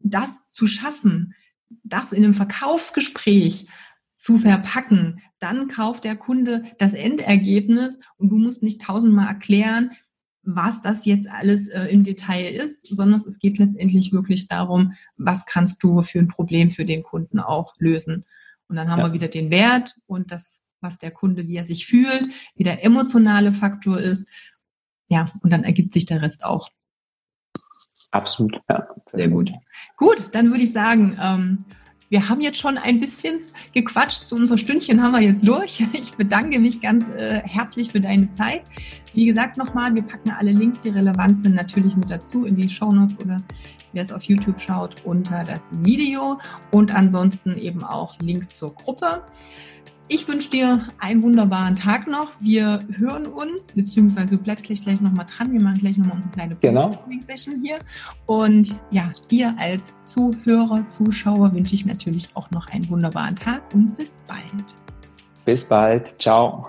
Das 0.00 0.48
zu 0.48 0.66
schaffen, 0.66 1.34
das 1.84 2.12
in 2.12 2.22
einem 2.22 2.34
Verkaufsgespräch 2.34 3.66
zu 4.18 4.36
verpacken, 4.36 5.22
dann 5.38 5.68
kauft 5.68 6.04
der 6.04 6.16
Kunde 6.16 6.64
das 6.78 6.92
Endergebnis 6.92 7.98
und 8.16 8.30
du 8.30 8.36
musst 8.36 8.62
nicht 8.62 8.82
tausendmal 8.82 9.28
erklären, 9.28 9.92
was 10.42 10.82
das 10.82 11.04
jetzt 11.04 11.28
alles 11.28 11.68
äh, 11.68 11.84
im 11.84 12.02
Detail 12.02 12.52
ist, 12.52 12.86
sondern 12.86 13.20
es 13.20 13.38
geht 13.38 13.58
letztendlich 13.58 14.12
wirklich 14.12 14.48
darum, 14.48 14.94
was 15.16 15.46
kannst 15.46 15.82
du 15.82 16.02
für 16.02 16.18
ein 16.18 16.28
Problem 16.28 16.70
für 16.70 16.84
den 16.84 17.02
Kunden 17.02 17.38
auch 17.38 17.74
lösen. 17.78 18.24
Und 18.66 18.76
dann 18.76 18.90
haben 18.90 19.00
ja. 19.00 19.06
wir 19.06 19.12
wieder 19.12 19.28
den 19.28 19.50
Wert 19.50 19.94
und 20.06 20.32
das, 20.32 20.62
was 20.80 20.98
der 20.98 21.10
Kunde, 21.10 21.46
wie 21.48 21.56
er 21.56 21.64
sich 21.64 21.86
fühlt, 21.86 22.28
wie 22.56 22.64
der 22.64 22.84
emotionale 22.84 23.52
Faktor 23.52 23.98
ist. 23.98 24.28
Ja, 25.08 25.26
und 25.42 25.52
dann 25.52 25.64
ergibt 25.64 25.92
sich 25.92 26.06
der 26.06 26.22
Rest 26.22 26.44
auch. 26.44 26.70
Absolut, 28.10 28.60
ja. 28.68 28.88
Sehr 29.12 29.28
gut. 29.28 29.50
Gut, 29.96 30.34
dann 30.34 30.50
würde 30.50 30.64
ich 30.64 30.72
sagen, 30.72 31.16
ähm, 31.20 31.64
wir 32.10 32.28
haben 32.28 32.40
jetzt 32.40 32.58
schon 32.58 32.78
ein 32.78 33.00
bisschen 33.00 33.40
gequatscht. 33.72 34.22
So 34.22 34.36
unser 34.36 34.56
Stündchen 34.56 35.02
haben 35.02 35.12
wir 35.12 35.20
jetzt 35.20 35.46
durch. 35.46 35.84
Ich 35.92 36.14
bedanke 36.14 36.58
mich 36.58 36.80
ganz 36.80 37.08
äh, 37.08 37.42
herzlich 37.44 37.92
für 37.92 38.00
deine 38.00 38.30
Zeit. 38.32 38.62
Wie 39.14 39.24
gesagt, 39.26 39.56
nochmal, 39.56 39.94
wir 39.94 40.02
packen 40.02 40.30
alle 40.30 40.52
Links, 40.52 40.78
die 40.78 40.88
relevant 40.88 41.40
sind, 41.40 41.54
natürlich 41.54 41.96
mit 41.96 42.10
dazu 42.10 42.44
in 42.44 42.56
die 42.56 42.68
Show 42.68 42.92
Notes 42.92 43.18
oder 43.18 43.38
wer 43.92 44.02
es 44.02 44.12
auf 44.12 44.22
YouTube 44.22 44.60
schaut, 44.60 44.96
unter 45.04 45.44
das 45.44 45.68
Video 45.82 46.38
und 46.70 46.90
ansonsten 46.90 47.56
eben 47.58 47.82
auch 47.84 48.18
Link 48.20 48.54
zur 48.54 48.74
Gruppe. 48.74 49.22
Ich 50.10 50.26
wünsche 50.26 50.48
dir 50.48 50.88
einen 50.98 51.22
wunderbaren 51.22 51.76
Tag 51.76 52.06
noch. 52.06 52.30
Wir 52.40 52.80
hören 52.96 53.26
uns, 53.26 53.72
beziehungsweise 53.72 54.38
du 54.38 54.42
bleibst 54.42 54.64
gleich, 54.64 54.82
gleich 54.82 55.02
nochmal 55.02 55.26
dran. 55.26 55.52
Wir 55.52 55.60
machen 55.60 55.78
gleich 55.78 55.98
nochmal 55.98 56.16
unsere 56.16 56.32
kleine 56.32 56.56
genau. 56.56 57.04
Session 57.26 57.60
hier. 57.62 57.78
Und 58.24 58.74
ja, 58.90 59.12
dir 59.30 59.54
als 59.58 59.92
Zuhörer, 60.02 60.86
Zuschauer 60.86 61.52
wünsche 61.52 61.74
ich 61.74 61.84
natürlich 61.84 62.30
auch 62.32 62.50
noch 62.50 62.68
einen 62.68 62.88
wunderbaren 62.88 63.36
Tag 63.36 63.62
und 63.74 63.96
bis 63.96 64.16
bald. 64.26 64.40
Bis 65.44 65.68
bald. 65.68 66.20
Ciao. 66.20 66.64